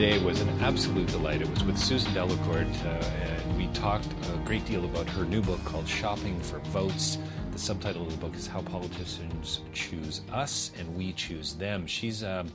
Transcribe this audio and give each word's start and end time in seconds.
Today 0.00 0.24
was 0.24 0.40
an 0.40 0.48
absolute 0.60 1.06
delight. 1.08 1.42
It 1.42 1.50
was 1.50 1.62
with 1.62 1.76
Susan 1.76 2.14
Delacourt, 2.14 2.66
uh, 2.86 2.88
and 2.88 3.58
we 3.58 3.66
talked 3.74 4.06
a 4.32 4.38
great 4.46 4.64
deal 4.64 4.86
about 4.86 5.06
her 5.10 5.26
new 5.26 5.42
book 5.42 5.62
called 5.66 5.86
Shopping 5.86 6.40
for 6.40 6.58
Votes. 6.70 7.18
The 7.52 7.58
subtitle 7.58 8.06
of 8.06 8.12
the 8.12 8.16
book 8.16 8.34
is 8.34 8.46
How 8.46 8.62
Politicians 8.62 9.60
Choose 9.74 10.22
Us 10.32 10.72
and 10.78 10.96
We 10.96 11.12
Choose 11.12 11.52
Them. 11.52 11.86
She's 11.86 12.24
um, 12.24 12.50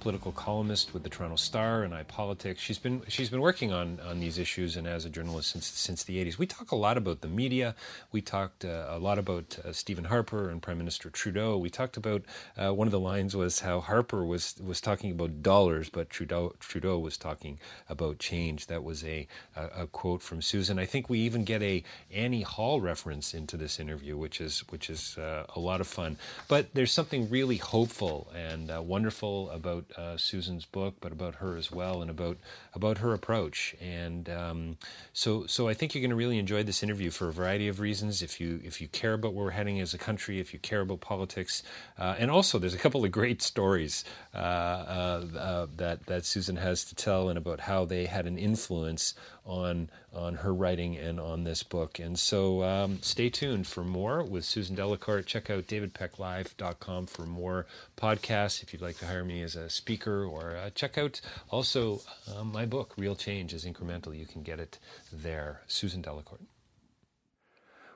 political 0.00 0.32
columnist 0.32 0.94
with 0.94 1.02
the 1.02 1.08
Toronto 1.08 1.36
Star 1.36 1.82
and 1.82 1.92
iPolitics. 1.92 2.58
She's 2.58 2.78
been 2.78 3.02
she's 3.08 3.30
been 3.30 3.40
working 3.40 3.72
on 3.72 4.00
on 4.00 4.20
these 4.20 4.38
issues 4.38 4.76
and 4.76 4.86
as 4.86 5.04
a 5.04 5.10
journalist 5.10 5.50
since 5.50 5.66
since 5.66 6.04
the 6.04 6.24
80s. 6.24 6.38
We 6.38 6.46
talk 6.46 6.72
a 6.72 6.76
lot 6.76 6.96
about 6.96 7.20
the 7.20 7.28
media. 7.28 7.74
We 8.12 8.20
talked 8.20 8.64
uh, 8.64 8.86
a 8.88 8.98
lot 8.98 9.18
about 9.18 9.58
uh, 9.64 9.72
Stephen 9.72 10.04
Harper 10.04 10.48
and 10.48 10.62
Prime 10.62 10.78
Minister 10.78 11.10
Trudeau. 11.10 11.58
We 11.58 11.70
talked 11.70 11.96
about 11.96 12.22
uh, 12.56 12.72
one 12.72 12.86
of 12.86 12.92
the 12.92 13.00
lines 13.00 13.34
was 13.36 13.60
how 13.60 13.80
Harper 13.80 14.24
was 14.24 14.54
was 14.64 14.80
talking 14.80 15.10
about 15.10 15.42
dollars, 15.42 15.88
but 15.88 16.10
Trudeau 16.10 16.54
Trudeau 16.60 16.98
was 16.98 17.16
talking 17.16 17.58
about 17.88 18.18
change. 18.18 18.66
That 18.66 18.84
was 18.84 19.04
a 19.04 19.26
a, 19.56 19.82
a 19.82 19.86
quote 19.86 20.22
from 20.22 20.42
Susan. 20.42 20.78
I 20.78 20.86
think 20.86 21.10
we 21.10 21.18
even 21.20 21.44
get 21.44 21.62
a 21.62 21.82
Annie 22.12 22.42
Hall 22.42 22.80
reference 22.80 23.34
into 23.34 23.56
this 23.56 23.80
interview, 23.80 24.16
which 24.16 24.40
is 24.40 24.60
which 24.70 24.88
is 24.90 25.18
uh, 25.18 25.44
a 25.54 25.60
lot 25.60 25.80
of 25.80 25.86
fun. 25.86 26.16
But 26.46 26.74
there's 26.74 26.92
something 26.92 27.28
really 27.28 27.56
hopeful 27.56 28.30
and 28.34 28.70
uh, 28.70 28.82
wonderful 28.82 29.50
about 29.50 29.84
uh, 29.96 30.16
Susan's 30.16 30.64
book, 30.64 30.96
but 31.00 31.12
about 31.12 31.36
her 31.36 31.56
as 31.56 31.70
well, 31.70 32.02
and 32.02 32.10
about 32.10 32.38
about 32.74 32.98
her 32.98 33.12
approach. 33.12 33.74
And 33.80 34.28
um, 34.28 34.76
so, 35.12 35.46
so 35.46 35.68
I 35.68 35.74
think 35.74 35.94
you're 35.94 36.02
going 36.02 36.10
to 36.10 36.16
really 36.16 36.38
enjoy 36.38 36.62
this 36.62 36.82
interview 36.82 37.10
for 37.10 37.28
a 37.28 37.32
variety 37.32 37.68
of 37.68 37.80
reasons. 37.80 38.22
If 38.22 38.40
you 38.40 38.60
if 38.64 38.80
you 38.80 38.88
care 38.88 39.14
about 39.14 39.34
where 39.34 39.46
we're 39.46 39.50
heading 39.52 39.80
as 39.80 39.94
a 39.94 39.98
country, 39.98 40.40
if 40.40 40.52
you 40.52 40.58
care 40.58 40.80
about 40.80 41.00
politics, 41.00 41.62
uh, 41.98 42.16
and 42.18 42.30
also 42.30 42.58
there's 42.58 42.74
a 42.74 42.78
couple 42.78 43.04
of 43.04 43.10
great 43.12 43.42
stories 43.42 44.04
uh, 44.34 44.38
uh, 44.38 45.24
uh 45.36 45.66
that 45.76 46.06
that 46.06 46.24
Susan 46.24 46.56
has 46.56 46.84
to 46.84 46.94
tell, 46.94 47.28
and 47.28 47.38
about 47.38 47.60
how 47.60 47.84
they 47.84 48.06
had 48.06 48.26
an 48.26 48.38
influence 48.38 49.14
on 49.48 49.90
on 50.12 50.36
her 50.36 50.54
writing 50.54 50.96
and 50.96 51.18
on 51.18 51.44
this 51.44 51.62
book. 51.62 51.98
And 51.98 52.18
so 52.18 52.62
um, 52.62 52.98
stay 53.02 53.30
tuned 53.30 53.66
for 53.66 53.82
more 53.82 54.22
with 54.22 54.44
Susan 54.44 54.76
Delacourt. 54.76 55.26
Check 55.26 55.50
out 55.50 55.66
davidpecklive.com 55.66 57.06
for 57.06 57.22
more 57.22 57.66
podcasts 57.96 58.62
if 58.62 58.72
you'd 58.72 58.82
like 58.82 58.98
to 58.98 59.06
hire 59.06 59.24
me 59.24 59.42
as 59.42 59.56
a 59.56 59.70
speaker, 59.70 60.24
or 60.24 60.56
uh, 60.56 60.70
check 60.70 60.98
out 60.98 61.20
also 61.50 62.02
uh, 62.28 62.44
my 62.44 62.66
book, 62.66 62.94
Real 62.96 63.16
Change 63.16 63.52
is 63.54 63.64
Incremental. 63.64 64.16
You 64.16 64.26
can 64.26 64.42
get 64.42 64.60
it 64.60 64.78
there. 65.12 65.62
Susan 65.66 66.02
Delacourt. 66.02 66.40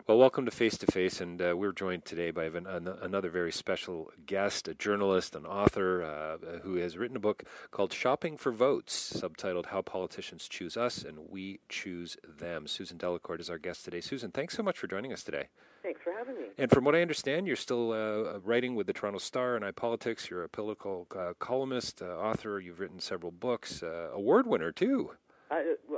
Well, 0.08 0.18
welcome 0.18 0.44
to 0.46 0.50
Face 0.50 0.76
to 0.78 0.86
Face, 0.86 1.20
and 1.20 1.40
uh, 1.40 1.54
we're 1.56 1.70
joined 1.70 2.04
today 2.04 2.32
by 2.32 2.46
an, 2.46 2.66
an, 2.66 2.88
another 2.88 3.30
very 3.30 3.52
special 3.52 4.10
guest, 4.26 4.66
a 4.66 4.74
journalist, 4.74 5.36
an 5.36 5.46
author 5.46 6.02
uh, 6.02 6.58
who 6.64 6.74
has 6.74 6.98
written 6.98 7.16
a 7.16 7.20
book 7.20 7.44
called 7.70 7.92
Shopping 7.92 8.36
for 8.36 8.50
Votes, 8.50 9.12
subtitled 9.16 9.66
How 9.66 9.80
Politicians 9.80 10.48
Choose 10.48 10.76
Us 10.76 11.04
and 11.04 11.30
We 11.30 11.60
Choose 11.68 12.16
Them. 12.26 12.66
Susan 12.66 12.98
Delacourt 12.98 13.38
is 13.38 13.48
our 13.48 13.58
guest 13.58 13.84
today. 13.84 14.00
Susan, 14.00 14.32
thanks 14.32 14.56
so 14.56 14.62
much 14.64 14.76
for 14.76 14.88
joining 14.88 15.12
us 15.12 15.22
today. 15.22 15.50
Thanks 15.84 16.00
for 16.02 16.12
having 16.18 16.34
me. 16.34 16.48
And 16.58 16.68
from 16.68 16.84
what 16.84 16.96
I 16.96 17.00
understand, 17.00 17.46
you're 17.46 17.54
still 17.54 17.92
uh, 17.92 18.40
writing 18.40 18.74
with 18.74 18.88
the 18.88 18.92
Toronto 18.92 19.20
Star 19.20 19.54
and 19.54 19.64
iPolitics. 19.64 20.28
You're 20.28 20.42
a 20.42 20.48
political 20.48 21.06
uh, 21.16 21.34
columnist, 21.38 22.02
uh, 22.02 22.06
author. 22.06 22.58
You've 22.58 22.80
written 22.80 22.98
several 22.98 23.30
books, 23.30 23.84
uh, 23.84 24.08
award 24.12 24.48
winner, 24.48 24.72
too. 24.72 25.12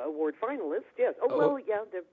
award 0.05 0.35
finalist, 0.39 0.93
yes. 0.99 1.15
Oh, 1.23 1.29
oh, 1.31 1.39
well, 1.39 1.59
yeah, 1.59 1.85
the, 1.91 2.05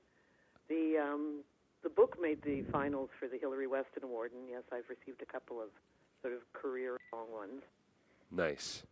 the 0.69 0.97
um, 0.97 1.44
the 1.84 1.90
book 1.90 2.18
made 2.22 2.42
the 2.44 2.64
finals 2.72 3.09
for 3.19 3.28
the 3.28 3.38
Hilary 3.38 3.68
Weston 3.68 4.03
Award, 4.03 4.31
and 4.34 4.50
yes, 4.50 4.64
I've 4.72 4.90
received 4.90 5.22
a 5.22 5.25
couple 5.25 5.62
of 5.62 5.69
sort 6.22 6.34
of 6.34 6.42
career 6.53 6.97
long 7.14 7.31
ones. 7.31 7.64
Nice, 8.31 8.84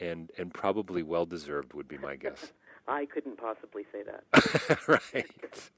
and 0.00 0.30
and 0.38 0.52
probably 0.52 1.02
well 1.02 1.26
deserved 1.26 1.72
would 1.74 1.88
be 1.88 1.98
my 1.98 2.16
guess. 2.16 2.52
I 2.88 3.06
couldn't 3.06 3.36
possibly 3.36 3.84
say 3.90 4.02
that. 4.04 4.88
right. 5.12 5.70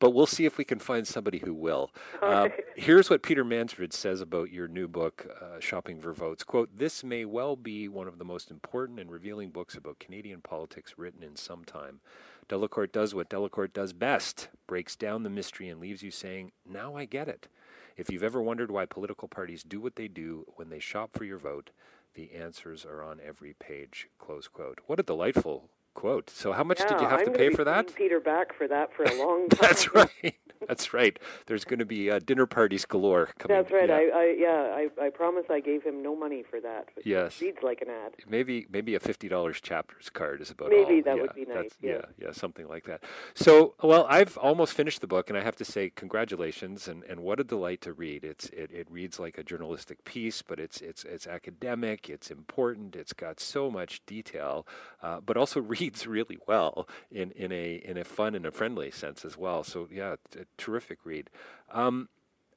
But 0.00 0.10
we'll 0.10 0.26
see 0.26 0.46
if 0.46 0.58
we 0.58 0.64
can 0.64 0.78
find 0.78 1.06
somebody 1.06 1.38
who 1.38 1.54
will. 1.54 1.90
Uh, 2.20 2.48
here's 2.74 3.08
what 3.08 3.22
Peter 3.22 3.44
Mansbridge 3.44 3.92
says 3.92 4.20
about 4.20 4.50
your 4.50 4.66
new 4.66 4.88
book, 4.88 5.26
uh, 5.40 5.60
Shopping 5.60 6.00
for 6.00 6.12
Votes. 6.12 6.42
Quote, 6.42 6.76
This 6.76 7.04
may 7.04 7.24
well 7.24 7.54
be 7.54 7.88
one 7.88 8.08
of 8.08 8.18
the 8.18 8.24
most 8.24 8.50
important 8.50 8.98
and 8.98 9.10
revealing 9.10 9.50
books 9.50 9.76
about 9.76 10.00
Canadian 10.00 10.40
politics 10.40 10.94
written 10.96 11.22
in 11.22 11.36
some 11.36 11.64
time. 11.64 12.00
Delacourt 12.48 12.92
does 12.92 13.14
what 13.14 13.28
Delacourt 13.28 13.72
does 13.72 13.92
best 13.92 14.48
breaks 14.66 14.96
down 14.96 15.22
the 15.22 15.30
mystery 15.30 15.68
and 15.68 15.80
leaves 15.80 16.02
you 16.02 16.10
saying, 16.10 16.52
Now 16.68 16.96
I 16.96 17.04
get 17.04 17.28
it. 17.28 17.48
If 17.96 18.10
you've 18.10 18.22
ever 18.22 18.42
wondered 18.42 18.70
why 18.70 18.86
political 18.86 19.28
parties 19.28 19.62
do 19.62 19.80
what 19.80 19.96
they 19.96 20.08
do 20.08 20.44
when 20.56 20.68
they 20.68 20.78
shop 20.78 21.10
for 21.14 21.24
your 21.24 21.38
vote, 21.38 21.70
the 22.14 22.32
answers 22.32 22.84
are 22.84 23.02
on 23.02 23.20
every 23.24 23.54
page. 23.54 24.08
Close 24.18 24.48
quote. 24.48 24.80
What 24.86 25.00
a 25.00 25.02
delightful 25.02 25.70
quote. 25.96 26.30
So, 26.30 26.52
how 26.52 26.62
much 26.62 26.78
yeah, 26.80 26.88
did 26.88 27.00
you 27.00 27.08
have 27.08 27.20
I'm 27.20 27.26
to 27.26 27.30
pay 27.32 27.50
for 27.50 27.64
that? 27.64 27.92
Peter 27.96 28.20
back 28.20 28.54
for 28.54 28.68
that 28.68 28.92
for 28.94 29.02
a 29.02 29.18
long 29.18 29.48
time. 29.48 29.58
That's 29.60 29.92
right. 29.92 30.36
That's 30.68 30.92
right. 30.92 31.18
There's 31.46 31.64
going 31.64 31.78
to 31.78 31.84
be 31.84 32.10
uh, 32.10 32.18
dinner 32.24 32.46
parties 32.46 32.84
galore 32.84 33.28
coming. 33.38 33.56
That's 33.56 33.72
right. 33.72 33.88
Yeah. 33.88 33.96
I, 33.96 33.98
I 33.98 34.36
yeah. 34.38 34.86
I, 35.00 35.06
I 35.06 35.10
promise 35.10 35.44
I 35.50 35.60
gave 35.60 35.82
him 35.82 36.02
no 36.02 36.16
money 36.16 36.42
for 36.48 36.60
that. 36.60 36.88
Yes. 37.04 37.40
Reads 37.40 37.58
like 37.62 37.82
an 37.82 37.88
ad. 37.88 38.12
Maybe 38.28 38.66
maybe 38.70 38.94
a 38.94 39.00
fifty 39.00 39.28
dollars 39.28 39.60
chapters 39.60 40.10
card 40.10 40.40
is 40.40 40.50
about 40.50 40.70
maybe 40.70 40.96
all. 40.96 41.02
that 41.04 41.16
yeah, 41.16 41.22
would 41.22 41.34
be 41.34 41.44
nice. 41.44 41.70
Yeah, 41.80 42.02
yeah, 42.18 42.32
something 42.32 42.68
like 42.68 42.84
that. 42.84 43.02
So, 43.34 43.74
well, 43.82 44.06
I've 44.08 44.36
almost 44.38 44.74
finished 44.74 45.00
the 45.00 45.06
book, 45.06 45.28
and 45.28 45.38
I 45.38 45.42
have 45.42 45.56
to 45.56 45.64
say 45.64 45.90
congratulations 45.90 46.88
and, 46.88 47.04
and 47.04 47.20
what 47.20 47.40
a 47.40 47.44
delight 47.44 47.80
to 47.82 47.92
read. 47.92 48.24
It's 48.24 48.46
it, 48.50 48.70
it 48.72 48.90
reads 48.90 49.18
like 49.18 49.38
a 49.38 49.44
journalistic 49.44 50.04
piece, 50.04 50.42
but 50.42 50.58
it's 50.58 50.80
it's 50.80 51.04
it's 51.04 51.26
academic. 51.26 52.08
It's 52.10 52.30
important. 52.30 52.96
It's 52.96 53.12
got 53.12 53.40
so 53.40 53.70
much 53.70 54.04
detail, 54.06 54.66
uh, 55.02 55.20
but 55.20 55.36
also 55.36 55.60
reads 55.86 56.06
really 56.06 56.38
well 56.46 56.88
in 57.10 57.30
in 57.32 57.52
a 57.52 57.74
in 57.84 57.96
a 57.96 58.04
fun 58.04 58.34
and 58.34 58.46
a 58.46 58.50
friendly 58.50 58.90
sense 58.90 59.24
as 59.24 59.36
well. 59.36 59.62
So 59.64 59.88
yeah, 59.90 60.16
a 60.38 60.44
terrific 60.56 60.98
read. 61.04 61.30
Um, 61.72 62.08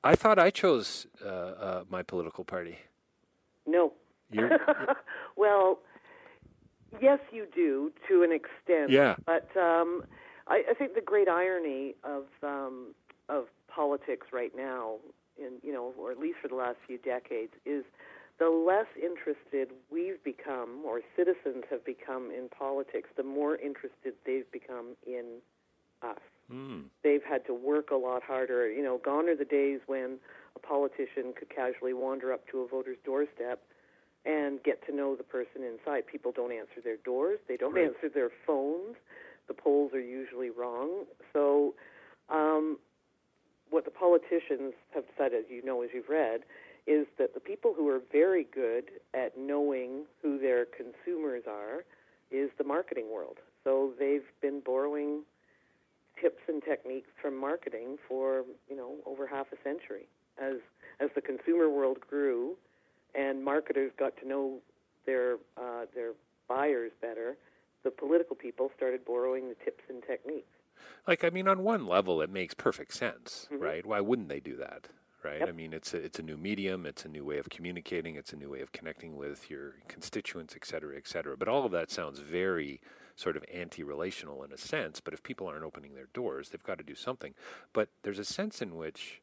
I 0.03 0.15
thought 0.15 0.39
I 0.39 0.49
chose 0.49 1.07
uh, 1.23 1.27
uh, 1.29 1.83
my 1.89 2.03
political 2.03 2.43
party. 2.43 2.79
No. 3.65 3.93
You're, 4.31 4.59
well, 5.35 5.79
Yes, 7.01 7.19
you 7.31 7.45
do 7.53 7.91
to 8.07 8.23
an 8.23 8.31
extent. 8.31 8.89
Yeah. 8.89 9.15
But 9.25 9.49
um, 9.55 10.03
I, 10.47 10.63
I 10.69 10.73
think 10.73 10.95
the 10.95 11.01
great 11.01 11.27
irony 11.27 11.95
of 12.03 12.25
um, 12.43 12.95
of 13.27 13.45
politics 13.67 14.27
right 14.33 14.51
now, 14.55 14.95
in 15.37 15.53
you 15.63 15.71
know, 15.71 15.93
or 15.97 16.11
at 16.11 16.17
least 16.17 16.37
for 16.41 16.47
the 16.47 16.55
last 16.55 16.77
few 16.87 16.97
decades, 16.97 17.53
is 17.65 17.83
the 18.39 18.49
less 18.49 18.87
interested 18.95 19.75
we've 19.91 20.23
become, 20.23 20.81
or 20.85 21.01
citizens 21.15 21.65
have 21.69 21.85
become 21.85 22.31
in 22.31 22.47
politics, 22.49 23.09
the 23.17 23.23
more 23.23 23.57
interested 23.57 24.13
they've 24.25 24.49
become 24.51 24.95
in 25.05 25.39
us. 26.01 26.19
Mm. 26.51 26.83
They've 27.03 27.23
had 27.23 27.45
to 27.47 27.53
work 27.53 27.91
a 27.91 27.95
lot 27.95 28.23
harder. 28.23 28.71
You 28.71 28.81
know, 28.81 28.99
gone 29.03 29.27
are 29.27 29.35
the 29.35 29.45
days 29.45 29.81
when 29.85 30.17
a 30.55 30.59
politician 30.59 31.33
could 31.37 31.49
casually 31.49 31.93
wander 31.93 32.31
up 32.33 32.47
to 32.51 32.61
a 32.61 32.67
voter's 32.67 32.97
doorstep 33.05 33.61
and 34.25 34.63
get 34.63 34.85
to 34.87 34.95
know 34.95 35.15
the 35.15 35.23
person 35.23 35.63
inside. 35.63 36.07
People 36.07 36.31
don't 36.31 36.51
answer 36.51 36.81
their 36.83 36.97
doors. 36.97 37.39
They 37.47 37.57
don't 37.57 37.73
Right. 37.73 37.85
answer 37.85 38.09
their 38.09 38.29
phones. 38.45 38.95
The 39.47 39.53
polls 39.53 39.93
are 39.93 39.99
usually 39.99 40.49
wrong. 40.49 41.05
So, 41.33 41.75
um, 42.29 42.79
what 43.69 43.85
the 43.85 43.91
politicians 43.91 44.73
have 44.93 45.05
said, 45.17 45.33
as 45.33 45.45
you 45.49 45.61
know, 45.61 45.81
as 45.81 45.93
you've 45.93 46.09
read, 46.09 46.43
is 46.87 47.07
that 47.17 47.33
the 47.33 47.39
people 47.39 47.73
who 47.75 47.87
are 47.89 48.01
very 48.11 48.45
good 48.53 48.85
at 49.13 49.37
knowing 49.37 50.05
who 50.21 50.39
their 50.39 50.65
consumers 50.65 51.43
are 51.47 51.83
is 52.31 52.49
the 52.57 52.63
marketing 52.63 53.11
world. 53.11 53.37
So 53.63 53.91
they've 53.99 54.25
been 54.41 54.61
borrowing 54.65 55.23
tips 56.21 56.41
and 56.47 56.61
techniques 56.63 57.09
from 57.21 57.37
marketing 57.37 57.97
for 58.07 58.43
you 58.69 58.75
know 58.75 58.95
over 59.05 59.27
half 59.27 59.47
a 59.51 59.57
century. 59.63 60.07
As 60.41 60.57
as 60.99 61.09
the 61.15 61.21
consumer 61.21 61.69
world 61.69 61.97
grew, 61.99 62.55
and 63.15 63.43
marketers 63.43 63.91
got 63.97 64.17
to 64.17 64.27
know 64.27 64.59
their 65.05 65.35
uh, 65.57 65.85
their 65.93 66.11
buyers 66.47 66.91
better, 67.01 67.37
the 67.83 67.91
political 67.91 68.35
people 68.35 68.71
started 68.75 69.05
borrowing 69.05 69.49
the 69.49 69.55
tips 69.63 69.83
and 69.89 70.03
techniques. 70.05 70.47
Like, 71.07 71.23
I 71.23 71.29
mean, 71.29 71.47
on 71.47 71.63
one 71.63 71.87
level, 71.87 72.21
it 72.21 72.29
makes 72.29 72.53
perfect 72.53 72.93
sense, 72.93 73.47
right? 73.51 73.85
Why 73.85 73.99
wouldn't 73.99 74.29
they 74.29 74.39
do 74.39 74.55
that, 74.57 74.87
right? 75.23 75.47
I 75.47 75.51
mean, 75.51 75.73
it's 75.73 75.93
a, 75.93 75.97
it's 75.97 76.19
a 76.19 76.23
new 76.23 76.37
medium, 76.37 76.85
it's 76.85 77.05
a 77.05 77.09
new 77.09 77.25
way 77.25 77.37
of 77.37 77.49
communicating, 77.49 78.15
it's 78.15 78.33
a 78.33 78.35
new 78.35 78.49
way 78.49 78.61
of 78.61 78.71
connecting 78.71 79.17
with 79.17 79.49
your 79.49 79.75
constituents, 79.87 80.55
et 80.55 80.65
cetera, 80.65 80.95
et 80.95 81.07
cetera. 81.07 81.35
But 81.37 81.47
all 81.47 81.65
of 81.65 81.71
that 81.71 81.91
sounds 81.91 82.19
very 82.19 82.79
sort 83.15 83.35
of 83.35 83.43
anti-relational 83.53 84.43
in 84.43 84.53
a 84.53 84.57
sense. 84.57 84.99
But 84.99 85.13
if 85.13 85.21
people 85.23 85.47
aren't 85.47 85.63
opening 85.63 85.93
their 85.93 86.07
doors, 86.13 86.49
they've 86.49 86.63
got 86.63 86.77
to 86.77 86.83
do 86.83 86.95
something. 86.95 87.33
But 87.73 87.89
there's 88.03 88.19
a 88.19 88.25
sense 88.25 88.61
in 88.61 88.75
which, 88.75 89.21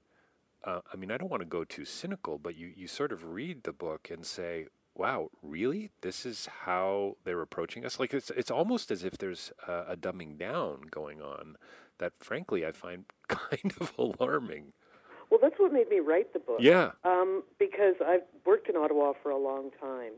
uh, 0.64 0.80
I 0.92 0.96
mean, 0.96 1.10
I 1.10 1.16
don't 1.16 1.30
want 1.30 1.40
to 1.40 1.48
go 1.48 1.64
too 1.64 1.84
cynical, 1.84 2.38
but 2.38 2.56
you 2.56 2.72
you 2.76 2.86
sort 2.86 3.12
of 3.12 3.24
read 3.24 3.64
the 3.64 3.72
book 3.72 4.08
and 4.10 4.24
say. 4.24 4.66
Wow, 4.98 5.28
really? 5.42 5.90
This 6.00 6.24
is 6.24 6.48
how 6.64 7.18
they're 7.22 7.42
approaching 7.42 7.84
us. 7.84 8.00
Like 8.00 8.14
it's 8.14 8.30
it's 8.30 8.50
almost 8.50 8.90
as 8.90 9.04
if 9.04 9.18
there's 9.18 9.52
a, 9.68 9.88
a 9.88 9.96
dumbing 9.96 10.38
down 10.38 10.84
going 10.90 11.20
on 11.20 11.58
that, 11.98 12.14
frankly, 12.18 12.64
I 12.64 12.72
find 12.72 13.04
kind 13.28 13.74
of 13.78 13.92
alarming. 13.98 14.72
Well, 15.30 15.40
that's 15.42 15.54
what 15.58 15.72
made 15.72 15.88
me 15.88 16.00
write 16.00 16.32
the 16.32 16.38
book. 16.38 16.58
Yeah. 16.60 16.92
Um, 17.04 17.42
because 17.58 17.94
I've 18.06 18.22
worked 18.44 18.68
in 18.68 18.76
Ottawa 18.76 19.12
for 19.22 19.30
a 19.30 19.36
long 19.38 19.70
time, 19.80 20.12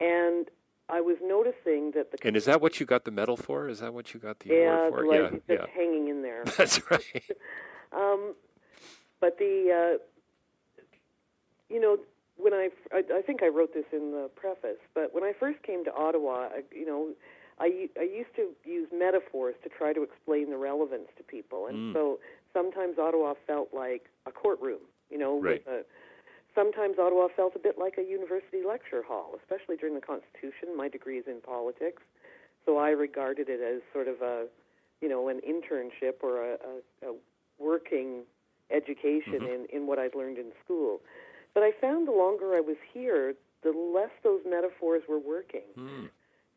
and 0.00 0.48
I 0.88 1.00
was 1.00 1.16
noticing 1.22 1.92
that 1.94 2.10
the 2.10 2.18
And 2.26 2.36
is 2.36 2.44
that 2.46 2.60
what 2.60 2.80
you 2.80 2.86
got 2.86 3.04
the 3.04 3.10
medal 3.12 3.36
for? 3.36 3.68
Is 3.68 3.78
that 3.80 3.94
what 3.94 4.12
you 4.14 4.20
got 4.20 4.40
the 4.40 4.50
yeah, 4.54 4.86
award 4.88 5.06
for? 5.06 5.06
like, 5.06 5.42
yeah, 5.48 5.54
yeah. 5.54 5.66
hanging 5.74 6.08
in 6.08 6.22
there. 6.22 6.44
That's 6.56 6.80
right. 6.90 7.22
Um, 7.94 8.34
but 9.20 9.36
the, 9.38 9.98
uh, 10.00 10.82
you 11.68 11.78
know, 11.78 11.98
when 12.38 12.54
I, 12.54 12.70
I, 12.90 13.02
I 13.18 13.20
think 13.20 13.42
I 13.42 13.48
wrote 13.48 13.74
this 13.74 13.84
in 13.92 14.12
the 14.12 14.30
preface, 14.34 14.78
but 14.94 15.14
when 15.14 15.24
I 15.24 15.32
first 15.38 15.62
came 15.62 15.84
to 15.84 15.92
Ottawa, 15.94 16.48
I, 16.56 16.62
you 16.74 16.86
know, 16.86 17.10
I, 17.60 17.88
I 18.00 18.02
used 18.04 18.34
to 18.36 18.48
use 18.64 18.88
metaphors 18.92 19.56
to 19.62 19.68
try 19.68 19.92
to 19.92 20.02
explain 20.02 20.48
the 20.48 20.56
relevance 20.56 21.08
to 21.18 21.22
people, 21.22 21.66
and 21.66 21.76
Mm. 21.76 21.92
so 21.92 22.18
sometimes 22.52 22.98
Ottawa 22.98 23.34
felt 23.46 23.68
like 23.72 24.08
a 24.26 24.32
courtroom, 24.32 24.80
you 25.10 25.18
know, 25.18 25.40
Right. 25.40 25.64
with 25.66 25.74
a, 25.74 25.84
sometimes 26.54 26.98
Ottawa 26.98 27.28
felt 27.34 27.54
a 27.56 27.58
bit 27.58 27.78
like 27.78 27.98
a 27.98 28.02
university 28.02 28.62
lecture 28.66 29.02
hall, 29.02 29.34
especially 29.40 29.76
during 29.76 29.94
the 29.94 30.00
Constitution. 30.00 30.76
My 30.76 30.88
degree 30.88 31.18
is 31.18 31.26
in 31.26 31.40
politics, 31.40 32.02
so 32.64 32.76
I 32.78 32.90
regarded 32.90 33.48
it 33.48 33.60
as 33.60 33.82
sort 33.92 34.08
of 34.08 34.22
a, 34.22 34.46
you 35.00 35.08
know, 35.08 35.28
an 35.28 35.40
internship 35.40 36.22
or 36.22 36.42
a, 36.42 36.52
a, 36.52 37.10
a 37.10 37.14
working 37.58 38.22
education 38.70 39.42
in, 39.42 39.66
in 39.72 39.86
what 39.86 39.98
I'd 39.98 40.14
learned 40.14 40.38
in 40.38 40.52
school. 40.64 41.00
But 41.54 41.62
I 41.62 41.72
found 41.80 42.08
the 42.08 42.12
longer 42.12 42.54
I 42.54 42.60
was 42.60 42.76
here, 42.92 43.34
the 43.62 43.70
less 43.70 44.10
those 44.22 44.40
metaphors 44.48 45.02
were 45.08 45.18
working. 45.18 45.68
Hmm. 45.74 46.06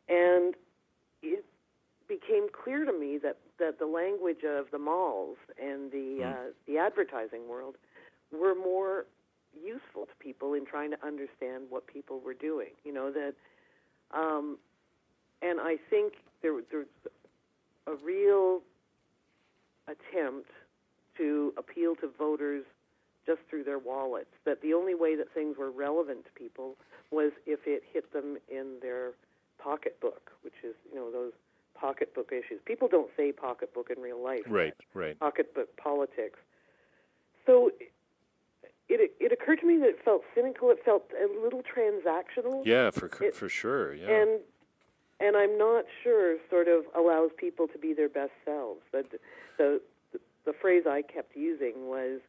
And 0.08 0.54
it 1.22 1.44
became 2.08 2.46
clear 2.52 2.84
to 2.84 2.92
me 2.92 3.18
that, 3.22 3.36
that 3.58 3.78
the 3.78 3.86
language 3.86 4.44
of 4.44 4.66
the 4.70 4.78
malls 4.78 5.36
and 5.60 5.90
the, 5.90 6.24
uh, 6.24 6.50
the 6.66 6.78
advertising 6.78 7.48
world 7.48 7.76
were 8.32 8.54
more 8.54 9.06
useful 9.54 10.06
to 10.06 10.12
people 10.18 10.54
in 10.54 10.66
trying 10.66 10.90
to 10.90 11.06
understand 11.06 11.64
what 11.70 11.86
people 11.86 12.20
were 12.20 12.34
doing. 12.34 12.70
You 12.84 12.92
know, 12.92 13.10
that, 13.12 13.34
um, 14.12 14.58
and 15.42 15.60
I 15.60 15.76
think 15.88 16.14
there, 16.42 16.60
there's 16.70 16.86
a 17.86 17.94
real 18.04 18.60
attempt 19.86 20.50
to 21.16 21.54
appeal 21.56 21.94
to 21.96 22.10
voters 22.18 22.64
just 23.24 23.40
through 23.48 23.64
their 23.64 23.78
wallets. 23.78 24.30
That 24.44 24.62
the 24.62 24.74
only 24.74 24.94
way 24.94 25.16
that 25.16 25.32
things 25.32 25.56
were 25.58 25.70
relevant 25.70 26.24
to 26.26 26.30
people 26.32 26.76
was 27.10 27.32
if 27.46 27.60
it 27.66 27.82
hit 27.92 28.12
them 28.12 28.36
in 28.48 28.76
their 28.82 29.12
pocketbook, 29.58 30.32
which 30.42 30.54
is 30.62 30.74
you 30.90 30.98
know 30.98 31.10
those 31.10 31.32
pocketbook 31.80 32.30
issues. 32.32 32.60
People 32.64 32.88
don't 32.88 33.10
say 33.16 33.32
pocketbook 33.32 33.90
in 33.94 34.02
real 34.02 34.22
life. 34.22 34.42
right, 34.48 34.74
right. 34.94 35.18
Pocketbook 35.18 35.76
politics. 35.76 36.38
So 37.46 37.70
it 38.88 39.12
it 39.20 39.32
occurred 39.32 39.60
to 39.60 39.66
me 39.66 39.76
that 39.78 39.88
it 39.88 39.98
felt 40.04 40.22
cynical. 40.34 40.70
It 40.70 40.78
felt 40.84 41.10
a 41.20 41.26
little 41.42 41.62
transactional. 41.62 42.64
Yeah, 42.64 42.90
for 42.90 43.06
It- 43.22 43.34
for 43.34 43.48
sure. 43.48 43.94
Yeah. 43.94 44.08
And 44.10 44.40
and 45.18 45.36
I'm 45.36 45.56
not 45.56 45.84
sure 46.02 46.36
sort 46.50 46.68
of 46.68 46.84
allows 46.94 47.30
people 47.36 47.66
to 47.68 47.78
be 47.78 47.94
their 47.94 48.08
best 48.08 48.32
selves. 48.44 48.80
The 48.92 49.04
the 49.58 49.80
the, 50.12 50.20
the 50.44 50.52
phrase 50.52 50.84
I 50.86 51.02
kept 51.02 51.34
using 51.36 51.88
was, 51.88 52.20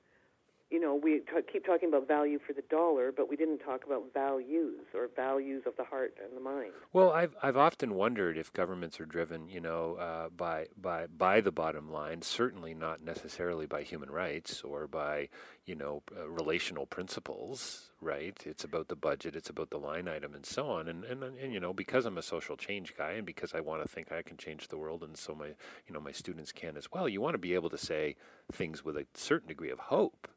you 0.69 0.81
know, 0.81 0.95
we 0.95 1.19
t- 1.19 1.41
keep 1.51 1.65
talking 1.65 1.87
about 1.87 2.07
value 2.07 2.39
for 2.45 2.51
the 2.51 2.63
dollar, 2.69 3.11
but 3.15 3.29
we 3.29 3.37
didn't 3.37 3.59
talk 3.59 3.85
about 3.85 4.13
values 4.13 4.81
or 4.93 5.07
values 5.15 5.63
of 5.65 5.77
the 5.77 5.85
heart 5.85 6.15
and 6.21 6.35
the 6.35 6.41
mind. 6.41 6.71
Well, 6.91 7.11
I've 7.11 7.35
I've 7.41 7.55
often 7.55 7.95
wondered 7.95 8.37
if 8.37 8.51
governments 8.51 8.99
are 8.99 9.05
driven, 9.05 9.47
you 9.47 9.61
know, 9.61 9.95
uh, 9.95 10.29
by 10.29 10.67
by 10.79 11.07
by 11.07 11.39
the 11.39 11.53
bottom 11.53 11.89
line. 11.89 12.21
Certainly 12.21 12.73
not 12.73 13.01
necessarily 13.01 13.65
by 13.65 13.83
human 13.83 14.11
rights 14.11 14.61
or 14.61 14.87
by 14.87 15.29
you 15.65 15.75
know 15.75 16.03
uh, 16.17 16.27
relational 16.27 16.85
principles. 16.85 17.91
Right? 17.99 18.37
It's 18.45 18.63
about 18.63 18.89
the 18.89 18.95
budget. 18.95 19.35
It's 19.35 19.49
about 19.49 19.71
the 19.71 19.79
line 19.79 20.07
item 20.07 20.35
and 20.35 20.45
so 20.45 20.67
on. 20.67 20.87
And, 20.87 21.03
and 21.05 21.23
and 21.23 21.53
you 21.53 21.59
know, 21.59 21.73
because 21.73 22.05
I'm 22.05 22.17
a 22.17 22.21
social 22.21 22.57
change 22.57 22.93
guy 22.95 23.11
and 23.11 23.25
because 23.25 23.53
I 23.55 23.61
want 23.61 23.81
to 23.81 23.87
think 23.87 24.11
I 24.11 24.21
can 24.21 24.37
change 24.37 24.67
the 24.67 24.77
world, 24.77 25.01
and 25.01 25.17
so 25.17 25.33
my 25.33 25.47
you 25.87 25.93
know 25.93 26.01
my 26.01 26.11
students 26.11 26.51
can 26.51 26.75
as 26.75 26.91
well. 26.91 27.07
You 27.07 27.21
want 27.21 27.35
to 27.35 27.39
be 27.39 27.53
able 27.53 27.69
to 27.69 27.77
say 27.77 28.17
things 28.51 28.83
with 28.83 28.97
a 28.97 29.05
certain 29.13 29.47
degree 29.47 29.71
of 29.71 29.79
hope. 29.79 30.27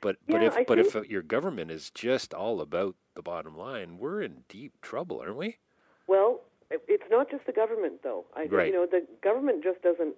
But 0.00 0.16
but 0.28 0.42
if 0.42 0.56
I 0.56 0.64
but 0.64 0.78
if 0.78 0.92
think- 0.92 1.06
uh, 1.06 1.08
your 1.08 1.22
government 1.22 1.70
is 1.70 1.90
just 1.90 2.34
all 2.34 2.60
about 2.60 2.96
the 3.14 3.22
bottom 3.22 3.56
line, 3.56 3.98
we're 3.98 4.22
in 4.22 4.44
deep 4.48 4.80
trouble, 4.82 5.20
aren't 5.20 5.36
we? 5.36 5.56
Well, 6.06 6.40
it's 6.70 7.08
not 7.10 7.30
just 7.30 7.46
the 7.46 7.52
government, 7.52 8.02
though. 8.02 8.26
I, 8.34 8.44
Right. 8.46 8.68
You 8.68 8.72
know, 8.72 8.86
the 8.86 9.06
government 9.22 9.62
just 9.64 9.82
doesn't 9.82 10.14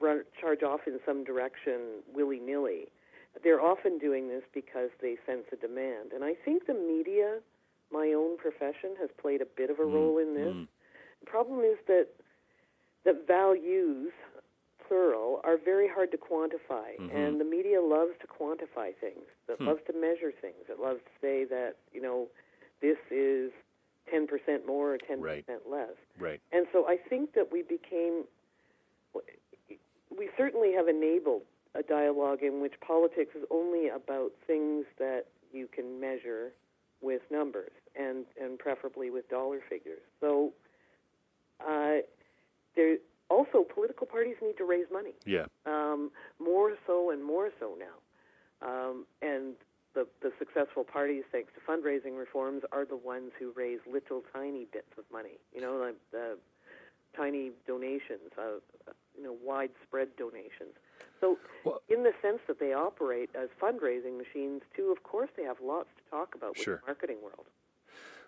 run, 0.00 0.24
charge 0.40 0.62
off 0.62 0.86
in 0.86 1.00
some 1.04 1.24
direction 1.24 2.02
willy 2.14 2.38
nilly. 2.38 2.88
They're 3.42 3.60
often 3.60 3.98
doing 3.98 4.28
this 4.28 4.42
because 4.52 4.90
they 5.00 5.16
sense 5.26 5.46
a 5.52 5.56
demand, 5.56 6.12
and 6.12 6.22
I 6.22 6.34
think 6.34 6.66
the 6.66 6.74
media, 6.74 7.40
my 7.90 8.12
own 8.12 8.36
profession, 8.36 8.94
has 9.00 9.08
played 9.20 9.40
a 9.40 9.46
bit 9.46 9.70
of 9.70 9.78
a 9.80 9.84
role 9.84 10.18
in 10.18 10.34
this. 10.34 10.46
The 11.20 11.26
problem 11.26 11.60
is 11.60 11.78
that 11.86 12.08
that 13.04 13.26
values, 13.26 14.12
plural, 14.92 15.40
are 15.44 15.56
very 15.56 15.88
hard 15.88 16.10
to 16.10 16.18
quantify, 16.18 16.88
and 17.14 17.40
the 17.40 17.44
media 17.44 17.80
loves 17.80 18.12
to 18.20 18.26
quantify 18.26 18.94
things. 19.00 19.24
It 19.48 19.60
loves 19.60 19.80
to 19.86 19.92
measure 19.94 20.32
things. 20.40 20.68
It 20.68 20.80
loves 20.80 21.00
to 21.00 21.10
say 21.20 21.44
that 21.44 21.76
you 21.92 22.02
know 22.02 22.28
this 22.80 22.98
is 23.10 23.50
ten 24.10 24.26
percent 24.26 24.66
more 24.66 24.94
or 24.94 24.98
ten 24.98 25.20
Right. 25.20 25.46
percent 25.46 25.62
less. 25.70 25.96
Right. 26.18 26.40
And 26.52 26.66
so 26.72 26.86
I 26.86 26.96
think 27.08 27.32
that 27.34 27.50
we 27.50 27.62
became, 27.62 28.24
we 30.16 30.28
certainly 30.36 30.72
have 30.74 30.88
enabled 30.88 31.42
a 31.74 31.82
dialogue 31.82 32.42
in 32.42 32.60
which 32.60 32.74
politics 32.86 33.34
is 33.34 33.44
only 33.50 33.88
about 33.88 34.32
things 34.46 34.84
that 34.98 35.24
you 35.52 35.68
can 35.74 36.00
measure 36.00 36.52
with 37.00 37.22
numbers 37.30 37.72
and, 37.98 38.26
and 38.40 38.58
preferably 38.58 39.10
with 39.10 39.28
dollar 39.30 39.60
figures. 39.68 40.02
So 40.20 40.52
uh, 41.66 42.02
there 42.76 42.98
also 43.32 43.64
political 43.78 44.06
parties 44.06 44.36
need 44.42 44.56
to 44.58 44.64
raise 44.64 44.86
money 44.92 45.14
Yeah. 45.24 45.46
um, 45.66 46.10
more 46.38 46.70
so 46.86 47.10
and 47.12 47.20
more 47.24 47.48
so 47.60 47.68
now. 47.88 47.96
Um, 48.70 49.06
and 49.22 49.54
the, 49.94 50.06
the 50.22 50.30
successful 50.38 50.84
parties, 50.84 51.24
thanks 51.32 51.50
to 51.56 51.60
fundraising 51.70 52.16
reforms, 52.18 52.62
are 52.72 52.84
the 52.84 52.96
ones 52.96 53.30
who 53.38 53.52
raise 53.56 53.80
little 53.90 54.22
tiny 54.32 54.66
bits 54.72 54.92
of 54.98 55.04
money. 55.12 55.36
You 55.54 55.60
know, 55.62 55.74
like 55.76 55.96
the 56.12 56.38
tiny 57.16 57.50
donations, 57.66 58.30
uh, 58.38 58.60
you 59.16 59.22
know, 59.24 59.36
widespread 59.42 60.08
donations. 60.16 60.74
So, 61.20 61.38
Well- 61.64 61.82
in 61.88 62.02
the 62.04 62.14
sense 62.22 62.40
that 62.46 62.58
they 62.58 62.72
operate 62.72 63.30
as 63.34 63.48
fundraising 63.60 64.16
machines, 64.18 64.62
too, 64.76 64.90
of 64.96 65.02
course 65.02 65.30
they 65.36 65.44
have 65.44 65.60
lots 65.60 65.88
to 65.98 66.02
talk 66.10 66.34
about 66.34 66.50
with 66.56 66.64
Sure. 66.64 66.76
the 66.76 66.86
marketing 66.86 67.20
world. 67.22 67.46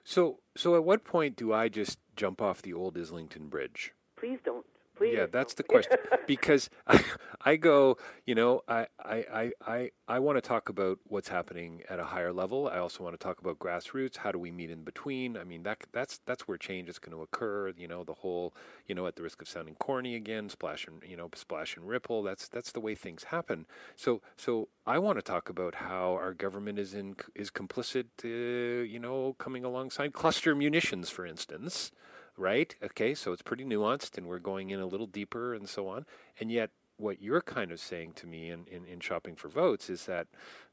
So, 0.05 0.41
so 0.55 0.75
at 0.77 0.85
what 0.85 1.03
point 1.05 1.35
do 1.37 1.53
I 1.53 1.69
just 1.69 1.99
jump 2.15 2.43
off 2.43 2.61
the 2.61 2.75
old 2.75 2.99
Islington 2.99 3.49
Bridge? 3.49 3.95
Please 4.17 4.39
don't. 4.45 4.67
Please. 4.97 5.15
Yeah, 5.17 5.27
that's 5.27 5.55
the 5.55 5.63
question. 5.63 5.97
because 6.27 6.71
I, 6.87 7.03
I 7.45 7.57
go, 7.57 7.97
you 8.27 8.35
know, 8.35 8.63
I, 8.69 8.87
I, 9.03 9.15
I, 9.33 9.53
I, 9.67 9.91
I 10.07 10.19
want 10.21 10.37
to 10.37 10.41
talk 10.41 10.69
about 10.69 10.99
what's 11.05 11.29
happening 11.29 11.83
at 11.89 11.99
a 11.99 12.05
higher 12.05 12.33
level. 12.33 12.69
I 12.69 12.79
also 12.79 13.03
want 13.03 13.19
to 13.19 13.23
talk 13.23 13.41
about 13.41 13.59
grassroots. 13.59 14.19
How 14.19 14.31
do 14.31 14.39
we 14.39 14.51
meet 14.51 14.71
in 14.71 14.85
between? 14.85 15.37
I 15.37 15.45
mean, 15.45 15.65
that 15.65 15.85
that's 15.93 16.21
that's 16.27 16.47
where 16.47 16.57
change 16.57 16.89
is 16.89 16.99
going 16.99 17.17
to 17.17 17.23
occur. 17.23 17.73
You 17.77 17.89
know, 17.89 18.05
the 18.05 18.15
whole, 18.15 18.55
you 18.87 18.95
know, 18.95 19.07
at 19.07 19.17
the 19.17 19.23
risk 19.23 19.43
of 19.43 19.49
sounding 19.49 19.75
corny 19.75 20.15
again, 20.15 20.49
splash 20.49 20.87
and 20.87 21.03
you 21.09 21.17
know, 21.17 21.29
splash 21.35 21.77
and 21.77 21.89
ripple. 21.89 22.23
That's 22.23 22.49
that's 22.49 22.71
the 22.71 22.81
way 22.81 22.95
things 22.95 23.25
happen. 23.25 23.67
So 23.97 24.23
so 24.37 24.69
I 24.87 24.99
want 24.99 25.19
to 25.19 25.23
talk 25.23 25.49
about 25.49 25.77
how 25.77 26.13
our 26.13 26.35
government 26.35 26.79
is 26.79 26.95
in 26.95 27.17
is 27.35 27.51
complicit. 27.51 28.07
Uh, 28.25 28.85
you 28.85 28.99
know, 29.01 29.35
coming 29.39 29.65
alongside 29.65 30.13
cluster 30.13 30.55
munitions, 30.55 31.11
for 31.11 31.27
instance 31.27 31.91
right? 32.37 32.75
Okay, 32.83 33.15
so 33.15 33.33
it's 33.33 33.43
pretty 33.43 33.65
nuanced, 33.65 34.17
and 34.19 34.27
we're 34.27 34.39
going 34.39 34.71
in 34.71 34.81
a 34.81 34.87
little 34.87 35.07
deeper 35.07 35.55
and 35.55 35.69
so 35.69 35.89
on. 35.89 36.07
And 36.41 36.51
yet, 36.51 36.71
what 36.97 37.21
you're 37.21 37.41
kind 37.41 37.73
of 37.73 37.81
saying 37.81 38.13
to 38.15 38.27
me 38.27 38.51
in, 38.51 38.67
in, 38.71 38.85
in 38.85 39.01
shopping 39.01 39.35
for 39.35 39.49
votes 39.49 39.91
is 39.91 40.07
that 40.07 40.29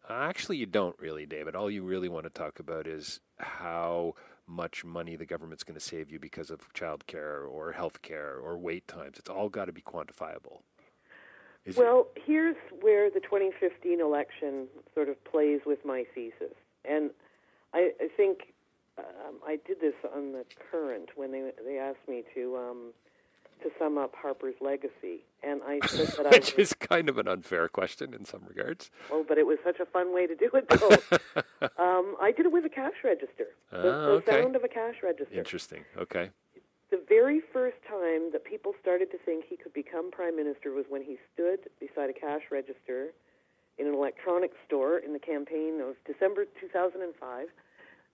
uh, 0.10 0.14
actually 0.14 0.58
you 0.58 0.66
don't 0.66 0.98
really, 1.00 1.26
David. 1.26 1.56
All 1.56 1.70
you 1.70 1.84
really 1.84 2.10
want 2.10 2.26
to 2.26 2.30
talk 2.30 2.60
about 2.60 2.88
is 2.88 3.20
how 3.38 4.14
much 4.48 4.84
money 4.84 5.16
the 5.16 5.26
government's 5.26 5.64
going 5.64 5.80
to 5.80 5.86
save 5.86 6.12
you 6.12 6.20
because 6.20 6.52
of 6.52 6.72
childcare 6.74 7.50
or 7.50 7.72
health 7.72 8.02
care 8.02 8.36
or 8.36 8.58
wait 8.58 8.88
times. 8.88 9.18
It's 9.18 9.30
all 9.30 9.50
got 9.50 9.66
to 9.66 9.72
be 9.72 9.82
quantifiable. 9.82 10.62
Is 11.66 11.78
it- 11.78 11.82
Well, 11.82 12.08
here's 12.16 12.56
where 12.82 13.10
the 13.10 13.20
2015 13.20 14.00
election 14.02 14.68
sort 14.94 15.10
of 15.10 15.24
plays 15.24 15.62
with 15.66 15.86
my 15.86 16.06
thesis, 16.14 16.54
and 16.86 17.12
I, 17.74 17.92
I 18.02 18.08
think 18.18 18.51
um, 19.28 19.36
I 19.46 19.58
did 19.66 19.80
this 19.82 19.94
on 20.16 20.32
the 20.34 20.46
Current 20.72 21.10
when 21.16 21.32
they 21.32 21.52
they 21.66 21.78
asked 21.78 22.08
me 22.08 22.24
to 22.36 22.58
um, 22.58 22.94
to 23.64 23.70
sum 23.78 23.98
up 23.98 24.14
Harper's 24.16 24.56
legacy, 24.62 25.24
and 25.44 25.62
I 25.66 25.80
said 25.88 26.08
that 26.18 26.26
I 26.28 26.30
which 26.32 26.56
was, 26.56 26.70
is 26.70 26.74
kind 26.74 27.10
of 27.10 27.18
an 27.18 27.28
unfair 27.28 27.68
question 27.68 28.14
in 28.14 28.26
some 28.26 28.42
regards. 28.48 28.90
oh, 29.12 29.24
but 29.28 29.38
it 29.38 29.46
was 29.46 29.58
such 29.64 29.80
a 29.80 29.86
fun 29.86 30.14
way 30.14 30.26
to 30.28 30.36
do 30.36 30.50
it. 30.54 30.68
Though 30.70 31.42
um, 31.78 32.16
I 32.22 32.32
did 32.36 32.46
it 32.48 32.52
with 32.52 32.66
a 32.66 32.70
cash 32.70 33.04
register, 33.04 33.48
the, 33.72 33.78
Ah, 33.78 34.20
the 34.20 34.24
sound 34.28 34.56
of 34.56 34.64
a 34.64 34.68
cash 34.68 34.96
register. 35.04 35.34
Interesting. 35.38 35.84
Okay. 35.98 36.30
the 36.90 37.02
very 37.08 37.40
first 37.54 37.78
time 37.88 38.32
that 38.34 38.44
people 38.46 38.74
started 38.82 39.12
to 39.12 39.18
think 39.20 39.46
he 39.48 39.58
could 39.58 39.74
become 39.74 40.12
prime 40.12 40.36
minister 40.36 40.72
was 40.72 40.86
when 40.90 41.04
he 41.04 41.18
stood 41.34 41.60
beside 41.80 42.10
a 42.10 42.14
cash 42.14 42.42
register 42.52 43.14
in 43.78 43.88
an 43.88 43.94
electronics 43.94 44.58
store 44.68 44.98
in 44.98 45.14
the 45.14 45.20
campaign 45.20 45.80
of 45.82 45.96
December 46.06 46.46
2005. 46.60 47.48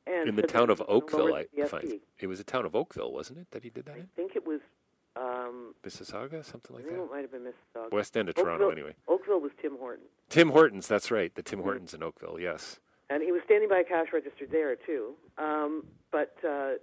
And 0.10 0.30
In 0.30 0.36
the 0.36 0.44
town 0.44 0.70
of 0.70 0.78
he 0.80 0.84
was 0.84 1.04
gonna 1.12 1.24
Oakville, 1.24 1.36
I 1.36 1.66
find 1.68 2.00
it 2.20 2.28
was 2.28 2.40
a 2.40 2.44
town 2.44 2.66
of 2.66 2.76
Oakville, 2.76 3.12
wasn't 3.12 3.40
it? 3.40 3.48
That 3.52 3.64
he 3.64 3.70
did 3.70 3.86
that 3.86 3.96
I 3.96 4.00
in 4.00 4.10
think 4.16 4.36
it 4.36 4.46
was. 4.48 4.62
Um, 5.16 5.74
Mississauga, 5.84 6.46
something 6.46 6.76
like 6.76 6.86
that. 6.86 6.94
it 6.94 7.10
might 7.12 7.22
have 7.22 7.32
been 7.32 7.42
Mississauga. 7.42 7.92
West 7.92 8.16
End 8.16 8.30
of 8.30 8.36
Toronto, 8.36 8.66
Oakville, 8.66 8.72
anyway. 8.72 8.96
Oakville 9.08 9.40
was 9.40 9.52
Tim 9.60 9.76
Horton, 9.80 10.06
Tim 10.30 10.50
Hortons, 10.52 10.88
that's 10.88 11.10
right. 11.10 11.34
The 11.34 11.42
Mm-hmm. 11.42 11.50
Tim 11.56 11.64
Hortons 11.64 11.94
in 11.96 12.04
Oakville, 12.04 12.38
yes. 12.40 12.80
and 13.10 13.24
he 13.24 13.32
was 13.32 13.42
standing 13.46 13.68
by 13.68 13.80
a 13.80 13.84
cash 13.84 14.08
register 14.14 14.46
there 14.52 14.76
too. 14.76 15.16
Um, 15.40 15.86
but 16.12 16.36
uh, 16.48 16.74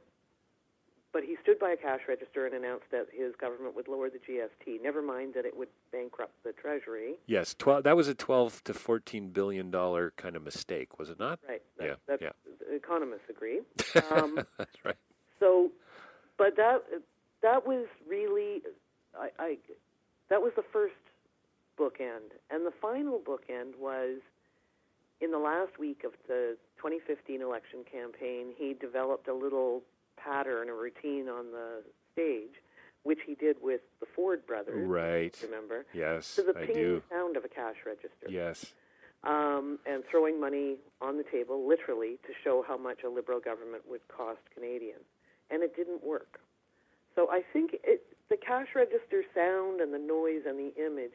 but 1.14 1.22
he 1.22 1.36
stood 1.40 1.60
by 1.60 1.70
a 1.70 1.76
cash 1.76 2.00
register 2.08 2.44
and 2.44 2.54
announced 2.56 2.86
that 2.90 3.06
his 3.16 3.34
government 3.40 3.76
would 3.76 3.86
lower 3.86 4.10
the 4.10 4.18
GST. 4.18 4.82
Never 4.82 5.00
mind 5.00 5.32
that 5.34 5.46
it 5.46 5.56
would 5.56 5.68
bankrupt 5.92 6.32
the 6.42 6.50
Treasury. 6.52 7.14
Yes, 7.26 7.54
12, 7.56 7.84
that 7.84 7.96
was 7.96 8.08
a 8.08 8.14
12 8.14 8.64
to 8.64 8.74
14 8.74 9.28
billion 9.28 9.70
dollar 9.70 10.12
kind 10.16 10.34
of 10.34 10.42
mistake, 10.42 10.98
was 10.98 11.08
it 11.10 11.20
not? 11.20 11.38
Right. 11.48 11.62
Yeah, 11.80 11.94
That's, 12.08 12.20
yeah. 12.20 12.30
Economists 12.68 13.30
agree. 13.30 13.60
Um, 14.10 14.40
that's 14.58 14.84
right. 14.84 14.96
so, 15.38 15.70
but 16.36 16.56
that 16.56 16.82
that 17.42 17.64
was 17.64 17.86
really, 18.08 18.62
I, 19.16 19.28
I 19.38 19.58
that 20.30 20.42
was 20.42 20.52
the 20.56 20.64
first 20.72 20.94
bookend, 21.78 22.34
and 22.50 22.66
the 22.66 22.72
final 22.82 23.20
bookend 23.20 23.78
was 23.78 24.18
in 25.20 25.30
the 25.30 25.38
last 25.38 25.78
week 25.78 26.02
of 26.04 26.12
the 26.26 26.56
2015 26.76 27.40
election 27.40 27.84
campaign. 27.90 28.48
He 28.56 28.74
developed 28.74 29.28
a 29.28 29.34
little 29.34 29.82
pattern, 30.16 30.68
a 30.68 30.74
routine 30.74 31.28
on 31.28 31.50
the 31.50 31.82
stage, 32.12 32.54
which 33.02 33.20
he 33.26 33.34
did 33.34 33.56
with 33.62 33.80
the 34.00 34.06
Ford 34.14 34.46
brothers. 34.46 34.86
Right. 34.88 35.36
Remember? 35.42 35.84
Yes, 35.92 36.34
To 36.36 36.42
the 36.42 36.58
I 36.58 36.66
do. 36.66 37.02
sound 37.10 37.36
of 37.36 37.44
a 37.44 37.48
cash 37.48 37.76
register. 37.86 38.26
Yes. 38.28 38.72
um, 39.24 39.78
and 39.86 40.02
throwing 40.10 40.40
money 40.40 40.76
on 41.00 41.16
the 41.16 41.24
table, 41.24 41.66
literally, 41.68 42.18
to 42.26 42.32
show 42.42 42.64
how 42.66 42.76
much 42.76 43.02
a 43.04 43.08
liberal 43.08 43.40
government 43.40 43.82
would 43.88 44.06
cost 44.08 44.40
Canadians. 44.54 45.04
And 45.50 45.62
it 45.62 45.74
didn't 45.76 46.02
work. 46.04 46.40
So 47.14 47.28
I 47.30 47.42
think 47.52 47.76
it, 47.84 48.02
the 48.28 48.36
cash 48.36 48.68
register 48.74 49.22
sound 49.34 49.80
and 49.80 49.92
the 49.94 49.98
noise 49.98 50.42
and 50.48 50.58
the 50.58 50.72
image 50.82 51.12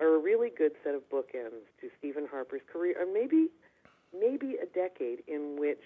are 0.00 0.14
a 0.14 0.18
really 0.18 0.50
good 0.56 0.72
set 0.82 0.94
of 0.94 1.02
bookends 1.10 1.62
to 1.80 1.88
Stephen 1.98 2.26
Harper's 2.30 2.62
career, 2.72 2.96
and 3.00 3.12
maybe, 3.12 3.48
maybe 4.18 4.56
a 4.62 4.66
decade 4.66 5.22
in 5.28 5.56
which 5.58 5.82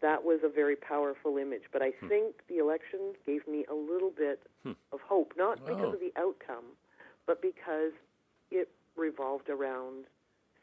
that 0.00 0.22
was 0.22 0.40
a 0.42 0.48
very 0.48 0.76
powerful 0.76 1.38
image. 1.38 1.64
But 1.72 1.82
I 1.82 1.92
Hmm. 1.92 2.08
think 2.08 2.46
the 2.48 2.58
election 2.58 3.16
gave 3.24 3.46
me 3.46 3.64
a 3.66 3.74
little 3.74 4.10
bit 4.10 4.42
of 4.92 5.00
hope, 5.00 5.34
not 5.36 5.64
because 5.66 5.90
Oh. 5.90 5.94
of 5.94 6.00
the 6.00 6.12
outcome, 6.16 6.76
but 7.26 7.40
because 7.40 7.92
it 8.50 8.68
revolved 8.94 9.48
around 9.50 10.06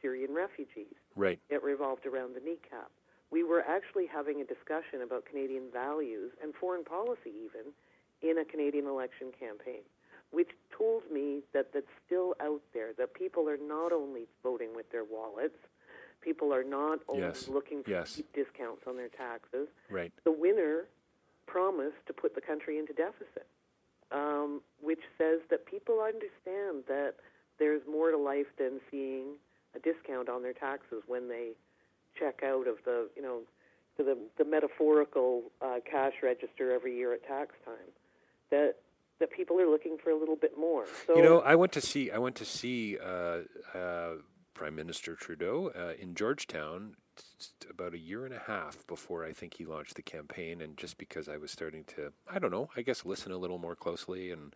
Syrian 0.01 0.33
refugees. 0.33 0.95
Right. 1.15 1.39
It 1.49 1.61
revolved 1.63 2.05
around 2.05 2.33
the 2.33 2.41
niqab. 2.41 2.89
We 3.31 3.43
were 3.43 3.61
actually 3.61 4.05
having 4.05 4.41
a 4.41 4.45
discussion 4.45 5.01
about 5.01 5.25
Canadian 5.25 5.69
values 5.71 6.31
and 6.41 6.53
foreign 6.55 6.83
policy, 6.83 7.31
even, 7.31 7.73
in 8.21 8.37
a 8.37 8.45
Canadian 8.45 8.85
election 8.87 9.31
campaign, 9.31 9.83
which 10.31 10.51
told 10.69 11.09
me 11.11 11.43
that 11.51 11.73
that's 11.73 11.91
still 12.05 12.35
out 12.39 12.61
there, 12.73 12.93
that 12.93 13.13
people 13.13 13.49
are 13.49 13.57
not 13.57 13.91
only 13.91 14.27
voting 14.43 14.73
with 14.75 14.89
their 14.91 15.03
wallets, 15.03 15.57
people 16.23 16.53
are 16.53 16.63
not 16.63 16.99
only 17.07 17.21
Yes. 17.23 17.47
looking 17.47 17.83
for 17.83 17.91
Yes. 17.91 18.15
deep 18.15 18.31
discounts 18.33 18.87
on 18.87 18.95
their 18.95 19.09
taxes. 19.09 19.67
Right. 19.89 20.11
The 20.23 20.31
winner 20.31 20.87
promised 21.45 22.05
to 22.07 22.13
put 22.13 22.33
the 22.33 22.41
country 22.41 22.77
into 22.77 22.93
deficit, 22.93 23.45
um, 24.11 24.61
which 24.81 25.01
says 25.17 25.41
that 25.49 25.65
people 25.65 25.99
understand 26.01 26.85
that 26.87 27.15
there's 27.57 27.85
more 27.85 28.11
to 28.11 28.17
life 28.17 28.47
than 28.57 28.79
seeing 28.89 29.37
a 29.75 29.79
discount 29.79 30.29
on 30.29 30.41
their 30.41 30.53
taxes 30.53 31.03
when 31.07 31.27
they 31.27 31.51
check 32.15 32.41
out 32.43 32.67
of 32.67 32.83
the, 32.85 33.09
you 33.15 33.21
know, 33.21 33.41
to 33.97 34.03
the, 34.03 34.17
the 34.37 34.45
metaphorical 34.45 35.51
uh, 35.61 35.79
cash 35.85 36.13
register 36.23 36.71
every 36.71 36.95
year 36.95 37.13
at 37.13 37.23
tax 37.27 37.55
time. 37.65 37.91
That 38.49 38.75
that 39.19 39.31
people 39.31 39.59
are 39.59 39.67
looking 39.69 39.97
for 40.03 40.09
a 40.09 40.15
little 40.17 40.35
bit 40.35 40.57
more. 40.57 40.85
So 41.07 41.15
You 41.15 41.21
know, 41.21 41.39
I 41.39 41.55
went 41.55 41.71
to 41.73 41.81
see 41.81 42.11
I 42.11 42.17
went 42.17 42.35
to 42.37 42.45
see 42.45 42.97
uh, 42.99 43.41
uh, 43.73 44.15
Prime 44.63 44.75
Minister 44.75 45.13
Trudeau 45.13 45.73
uh, 45.77 46.01
in 46.01 46.15
Georgetown 46.15 46.95
about 47.69 47.93
a 47.93 47.97
year 47.97 48.23
and 48.23 48.33
a 48.33 48.39
half 48.39 48.87
before 48.87 49.25
I 49.25 49.33
think 49.33 49.55
he 49.55 49.65
launched 49.65 49.95
the 49.95 50.01
campaign, 50.01 50.61
and 50.61 50.77
just 50.77 50.97
because 50.97 51.27
I 51.27 51.35
was 51.35 51.51
starting 51.51 51.83
to, 51.95 52.13
I 52.31 52.39
don't 52.39 52.49
know, 52.49 52.69
I 52.77 52.81
guess 52.81 53.03
listen 53.03 53.33
a 53.33 53.37
little 53.37 53.57
more 53.57 53.75
closely, 53.75 54.31
and 54.31 54.55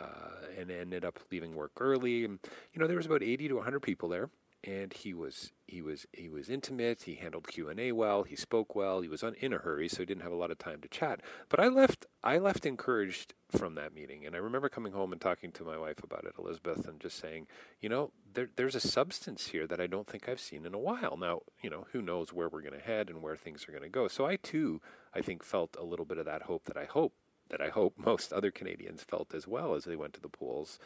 uh, 0.00 0.48
and 0.58 0.70
ended 0.70 1.04
up 1.04 1.18
leaving 1.30 1.54
work 1.54 1.72
early, 1.78 2.24
and 2.24 2.38
you 2.72 2.80
know 2.80 2.86
there 2.86 2.96
was 2.96 3.04
about 3.04 3.22
eighty 3.22 3.46
to 3.48 3.60
hundred 3.60 3.80
people 3.80 4.08
there, 4.08 4.30
and 4.64 4.94
he 4.94 5.12
was 5.12 5.52
he 5.66 5.82
was 5.82 6.06
he 6.12 6.28
was 6.28 6.48
intimate. 6.48 7.02
He 7.02 7.16
handled 7.16 7.48
Q 7.48 7.68
and 7.68 7.78
A 7.78 7.92
well. 7.92 8.22
He 8.22 8.34
spoke 8.34 8.74
well. 8.74 9.02
He 9.02 9.08
was 9.08 9.22
un, 9.22 9.34
in 9.38 9.52
a 9.52 9.58
hurry, 9.58 9.88
so 9.88 9.98
he 9.98 10.06
didn't 10.06 10.22
have 10.22 10.32
a 10.32 10.36
lot 10.36 10.50
of 10.50 10.58
time 10.58 10.80
to 10.80 10.88
chat. 10.88 11.20
But 11.50 11.60
I 11.60 11.68
left 11.68 12.06
I 12.22 12.38
left 12.38 12.64
encouraged 12.64 13.34
from 13.50 13.74
that 13.74 13.94
meeting, 13.94 14.24
and 14.24 14.34
I 14.34 14.38
remember 14.38 14.70
coming 14.70 14.92
home 14.92 15.12
and 15.12 15.20
talking 15.20 15.52
to 15.52 15.64
my 15.64 15.76
wife 15.76 16.02
about 16.02 16.24
it, 16.24 16.34
Elizabeth, 16.38 16.88
and 16.88 16.98
just 16.98 17.18
saying, 17.18 17.46
you 17.80 17.90
know, 17.90 18.10
there, 18.32 18.48
there's 18.56 18.74
a 18.74 18.80
substance 18.80 19.48
here 19.48 19.66
that 19.66 19.80
I 19.80 19.86
don't 19.86 20.06
think 20.06 20.28
I've 20.28 20.40
seen 20.40 20.64
in 20.64 20.74
a 20.74 20.78
while. 20.78 21.16
Now, 21.18 21.42
you 21.62 21.68
know, 21.68 21.86
who 21.92 22.00
knows 22.00 22.32
where 22.32 22.48
we're 22.48 22.62
going 22.62 22.72
to 22.72 22.80
head 22.80 23.10
and 23.10 23.22
where 23.22 23.36
things 23.36 23.68
are 23.68 23.72
going 23.72 23.84
to 23.84 23.88
go. 23.90 24.08
So 24.08 24.24
I 24.24 24.36
too, 24.36 24.80
I 25.14 25.20
think, 25.20 25.44
felt 25.44 25.76
a 25.78 25.84
little 25.84 26.06
bit 26.06 26.18
of 26.18 26.24
that 26.24 26.42
hope 26.42 26.64
that 26.64 26.76
I 26.76 26.86
hope 26.86 27.12
that 27.50 27.60
I 27.60 27.68
hope 27.68 27.94
most 27.98 28.32
other 28.32 28.50
Canadians 28.50 29.02
felt 29.02 29.34
as 29.34 29.46
well 29.46 29.74
as 29.74 29.84
they 29.84 29.96
went 29.96 30.14
to 30.14 30.20
the 30.20 30.28
polls. 30.28 30.78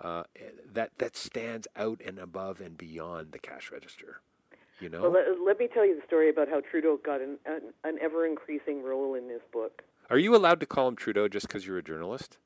Uh, 0.00 0.24
that 0.74 0.90
that 0.98 1.16
stands 1.16 1.66
out 1.74 2.00
and 2.04 2.18
above 2.18 2.60
and 2.60 2.76
beyond 2.76 3.32
the 3.32 3.38
cash 3.38 3.70
register. 3.72 4.20
You 4.78 4.90
know, 4.90 5.00
Well, 5.02 5.12
let, 5.12 5.24
let 5.42 5.58
me 5.58 5.68
tell 5.72 5.86
you 5.86 5.96
the 5.96 6.06
story 6.06 6.28
about 6.28 6.48
how 6.48 6.60
Trudeau 6.60 6.98
got 7.02 7.22
an, 7.22 7.38
an, 7.46 7.72
an 7.84 7.96
ever 8.02 8.26
increasing 8.26 8.82
role 8.82 9.14
in 9.14 9.26
this 9.26 9.40
book. 9.50 9.82
are 10.10 10.18
you 10.18 10.36
allowed 10.36 10.60
to 10.60 10.66
call 10.66 10.86
him 10.88 10.96
Trudeau 10.96 11.28
just 11.28 11.46
because 11.48 11.66
you're 11.66 11.78
a 11.78 11.82
journalist? 11.82 12.36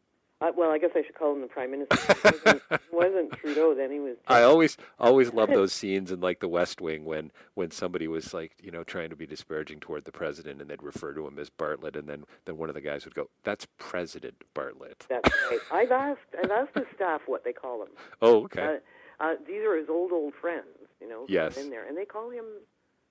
Uh, 0.43 0.51
well, 0.57 0.71
I 0.71 0.79
guess 0.79 0.91
I 0.95 1.03
should 1.05 1.15
call 1.15 1.35
him 1.35 1.43
the 1.43 1.47
prime 1.49 1.71
minister. 1.71 1.97
It 2.25 2.45
wasn't, 2.45 2.63
wasn't 2.93 3.33
Trudeau 3.33 3.75
then. 3.75 3.91
He 3.91 4.01
was. 4.01 4.17
I 4.27 4.43
always 4.43 4.79
always 4.99 5.33
love 5.35 5.49
those 5.53 5.73
scenes 5.73 6.11
in 6.11 6.21
like 6.21 6.41
The 6.41 6.49
West 6.49 6.81
Wing 6.81 7.05
when 7.05 7.31
when 7.55 7.71
somebody 7.71 8.09
was 8.09 8.33
like 8.33 8.53
you 8.63 8.71
know 8.71 8.83
trying 8.83 9.11
to 9.11 9.17
be 9.17 9.27
disparaging 9.27 9.81
toward 9.81 10.05
the 10.07 10.13
president 10.13 10.61
and 10.63 10.71
they'd 10.71 10.83
refer 10.83 11.13
to 11.13 11.27
him 11.27 11.39
as 11.39 11.51
Bartlet 11.51 11.95
and 11.95 12.09
then 12.09 12.25
then 12.47 12.57
one 12.57 12.71
of 12.71 12.75
the 12.75 12.81
guys 12.81 13.05
would 13.05 13.15
go, 13.15 13.29
"That's 13.45 13.67
President 13.79 14.37
Bartlet." 14.55 15.07
That's 15.11 15.31
right. 15.51 15.61
I've 15.73 15.93
asked 15.93 16.21
I've 16.43 16.51
asked 16.51 16.73
the 16.75 16.87
staff 16.95 17.21
what 17.27 17.45
they 17.45 17.53
call 17.53 17.83
him. 17.83 17.89
Oh, 18.23 18.45
okay. 18.45 18.79
Uh, 19.21 19.23
uh, 19.25 19.35
these 19.47 19.61
are 19.63 19.77
his 19.77 19.91
old 19.91 20.11
old 20.13 20.33
friends, 20.41 20.67
you 21.03 21.09
know, 21.09 21.27
Yes. 21.29 21.59
in 21.59 21.69
there, 21.69 21.87
and 21.87 21.97
they 21.99 22.07
call 22.07 22.31
him 22.31 22.45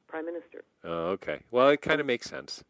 prime 0.08 0.26
minister. 0.26 0.64
oh, 0.84 1.10
okay. 1.12 1.42
Well, 1.52 1.70
it 1.70 1.82
kind 1.84 2.00
of 2.02 2.08
makes 2.08 2.28
sense. 2.28 2.64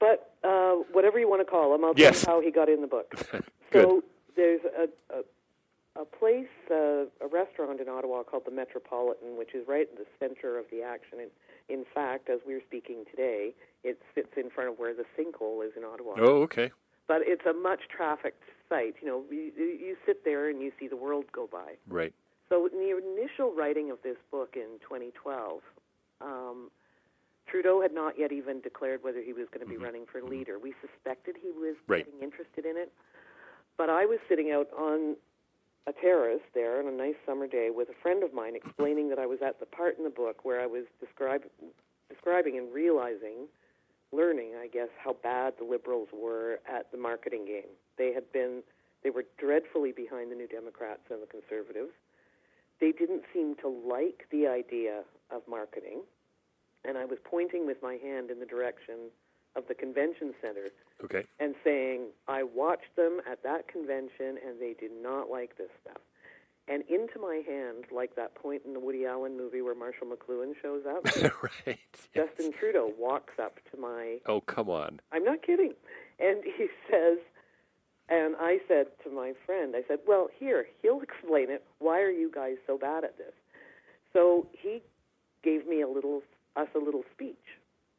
But 0.00 0.32
uh, 0.42 0.76
whatever 0.92 1.18
you 1.20 1.28
want 1.28 1.42
to 1.46 1.50
call 1.50 1.74
him, 1.74 1.84
I'll 1.84 1.92
Yes. 1.96 2.22
tell 2.24 2.36
you 2.36 2.40
how 2.40 2.46
he 2.46 2.50
got 2.50 2.68
in 2.68 2.80
the 2.80 2.86
book. 2.88 3.14
So 3.72 4.02
there's 4.34 4.62
a, 4.76 4.88
a, 5.14 6.02
a 6.02 6.04
place, 6.04 6.48
uh, 6.72 7.04
a 7.24 7.28
restaurant 7.30 7.80
in 7.80 7.88
Ottawa 7.88 8.24
called 8.24 8.42
the 8.44 8.50
Metropolitan, 8.50 9.38
which 9.38 9.54
is 9.54 9.68
right 9.68 9.88
in 9.88 9.96
the 9.96 10.06
center 10.18 10.58
of 10.58 10.64
the 10.72 10.82
action. 10.82 11.20
And 11.20 11.30
in 11.68 11.84
fact, 11.94 12.28
as 12.28 12.40
we're 12.44 12.62
speaking 12.66 13.04
today, 13.08 13.54
it 13.84 14.02
sits 14.12 14.30
in 14.36 14.50
front 14.50 14.70
of 14.70 14.80
where 14.80 14.92
the 14.92 15.04
sinkhole 15.16 15.64
is 15.64 15.70
in 15.76 15.84
Ottawa. 15.84 16.14
Oh, 16.18 16.42
okay. 16.42 16.72
But 17.06 17.18
it's 17.22 17.46
a 17.46 17.52
much 17.52 17.82
trafficked 17.96 18.42
site. 18.68 18.96
You 19.00 19.06
know, 19.06 19.22
you, 19.30 19.52
you 19.56 19.96
sit 20.04 20.24
there 20.24 20.48
and 20.50 20.60
you 20.60 20.72
see 20.80 20.88
the 20.88 20.96
world 20.96 21.26
go 21.30 21.46
by. 21.46 21.74
Right. 21.86 22.12
So 22.48 22.66
in 22.66 22.72
the 22.76 22.90
initial 22.98 23.54
writing 23.54 23.92
of 23.92 23.98
this 24.02 24.16
book 24.32 24.54
in 24.56 24.80
2012, 24.82 25.60
um, 26.22 26.72
Trudeau 27.50 27.80
had 27.80 27.92
not 27.92 28.18
yet 28.18 28.32
even 28.32 28.60
declared 28.60 29.02
whether 29.02 29.20
he 29.20 29.32
was 29.32 29.46
going 29.52 29.60
to 29.60 29.66
be 29.66 29.74
mm-hmm. 29.74 29.84
running 29.84 30.06
for 30.10 30.20
mm-hmm. 30.20 30.30
leader. 30.30 30.58
We 30.58 30.74
suspected 30.80 31.36
he 31.40 31.50
was 31.50 31.76
Right. 31.86 32.04
getting 32.04 32.22
interested 32.22 32.64
in 32.64 32.76
it, 32.76 32.92
but 33.76 33.90
I 33.90 34.06
was 34.06 34.18
sitting 34.28 34.50
out 34.50 34.68
on 34.76 35.16
a 35.86 35.92
terrace 35.92 36.44
there 36.54 36.78
on 36.78 36.86
a 36.86 36.96
nice 36.96 37.16
summer 37.26 37.46
day 37.46 37.70
with 37.70 37.88
a 37.88 37.94
friend 38.02 38.22
of 38.22 38.32
mine, 38.32 38.54
explaining 38.54 39.08
that 39.08 39.18
I 39.18 39.26
was 39.26 39.40
at 39.42 39.58
the 39.58 39.66
part 39.66 39.98
in 39.98 40.04
the 40.04 40.10
book 40.10 40.44
where 40.44 40.60
I 40.60 40.66
was 40.66 40.84
describe, 41.00 41.42
describing 42.08 42.58
and 42.58 42.72
realizing, 42.72 43.48
learning, 44.12 44.52
I 44.60 44.68
guess, 44.68 44.88
how 45.02 45.14
bad 45.22 45.54
the 45.58 45.64
Liberals 45.64 46.08
were 46.12 46.60
at 46.68 46.92
the 46.92 46.98
marketing 46.98 47.46
game. 47.46 47.72
They 47.96 48.12
had 48.12 48.30
been, 48.32 48.62
they 49.02 49.10
were 49.10 49.24
dreadfully 49.38 49.92
behind 49.92 50.30
the 50.30 50.36
New 50.36 50.48
Democrats 50.48 51.02
and 51.10 51.22
the 51.22 51.26
Conservatives 51.26 51.92
they 52.80 52.92
didn't 52.92 53.22
seem 53.32 53.54
to 53.56 53.68
like 53.68 54.26
the 54.32 54.46
idea 54.46 55.02
of 55.30 55.42
marketing. 55.48 56.00
And 56.84 56.96
I 56.98 57.04
was 57.04 57.18
pointing 57.24 57.66
with 57.66 57.78
my 57.82 57.94
hand 58.02 58.30
in 58.30 58.40
the 58.40 58.46
direction 58.46 59.10
of 59.56 59.64
the 59.68 59.74
convention 59.74 60.32
center 60.40 60.68
Okay. 61.04 61.24
and 61.40 61.54
saying, 61.64 62.06
I 62.28 62.42
watched 62.44 62.94
them 62.96 63.20
at 63.30 63.42
that 63.42 63.68
convention 63.68 64.38
and 64.46 64.60
they 64.60 64.74
did 64.78 64.92
not 65.02 65.30
like 65.30 65.56
this 65.58 65.70
stuff. 65.82 65.98
And 66.68 66.84
into 66.88 67.18
my 67.20 67.42
hand, 67.46 67.86
like 67.90 68.14
that 68.14 68.34
point 68.36 68.62
in 68.64 68.74
the 68.74 68.80
Woody 68.80 69.04
Allen 69.04 69.36
movie 69.36 69.60
where 69.60 69.74
Marshall 69.74 70.06
McLuhan 70.06 70.52
shows 70.62 70.82
up, 70.86 71.04
right. 71.66 71.78
Justin 72.14 72.52
Trudeau 72.52 72.92
walks 72.96 73.34
up 73.42 73.56
to 73.72 73.80
my 73.80 74.18
Oh, 74.26 74.40
come 74.40 74.70
on. 74.70 75.00
I'm 75.10 75.24
not 75.24 75.42
kidding. 75.42 75.74
And 76.20 76.44
he 76.44 76.68
says, 76.88 77.18
and 78.08 78.36
I 78.38 78.58
said 78.68 78.86
to 79.04 79.10
my 79.10 79.32
friend, 79.46 79.74
I 79.76 79.82
said, 79.88 79.98
well, 80.06 80.28
here, 80.38 80.66
he'll 80.82 81.00
explain 81.00 81.50
it. 81.50 81.64
Why 81.80 82.00
are 82.02 82.10
you 82.10 82.30
guys 82.32 82.56
so 82.66 82.78
bad 82.78 83.02
at 83.04 83.18
this? 83.18 83.32
So 84.12 84.46
he 84.52 84.80
gave 85.42 85.66
me 85.66 85.80
a 85.80 85.88
little, 85.88 86.22
us 86.56 86.68
a 86.74 86.78
little 86.78 87.02
speech 87.12 87.36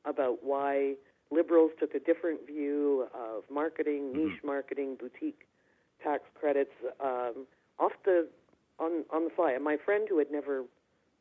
about 0.06 0.40
why 0.44 0.94
liberals 1.32 1.72
took 1.80 1.94
a 1.96 2.00
different 2.00 2.46
view 2.46 3.08
of 3.14 3.44
marketing, 3.50 4.14
niche 4.14 4.42
marketing, 4.44 4.98
boutique 5.00 5.48
tax 6.04 6.24
credits, 6.40 6.72
um, 7.00 7.46
off 7.80 7.94
the, 8.06 8.28
on, 8.80 9.04
on 9.12 9.26
the 9.26 9.30
fly. 9.36 9.52
And 9.52 9.64
my 9.64 9.78
friend 9.84 10.08
who 10.10 10.18
had 10.18 10.32
never 10.32 10.64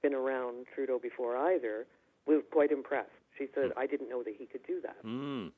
been 0.02 0.14
around 0.14 0.66
Trudeau 0.74 0.98
before 0.98 1.36
either 1.36 1.86
was 2.26 2.42
quite 2.50 2.72
impressed. 2.72 3.10
She 3.38 3.46
said, 3.54 3.70
I 3.76 3.86
didn't 3.86 4.08
know 4.08 4.22
that 4.22 4.34
he 4.36 4.46
could 4.46 4.66
do 4.66 4.80
that. 4.82 5.04
Mm. 5.04 5.52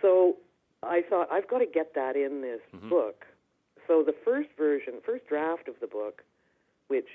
So 0.00 0.36
I 0.82 1.02
thought 1.08 1.30
I've 1.30 1.48
got 1.48 1.58
to 1.58 1.66
get 1.66 1.94
that 1.94 2.16
in 2.16 2.42
this 2.42 2.60
book. 2.88 3.24
So 3.86 4.02
the 4.02 4.14
first 4.24 4.48
version, 4.56 4.94
first 5.04 5.26
draft 5.26 5.68
of 5.68 5.74
the 5.80 5.86
book, 5.86 6.22
which 6.88 7.08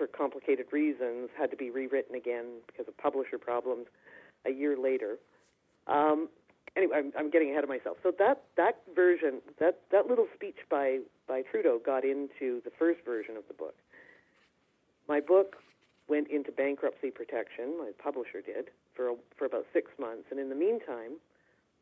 for 0.00 0.06
complicated 0.06 0.64
reasons 0.72 1.28
had 1.38 1.50
to 1.50 1.58
be 1.58 1.68
rewritten 1.68 2.14
again 2.14 2.46
because 2.66 2.88
of 2.88 2.96
publisher 2.96 3.36
problems 3.36 3.86
a 4.46 4.50
year 4.50 4.74
later. 4.74 5.18
Um, 5.86 6.30
anyway, 6.74 6.96
I'm, 6.96 7.12
I'm 7.18 7.30
getting 7.30 7.50
ahead 7.50 7.64
of 7.64 7.68
myself. 7.68 7.98
So 8.02 8.10
that 8.18 8.40
that 8.56 8.80
version, 8.96 9.42
that 9.58 9.80
that 9.92 10.06
little 10.06 10.26
speech 10.34 10.56
by 10.70 11.00
by 11.28 11.42
Trudeau 11.42 11.78
got 11.84 12.02
into 12.02 12.62
the 12.64 12.70
first 12.78 13.00
version 13.04 13.36
of 13.36 13.42
the 13.46 13.52
book. 13.52 13.74
My 15.06 15.20
book 15.20 15.56
went 16.08 16.28
into 16.28 16.50
bankruptcy 16.50 17.10
protection. 17.10 17.76
My 17.78 17.90
publisher 18.02 18.40
did 18.40 18.70
for 18.94 19.12
for 19.36 19.44
about 19.44 19.66
six 19.74 19.90
months, 20.00 20.28
and 20.30 20.40
in 20.40 20.48
the 20.48 20.54
meantime, 20.54 21.20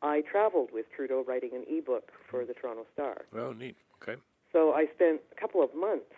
I 0.02 0.22
traveled 0.22 0.70
with 0.72 0.87
Trudeau 0.90 1.22
writing 1.24 1.50
an 1.54 1.62
ebook 1.68 2.11
for 2.28 2.44
the 2.44 2.54
Toronto 2.54 2.85
Star. 2.92 3.26
Oh, 3.37 3.52
neat. 3.52 3.76
Okay. 4.02 4.20
So 4.52 4.72
I 4.72 4.87
spent 4.92 5.20
a 5.31 5.40
couple 5.40 5.62
of 5.62 5.72
months 5.72 6.11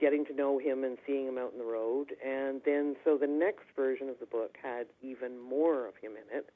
getting 0.00 0.24
to 0.26 0.34
know 0.34 0.58
him 0.58 0.84
and 0.84 0.96
seeing 1.06 1.26
him 1.26 1.38
out 1.38 1.52
in 1.52 1.58
the 1.58 1.64
road, 1.64 2.14
and 2.24 2.60
then 2.64 2.96
so 3.04 3.16
the 3.18 3.26
next 3.26 3.64
version 3.74 4.08
of 4.08 4.18
the 4.20 4.26
book 4.26 4.56
had 4.62 4.86
even 5.02 5.38
more 5.38 5.86
of 5.86 5.96
him 5.96 6.12
in 6.12 6.36
it, 6.36 6.50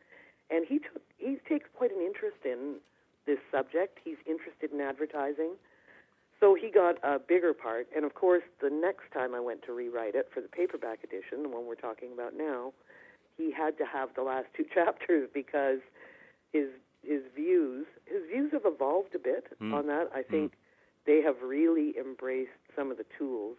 and 0.51 0.67
he 0.67 0.79
took 0.79 1.03
he 1.19 1.39
takes 1.49 1.69
quite 1.77 1.91
an 1.91 2.01
interest 2.01 2.39
in 2.45 2.77
this 3.27 3.39
subject. 3.51 3.99
He's 4.05 4.19
interested 4.27 4.73
in 4.73 4.81
advertising. 4.81 5.55
So 6.41 6.57
he 6.61 6.71
got 6.71 6.97
a 7.05 7.21
bigger 7.21 7.55
part, 7.55 7.87
and 7.95 8.05
of 8.05 8.15
course, 8.15 8.43
the 8.61 8.71
next 8.71 9.13
time 9.15 9.33
I 9.33 9.39
went 9.39 9.63
to 9.67 9.73
rewrite 9.73 10.17
it 10.17 10.29
for 10.35 10.41
the 10.41 10.49
paperback 10.49 11.05
edition, 11.05 11.45
the 11.45 11.49
one 11.49 11.67
we're 11.67 11.77
talking 11.77 12.13
about 12.13 12.35
now, 12.37 12.73
he 13.37 13.53
had 13.53 13.79
to 13.79 13.85
have 13.85 14.09
the 14.17 14.23
last 14.23 14.47
two 14.57 14.65
chapters 14.75 15.29
because 15.33 15.79
his 16.53 16.69
his 17.03 17.23
views 17.35 17.87
his 18.07 18.23
views 18.31 18.51
have 18.53 18.63
evolved 18.65 19.15
a 19.15 19.19
bit 19.19 19.47
mm. 19.61 19.73
on 19.73 19.87
that. 19.87 20.11
I 20.15 20.21
mm. 20.23 20.31
think 20.31 20.53
they 21.07 21.21
have 21.23 21.37
really 21.43 21.95
embraced 21.99 22.51
some 22.77 22.91
of 22.91 22.97
the 22.99 23.07
tools 23.19 23.57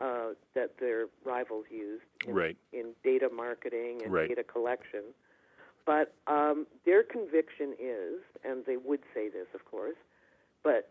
uh, 0.00 0.30
that 0.54 0.78
their 0.78 1.06
rivals 1.24 1.66
used 1.70 2.02
in, 2.26 2.34
Right. 2.34 2.56
in 2.72 2.92
data 3.04 3.28
marketing 3.30 4.02
and 4.02 4.12
Right. 4.12 4.28
data 4.28 4.42
collection. 4.42 5.14
But 5.84 6.14
um, 6.26 6.66
their 6.84 7.02
conviction 7.02 7.74
is, 7.78 8.20
and 8.44 8.64
they 8.64 8.76
would 8.76 9.02
say 9.14 9.28
this, 9.28 9.46
of 9.54 9.64
course, 9.64 9.96
but 10.62 10.90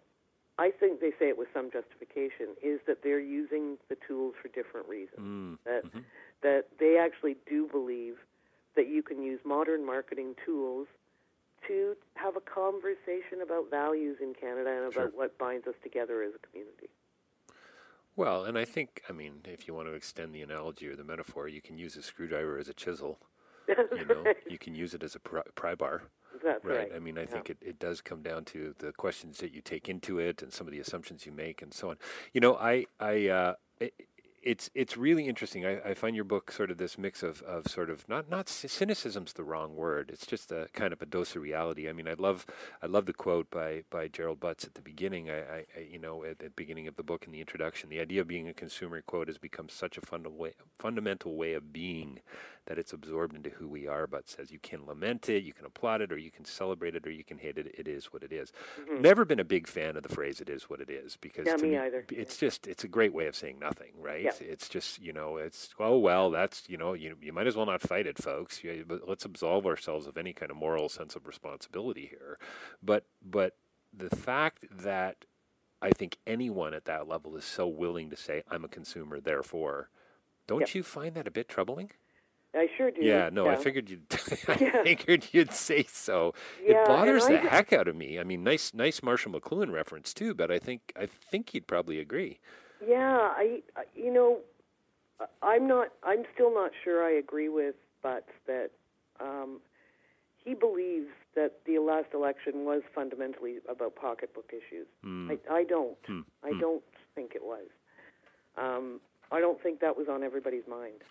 I 0.58 0.69
think 0.69 1.00
they 1.00 1.12
say 1.17 1.30
it 1.30 1.38
with 1.38 1.47
some 1.54 1.71
justification, 1.71 2.56
is 2.62 2.80
that 2.86 3.02
they're 3.04 3.19
using 3.19 3.78
the 3.89 3.95
tools 4.08 4.36
for 4.41 4.50
different 4.50 4.88
reasons. 4.88 5.19
Mm. 5.19 5.58
That 5.65 5.86
that 6.41 6.65
they 6.80 6.97
actually 6.97 7.38
do 7.47 7.67
believe 7.67 8.17
that 8.76 8.88
you 8.88 9.04
can 9.04 9.21
use 9.21 9.39
modern 9.45 9.86
marketing 9.86 10.36
tools 10.45 10.88
to 11.67 11.95
have 12.15 12.36
a 12.36 12.41
conversation 12.41 13.41
about 13.43 13.69
values 13.69 14.17
in 14.21 14.34
Canada 14.34 14.69
and 14.69 14.80
about 14.91 14.93
Sure. 14.93 15.08
what 15.10 15.38
binds 15.38 15.67
us 15.67 15.76
together 15.84 16.24
as 16.24 16.34
a 16.34 16.39
community. 16.47 16.89
Well, 18.21 18.43
and 18.45 18.55
I 18.55 18.65
think, 18.65 19.01
I 19.10 19.13
mean, 19.13 19.41
if 19.45 19.67
you 19.67 19.73
want 19.73 19.88
to 19.88 19.95
extend 19.95 20.31
the 20.31 20.43
analogy 20.43 20.88
or 20.88 20.95
the 20.95 21.03
metaphor, 21.03 21.47
you 21.47 21.60
can 21.60 21.79
use 21.79 21.95
a 21.95 22.03
screwdriver 22.03 22.60
as 22.60 22.69
a 22.69 22.73
chisel. 22.75 23.17
You 23.97 24.05
know, 24.05 24.29
you 24.47 24.60
can 24.60 24.75
use 24.75 24.93
it 24.93 25.01
as 25.01 25.15
a 25.15 25.19
pry, 25.19 25.41
pry 25.55 25.73
bar. 25.73 26.03
That's 26.43 26.63
Right. 26.63 26.77
right. 26.77 26.91
I 26.95 26.99
mean, 26.99 27.17
I 27.17 27.25
Yeah. 27.25 27.34
think 27.34 27.49
it, 27.49 27.57
it 27.63 27.79
does 27.79 27.99
come 27.99 28.21
down 28.21 28.45
to 28.45 28.75
the 28.77 28.91
questions 28.91 29.39
that 29.39 29.55
you 29.55 29.62
take 29.62 29.89
into 29.89 30.19
it 30.19 30.43
and 30.43 30.53
some 30.53 30.67
of 30.67 30.71
the 30.71 30.79
assumptions 30.79 31.25
you 31.25 31.31
make 31.31 31.63
and 31.63 31.73
so 31.73 31.89
on. 31.89 31.97
You 32.31 32.41
know, 32.41 32.57
I, 32.57 32.86
I, 32.99 33.27
uh, 33.29 33.53
it, 33.79 33.95
it's 34.43 34.69
it's 34.73 34.97
really 34.97 35.27
interesting. 35.27 35.65
I, 35.65 35.80
I 35.82 35.93
find 35.93 36.15
your 36.15 36.25
book 36.25 36.51
sort 36.51 36.71
of 36.71 36.77
this 36.77 36.97
mix 36.97 37.21
of, 37.21 37.41
of 37.43 37.67
sort 37.67 37.89
of 37.89 38.08
not 38.10 38.30
not 38.30 38.49
cynicism's 38.49 39.34
the 39.34 39.43
wrong 39.43 39.75
word. 39.75 40.10
It's 40.12 40.25
just 40.25 40.51
a 40.51 40.67
kind 40.73 40.93
of 40.93 41.01
a 41.01 41.06
dose 41.06 41.36
of 41.36 41.43
reality. 41.43 41.88
I 41.88 41.93
mean, 41.93 42.08
I 42.08 42.13
love 42.13 42.45
I 42.82 42.88
love 42.88 43.06
the 43.06 43.13
quote 43.13 43.51
by 43.51 43.84
by 43.89 44.08
Gerald 44.08 44.39
Butts 44.39 44.63
at 44.63 44.73
the 44.73 44.82
beginning. 44.82 45.30
I, 45.30 45.39
I, 45.39 45.65
I 45.77 45.80
you 45.91 45.99
know 45.99 46.23
at 46.23 46.39
the 46.39 46.49
beginning 46.49 46.88
of 46.88 46.95
the 46.95 47.04
book 47.04 47.25
in 47.25 47.32
the 47.32 47.39
introduction, 47.39 47.89
the 47.89 47.99
idea 47.99 48.21
of 48.21 48.27
being 48.27 48.47
a 48.47 48.54
consumer 48.54 49.01
quote 49.01 49.27
has 49.27 49.38
become 49.38 49.69
such 49.69 49.97
a 49.97 50.01
funda- 50.01 50.30
way, 50.30 50.54
fundamental 50.80 51.36
way 51.36 51.54
of 51.54 51.71
being 51.71 52.19
that 52.71 52.79
it's 52.79 52.93
absorbed 52.93 53.36
into 53.36 53.49
who 53.49 53.67
we 53.67 53.86
are. 53.86 54.07
But 54.07 54.29
says 54.29 54.49
you 54.49 54.60
can 54.60 54.86
lament 54.86 55.27
it, 55.27 55.43
you 55.43 55.51
can 55.51 55.65
applaud 55.65 55.99
it, 55.99 56.10
or 56.12 56.17
you 56.17 56.31
can 56.31 56.45
celebrate 56.45 56.95
it, 56.95 57.05
or 57.05 57.12
you 57.12 57.25
can 57.25 57.38
hate 57.38 57.57
it. 57.57 57.75
It 57.77 57.86
is 57.86 58.05
what 58.13 58.23
it 58.23 58.31
is. 58.31 58.53
Never 58.99 59.25
been 59.25 59.41
a 59.41 59.43
big 59.43 59.67
fan 59.67 59.97
of 59.97 60.03
the 60.03 60.10
phrase 60.10 60.39
"it 60.39 60.47
is 60.49 60.69
what 60.69 60.79
it 60.79 60.89
is" 60.89 61.17
because 61.17 61.45
Mm-hmm. 61.47 61.65
Yeah, 61.65 61.71
me 61.71 61.77
either. 61.77 62.05
it's 62.12 62.38
just 62.38 62.65
it's 62.65 62.86
a 62.86 62.88
great 62.88 63.13
way 63.13 63.25
of 63.27 63.36
saying 63.36 63.60
nothing, 63.60 63.91
right? 63.99 64.23
Yeah. 64.23 64.31
It's 64.39 64.69
just 64.69 65.01
you 65.01 65.12
know 65.12 65.36
it's 65.36 65.69
oh 65.79 65.97
well 65.97 66.31
that's 66.31 66.63
you 66.69 66.77
know 66.77 66.93
you 66.93 67.17
you 67.21 67.34
might 67.34 67.47
as 67.47 67.57
well 67.57 67.65
not 67.65 67.81
fight 67.81 68.07
it, 68.07 68.17
folks. 68.17 68.63
You, 68.63 68.86
but 68.88 69.01
let's 69.10 69.25
absolve 69.25 69.65
ourselves 69.65 70.07
of 70.07 70.17
any 70.17 70.31
kind 70.31 70.49
of 70.49 70.55
moral 70.57 70.88
sense 70.88 71.15
of 71.17 71.27
responsibility 71.27 72.07
here. 72.10 72.39
But 72.81 73.05
but 73.21 73.57
the 73.93 74.15
fact 74.15 74.65
that 74.71 75.25
I 75.81 75.89
think 75.89 76.17
anyone 76.25 76.73
at 76.73 76.86
that 76.86 77.07
level 77.10 77.36
is 77.36 77.43
so 77.43 77.67
willing 77.67 78.10
to 78.12 78.15
say 78.15 78.43
I'm 78.49 78.63
a 78.63 78.69
consumer, 78.69 79.19
therefore, 79.19 79.89
don't 80.47 80.60
Yep. 80.62 80.75
you 80.75 80.84
find 80.84 81.15
that 81.15 81.27
a 81.27 81.31
bit 81.31 81.49
troubling? 81.49 81.91
I 82.53 82.67
sure 82.77 82.91
do. 82.91 83.01
Yeah, 83.01 83.29
no, 83.31 83.47
I 83.47 83.55
figured 83.55 83.89
you'd. 83.89 84.03
I 84.47 84.57
Yeah. 84.59 84.83
figured 84.83 85.27
you'd 85.31 85.53
say 85.53 85.83
so. 85.83 86.33
Yeah, 86.63 86.81
it 86.81 86.85
bothers 86.85 87.25
the 87.25 87.37
heck 87.37 87.71
out 87.71 87.87
of 87.87 87.95
me. 87.95 88.19
I 88.19 88.23
mean, 88.23 88.43
nice, 88.43 88.73
nice 88.73 89.01
Marshall 89.01 89.31
McLuhan 89.31 89.71
reference 89.71 90.13
too. 90.13 90.33
But 90.33 90.51
I 90.51 90.59
think, 90.59 90.91
I 90.99 91.05
think 91.05 91.53
you'd 91.53 91.67
probably 91.67 91.99
agree. 91.99 92.39
Yeah, 92.85 93.29
I, 93.35 93.61
you 93.95 94.11
know, 94.11 94.39
I'm 95.41 95.67
not. 95.67 95.89
I'm 96.03 96.23
still 96.33 96.53
not 96.53 96.71
sure. 96.83 97.03
I 97.05 97.11
agree 97.11 97.47
with 97.47 97.75
Butts 98.03 98.31
that 98.47 98.71
um, 99.19 99.61
he 100.43 100.53
believes 100.53 101.07
that 101.35 101.59
the 101.65 101.79
last 101.79 102.07
election 102.13 102.65
was 102.65 102.81
fundamentally 102.93 103.57
about 103.69 103.95
pocketbook 103.95 104.49
issues. 104.51 104.87
Hmm. 105.03 105.31
I, 105.31 105.53
I 105.53 105.63
don't. 105.63 105.95
I 106.43 106.51
don't 106.59 106.83
think 107.15 107.33
it 107.35 107.43
was. 107.43 107.67
Um, 108.57 108.99
I 109.31 109.39
don't 109.39 109.61
think 109.63 109.79
that 109.79 109.95
was 109.95 110.07
on 110.09 110.23
everybody's 110.23 110.67
mind. 110.67 111.03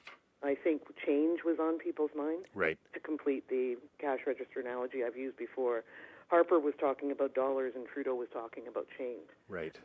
I 0.42 0.54
think 0.54 0.82
change 1.06 1.40
was 1.44 1.58
on 1.60 1.78
people's 1.78 2.10
mind. 2.16 2.46
Right. 2.54 2.78
To 2.94 3.00
complete 3.00 3.48
the 3.48 3.76
cash 3.98 4.20
register 4.26 4.60
analogy 4.60 5.04
I've 5.04 5.16
used 5.16 5.36
before, 5.36 5.84
Harper 6.28 6.58
was 6.58 6.74
talking 6.80 7.10
about 7.10 7.34
dollars 7.34 7.72
and 7.76 7.86
Trudeau 7.86 8.14
was 8.14 8.28
talking 8.32 8.64
about 8.68 8.86
change. 8.96 9.28
Right. 9.48 9.76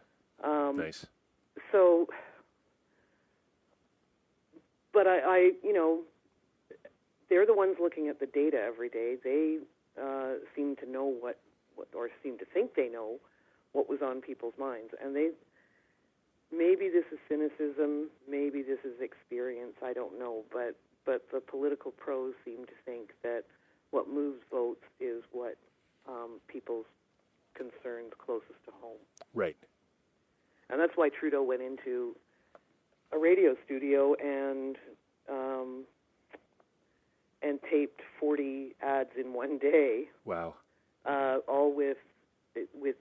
Um, 0.43 0.77
nice. 0.77 1.05
so 1.71 2.07
but 4.93 5.07
I, 5.07 5.19
I 5.19 5.51
you 5.63 5.73
know 5.73 6.01
they're 7.29 7.45
the 7.45 7.53
ones 7.53 7.77
looking 7.81 8.07
at 8.07 8.19
the 8.19 8.25
data 8.25 8.57
every 8.57 8.89
day 8.89 9.15
they 9.23 9.57
uh, 10.01 10.39
seem 10.55 10.75
to 10.77 10.89
know 10.89 11.05
what, 11.05 11.39
what 11.75 11.87
or 11.95 12.09
seem 12.23 12.37
to 12.39 12.45
think 12.45 12.75
they 12.75 12.89
know 12.89 13.19
what 13.73 13.89
was 13.89 13.99
on 14.01 14.21
people's 14.21 14.53
minds 14.59 14.93
and 15.03 15.15
they 15.15 15.29
maybe 16.51 16.89
this 16.89 17.05
is 17.11 17.19
cynicism 17.29 18.09
maybe 18.29 18.61
this 18.61 18.79
is 18.83 18.99
experience 19.01 19.73
i 19.83 19.93
don't 19.93 20.17
know 20.19 20.43
but 20.51 20.75
but 21.05 21.23
the 21.31 21.39
political 21.39 21.91
pros 21.91 22.33
seem 22.43 22.65
to 22.65 22.73
think 22.85 23.09
that 23.23 23.43
what 23.91 24.09
moves 24.09 24.39
votes 24.51 24.83
is 24.99 25.23
what 25.31 25.55
um, 26.07 26.39
people's 26.47 26.85
concerns 27.55 28.11
closest 28.23 28.63
to 28.65 28.71
home 28.81 28.97
Right. 29.33 29.57
and 30.69 30.79
that's 30.79 30.93
why 30.95 31.09
Trudeau 31.09 31.43
went 31.43 31.61
into 31.61 32.15
a 33.11 33.17
radio 33.17 33.55
studio 33.65 34.15
and 34.15 34.77
um, 35.29 35.83
and 37.41 37.59
taped 37.71 38.01
40 38.19 38.75
ads 38.81 39.09
in 39.19 39.33
one 39.33 39.57
day, 39.59 40.05
Wow. 40.25 40.55
uh, 41.05 41.37
all 41.47 41.73
with 41.75 41.97
with 42.73 42.95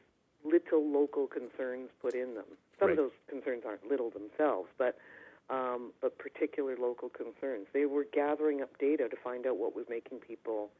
little 0.44 0.87
local 0.87 1.26
concerns 1.26 1.90
put 2.00 2.14
in 2.14 2.35
them. 2.35 2.44
Some 2.78 2.88
Right. 2.88 2.98
of 2.98 3.04
those 3.04 3.12
concerns 3.28 3.64
aren't 3.66 3.87
little 3.88 4.11
themselves, 4.11 4.68
but 4.78 4.98
um, 5.50 5.92
but 6.00 6.16
particular 6.16 6.74
local 6.76 7.11
concerns. 7.11 7.66
They 7.74 7.85
were 7.85 8.04
gathering 8.04 8.62
up 8.62 8.78
data 8.78 9.11
to 9.11 9.16
find 9.16 9.46
out 9.46 9.59
what 9.59 9.76
was 9.76 9.85
making 9.90 10.20
people 10.20 10.70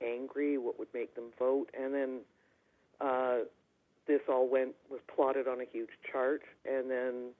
angry, 0.00 0.56
what 0.56 0.78
would 0.78 0.92
make 0.94 1.16
them 1.16 1.32
vote, 1.36 1.68
and 1.76 1.92
then 1.92 2.20
uh, 3.00 3.38
this 4.06 4.20
all 4.28 4.48
went 4.48 4.74
was 4.88 5.00
plotted 5.12 5.48
on 5.48 5.60
a 5.60 5.64
huge 5.64 5.90
chart, 6.10 6.42
and 6.64 6.90
then 6.90 7.30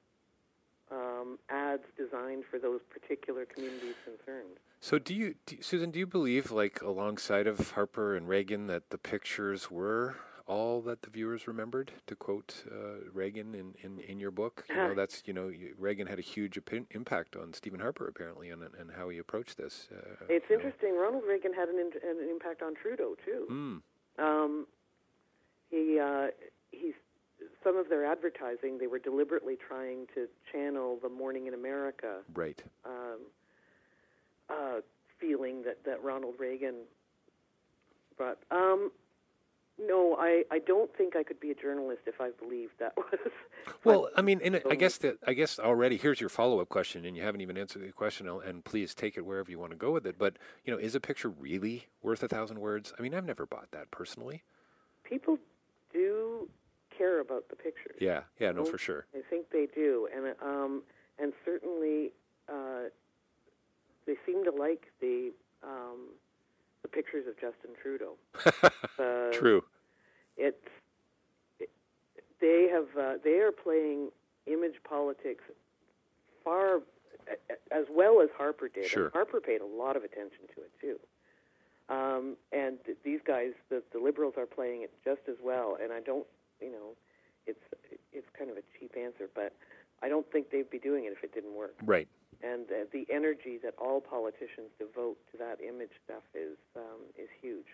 um, 0.90 1.38
ads 1.48 1.84
designed 1.96 2.44
for 2.50 2.58
those 2.58 2.80
particular 2.90 3.44
communities' 3.44 3.94
concerns. 4.04 4.58
So, 4.80 4.98
do 4.98 5.14
you, 5.14 5.34
do, 5.46 5.62
Susan? 5.62 5.90
Do 5.90 5.98
you 5.98 6.06
believe, 6.06 6.50
like, 6.50 6.82
alongside 6.82 7.46
of 7.46 7.70
Harper 7.70 8.16
and 8.16 8.28
Reagan, 8.28 8.66
that 8.66 8.90
the 8.90 8.98
pictures 8.98 9.70
were 9.70 10.16
all 10.46 10.82
that 10.82 11.02
the 11.02 11.10
viewers 11.10 11.46
remembered? 11.48 11.92
To 12.06 12.16
quote 12.16 12.64
uh, 12.70 13.10
Reagan 13.12 13.54
in, 13.54 13.74
in, 13.82 13.98
in 14.00 14.18
your 14.20 14.30
book, 14.30 14.64
you 14.68 14.74
know, 14.74 14.84
Uh-huh. 14.86 14.94
that's 14.94 15.22
you 15.26 15.32
know, 15.32 15.50
Reagan 15.78 16.06
had 16.06 16.18
a 16.18 16.22
huge 16.22 16.58
impact 16.90 17.36
on 17.36 17.52
Stephen 17.52 17.80
Harper 17.80 18.06
apparently, 18.08 18.50
and 18.50 18.62
and 18.62 18.90
how 18.96 19.08
he 19.08 19.18
approached 19.18 19.56
this. 19.56 19.88
Uh, 19.90 20.24
It's 20.28 20.44
you 20.50 20.56
know. 20.58 20.64
interesting. 20.64 20.96
Ronald 20.96 21.24
Reagan 21.26 21.52
had 21.54 21.68
an, 21.68 21.78
in, 21.78 21.90
an 22.08 22.28
impact 22.30 22.62
on 22.62 22.74
Trudeau 22.74 23.16
too. 23.24 23.46
Mm, 23.50 23.82
Um, 24.24 24.66
he 25.70 25.98
uh, 25.98 26.28
he's 26.70 26.94
some 27.62 27.76
of 27.76 27.88
their 27.88 28.04
advertising. 28.04 28.78
They 28.78 28.86
were 28.86 28.98
deliberately 28.98 29.56
trying 29.56 30.06
to 30.14 30.28
channel 30.52 30.98
the 31.02 31.08
Morning 31.08 31.46
in 31.46 31.54
America 31.54 32.20
right. 32.34 32.62
um, 32.84 33.18
uh, 34.50 34.80
feeling 35.18 35.62
that, 35.62 35.84
that 35.84 36.02
Ronald 36.02 36.34
Reagan 36.38 36.84
brought. 38.16 38.38
Um, 38.50 38.92
no, 39.78 40.16
I, 40.18 40.44
I 40.50 40.60
don't 40.60 40.94
think 40.96 41.16
I 41.16 41.22
could 41.22 41.40
be 41.40 41.50
a 41.50 41.54
journalist 41.54 42.02
if 42.06 42.20
I 42.20 42.30
believed 42.30 42.74
that 42.78 42.94
was. 42.96 43.18
Well, 43.82 44.08
I 44.16 44.22
mean, 44.22 44.40
and 44.44 44.60
I 44.70 44.74
guess 44.76 44.98
that 44.98 45.18
I 45.26 45.32
guess 45.34 45.58
already 45.58 45.96
here's 45.96 46.20
your 46.20 46.30
follow 46.30 46.60
up 46.60 46.68
question, 46.68 47.04
and 47.04 47.16
you 47.16 47.22
haven't 47.22 47.40
even 47.40 47.56
answered 47.58 47.82
the 47.82 47.90
question, 47.92 48.28
and- 48.28 48.64
please 48.64 48.94
take 48.94 49.16
it 49.16 49.26
wherever 49.26 49.50
you 49.50 49.58
want 49.58 49.72
to 49.72 49.76
go 49.76 49.90
with 49.90 50.06
it. 50.06 50.16
But 50.18 50.38
you 50.64 50.72
know, 50.72 50.78
is 50.78 50.94
a 50.94 51.00
picture 51.00 51.28
really 51.28 51.86
worth 52.02 52.22
a 52.22 52.28
thousand 52.28 52.60
words? 52.60 52.92
I 52.98 53.02
mean, 53.02 53.14
I've 53.14 53.24
never 53.24 53.46
bought 53.46 53.70
that 53.72 53.90
personally. 53.90 54.42
people 55.02 55.38
do 55.92 56.48
care 56.96 57.20
about 57.20 57.48
the 57.48 57.56
pictures. 57.56 57.96
Yeah, 58.00 58.22
yeah, 58.38 58.52
no, 58.52 58.64
for 58.64 58.78
sure. 58.78 59.06
I 59.14 59.20
think 59.28 59.50
they 59.50 59.66
do, 59.74 60.08
and 60.14 60.34
um, 60.40 60.82
and 61.18 61.32
certainly 61.44 62.12
uh, 62.48 62.88
they 64.06 64.14
seem 64.24 64.44
to 64.44 64.50
like 64.52 64.86
the 65.00 65.32
um, 65.62 66.10
the 66.84 66.88
pictures 66.88 67.24
of 67.26 67.34
Justin 67.34 67.70
Trudeau. 67.82 68.14
uh, 69.00 69.32
True. 69.32 69.64
It's 70.36 70.56
it, 71.58 71.70
they 72.40 72.68
have 72.70 72.86
uh, 72.96 73.14
they 73.24 73.40
are 73.40 73.50
playing 73.50 74.10
image 74.46 74.76
politics 74.88 75.42
far 76.44 76.82
as 77.72 77.86
well 77.90 78.20
as 78.20 78.28
Harper 78.36 78.68
did. 78.68 78.86
Sure. 78.86 79.10
Harper 79.12 79.40
paid 79.40 79.62
a 79.62 79.66
lot 79.66 79.96
of 79.96 80.04
attention 80.04 80.44
to 80.54 80.60
it 80.60 80.70
too. 80.80 80.98
Um, 81.88 82.36
and 82.52 82.78
th- 82.84 82.98
these 83.04 83.20
guys, 83.26 83.52
the, 83.70 83.82
the 83.92 83.98
liberals, 83.98 84.34
are 84.36 84.46
playing 84.46 84.82
it 84.82 84.92
just 85.04 85.22
as 85.28 85.36
well. 85.42 85.76
And 85.82 85.92
I 85.92 86.00
don't, 86.00 86.26
you 86.60 86.70
know, 86.70 86.96
it's 87.46 87.60
it's 88.12 88.26
kind 88.38 88.50
of 88.50 88.56
a 88.56 88.62
cheap 88.78 88.94
answer, 88.96 89.28
but 89.34 89.52
I 90.02 90.08
don't 90.08 90.30
think 90.30 90.50
they'd 90.50 90.68
be 90.68 90.78
doing 90.78 91.04
it 91.04 91.12
if 91.16 91.24
it 91.24 91.34
didn't 91.34 91.54
work. 91.54 91.74
Right. 91.84 92.08
And 92.42 92.66
uh, 92.70 92.84
the 92.92 93.06
energy 93.10 93.58
that 93.62 93.74
all 93.78 94.00
politicians 94.00 94.70
devote 94.78 95.16
to 95.32 95.38
that 95.38 95.60
image 95.60 95.92
stuff 96.04 96.22
is 96.34 96.56
um, 96.76 97.00
is 97.18 97.28
huge. 97.40 97.66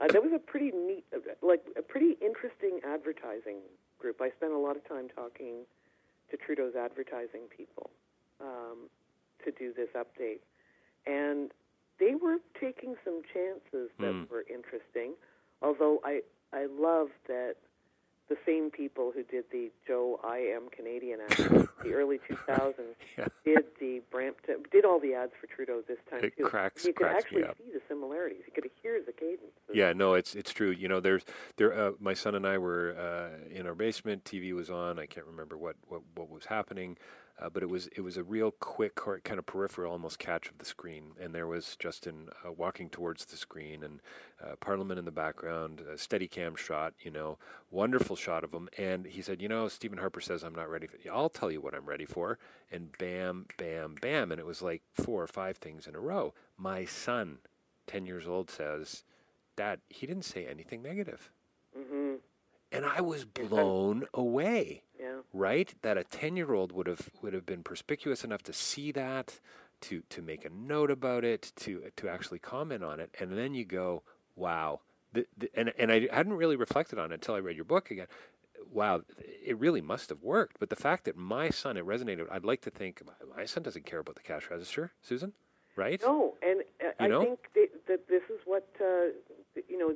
Uh, 0.00 0.06
that 0.08 0.22
was 0.22 0.32
a 0.34 0.38
pretty 0.38 0.72
neat, 0.74 1.04
uh, 1.14 1.18
like 1.42 1.64
a 1.76 1.82
pretty 1.82 2.16
interesting 2.20 2.80
advertising 2.84 3.58
group. 3.98 4.20
I 4.20 4.30
spent 4.30 4.52
a 4.52 4.58
lot 4.58 4.76
of 4.76 4.86
time 4.88 5.08
talking 5.14 5.64
to 6.30 6.36
Trudeau's 6.36 6.74
advertising 6.74 7.42
people 7.56 7.90
um, 8.40 8.88
to 9.44 9.52
do 9.52 9.72
this 9.72 9.90
update, 9.94 10.40
and 11.06 11.52
they 12.00 12.14
were 12.14 12.38
taking 12.60 12.96
some 13.04 13.22
chances 13.32 13.90
that 13.98 14.12
Mm. 14.12 14.28
were 14.30 14.44
interesting. 14.48 15.14
Although 15.60 16.00
I 16.04 16.22
I 16.52 16.66
love 16.66 17.10
that 17.28 17.56
the 18.32 18.38
same 18.46 18.70
people 18.70 19.12
who 19.14 19.22
did 19.24 19.44
the 19.52 19.70
Joe 19.86 20.18
I 20.24 20.38
Am 20.38 20.70
Canadian 20.70 21.20
ad 21.20 21.38
in 21.38 21.68
the 21.84 21.92
early 21.92 22.18
2000s 22.28 22.74
Yeah. 23.18 23.26
did 23.44 23.64
the 23.78 24.00
Brampton 24.10 24.62
did 24.70 24.84
all 24.86 24.98
the 24.98 25.12
ads 25.14 25.32
for 25.40 25.46
Trudeau 25.46 25.82
this 25.86 25.98
time 26.10 26.24
It 26.24 26.36
too. 26.36 26.44
cracks- 26.44 26.84
you 26.84 26.92
could 26.94 27.06
cracks 27.06 27.24
actually 27.24 27.42
see 27.58 27.72
the 27.72 27.82
similarities. 27.88 28.42
You 28.46 28.52
could 28.54 28.70
hear 28.82 29.00
the 29.04 29.12
cadence. 29.12 29.52
Yeah, 29.72 29.92
no, 29.92 30.14
it's 30.14 30.34
it's 30.34 30.52
true. 30.52 30.70
You 30.70 30.88
know, 30.88 31.00
there's 31.00 31.24
there. 31.56 31.72
Uh, 31.78 31.92
my 32.00 32.14
son 32.14 32.34
and 32.34 32.46
I 32.46 32.56
were 32.58 32.96
uh, 32.98 33.48
in 33.54 33.66
our 33.66 33.74
basement. 33.74 34.24
TV 34.24 34.52
was 34.54 34.70
on. 34.70 34.98
I 34.98 35.06
can't 35.06 35.26
remember 35.26 35.56
what 35.58 35.76
what, 35.88 36.00
what 36.14 36.30
was 36.30 36.46
happening, 36.46 36.96
uh, 37.42 37.48
but 37.48 37.62
it 37.62 37.68
was 37.68 37.88
it 37.96 38.02
was 38.02 38.16
a 38.16 38.22
real 38.22 38.52
quick 38.52 38.94
kind 38.94 39.38
of 39.38 39.46
peripheral, 39.46 39.92
almost 39.92 40.18
catch 40.18 40.48
of 40.48 40.58
the 40.58 40.64
screen. 40.64 41.12
And 41.20 41.34
there 41.34 41.46
was 41.46 41.76
Justin 41.78 42.28
uh, 42.46 42.52
walking 42.52 42.88
towards 42.88 43.24
the 43.24 43.36
screen, 43.36 43.82
and 43.82 44.00
uh, 44.42 44.56
Parliament 44.60 44.98
in 44.98 45.04
the 45.04 45.10
background, 45.10 45.80
a 45.80 45.98
steady 45.98 46.28
cam 46.28 46.54
shot. 46.54 46.94
You 47.00 47.10
know, 47.10 47.38
wonderful 47.70 48.16
shot 48.16 48.44
of 48.44 48.52
him. 48.52 48.68
And 48.78 49.06
he 49.06 49.22
said, 49.22 49.42
you 49.42 49.48
know, 49.48 49.68
Stephen 49.68 49.98
Harper 49.98 50.20
says 50.20 50.42
I'm 50.42 50.54
not 50.54 50.70
ready. 50.70 50.86
for 50.86 50.96
I'll 51.12 51.28
tell 51.28 51.50
you 51.50 51.60
what 51.60 51.74
I'm 51.74 51.86
ready 51.86 52.06
for. 52.06 52.38
And 52.70 52.96
bam, 52.98 53.46
bam, 53.58 53.96
bam, 54.00 54.30
and 54.30 54.38
it 54.38 54.46
was 54.46 54.62
like 54.62 54.82
four 54.94 55.22
or 55.22 55.26
five 55.26 55.56
things 55.56 55.86
in 55.86 55.94
a 55.94 56.00
row. 56.00 56.34
My 56.56 56.84
son 56.84 57.38
10 57.86 58.06
years 58.06 58.26
old 58.26 58.50
says, 58.50 59.04
Dad, 59.56 59.80
he 59.88 60.06
didn't 60.06 60.24
say 60.24 60.46
anything 60.46 60.82
negative. 60.82 61.30
mm-hmm. 61.76 62.14
And 62.74 62.86
I 62.86 63.02
was 63.02 63.26
blown 63.26 64.06
away, 64.14 64.82
Yeah. 65.02 65.22
right? 65.32 65.74
That 65.82 65.98
a 65.98 66.04
10 66.04 66.36
year 66.36 66.54
old 66.54 66.70
would 66.72 66.86
have, 66.86 67.10
would 67.20 67.32
have 67.32 67.44
been 67.44 67.62
perspicuous 67.62 68.22
enough 68.22 68.42
to 68.44 68.52
see 68.52 68.92
that, 68.92 69.40
to, 69.82 70.02
to 70.10 70.22
make 70.22 70.44
a 70.44 70.50
note 70.50 70.90
about 70.90 71.24
it, 71.24 71.52
to, 71.56 71.90
to 71.96 72.08
actually 72.08 72.38
comment 72.38 72.84
on 72.84 73.00
it. 73.00 73.10
And 73.18 73.36
then 73.36 73.54
you 73.54 73.64
go, 73.64 74.02
wow. 74.36 74.80
The, 75.12 75.26
the, 75.36 75.50
and, 75.54 75.72
and 75.76 75.90
I 75.90 76.08
hadn't 76.12 76.34
really 76.34 76.56
reflected 76.56 76.98
on 76.98 77.10
it 77.10 77.14
until 77.14 77.34
I 77.34 77.38
read 77.38 77.56
your 77.56 77.64
book 77.64 77.90
again. 77.90 78.06
Wow, 78.72 79.02
it 79.18 79.58
really 79.58 79.80
must 79.82 80.08
have 80.08 80.22
worked. 80.22 80.58
But 80.58 80.70
the 80.70 80.76
fact 80.76 81.04
that 81.04 81.16
my 81.16 81.50
son, 81.50 81.76
it 81.76 81.84
resonated, 81.84 82.26
I'd 82.30 82.44
like 82.44 82.62
to 82.62 82.70
think 82.70 83.02
my 83.36 83.44
son 83.44 83.62
doesn't 83.62 83.84
care 83.84 83.98
about 83.98 84.14
the 84.14 84.22
cash 84.22 84.48
register, 84.50 84.92
Susan, 85.02 85.32
right? 85.76 86.00
No, 86.00 86.34
and 86.42 86.62
uh, 86.80 86.92
I 86.98 87.08
know? 87.08 87.22
think 87.22 87.40
that, 87.54 87.68
that 87.88 88.08
this 88.08 88.22
is 88.30 88.40
what 88.46 88.66
uh, 88.80 89.12
you 89.68 89.76
know. 89.78 89.92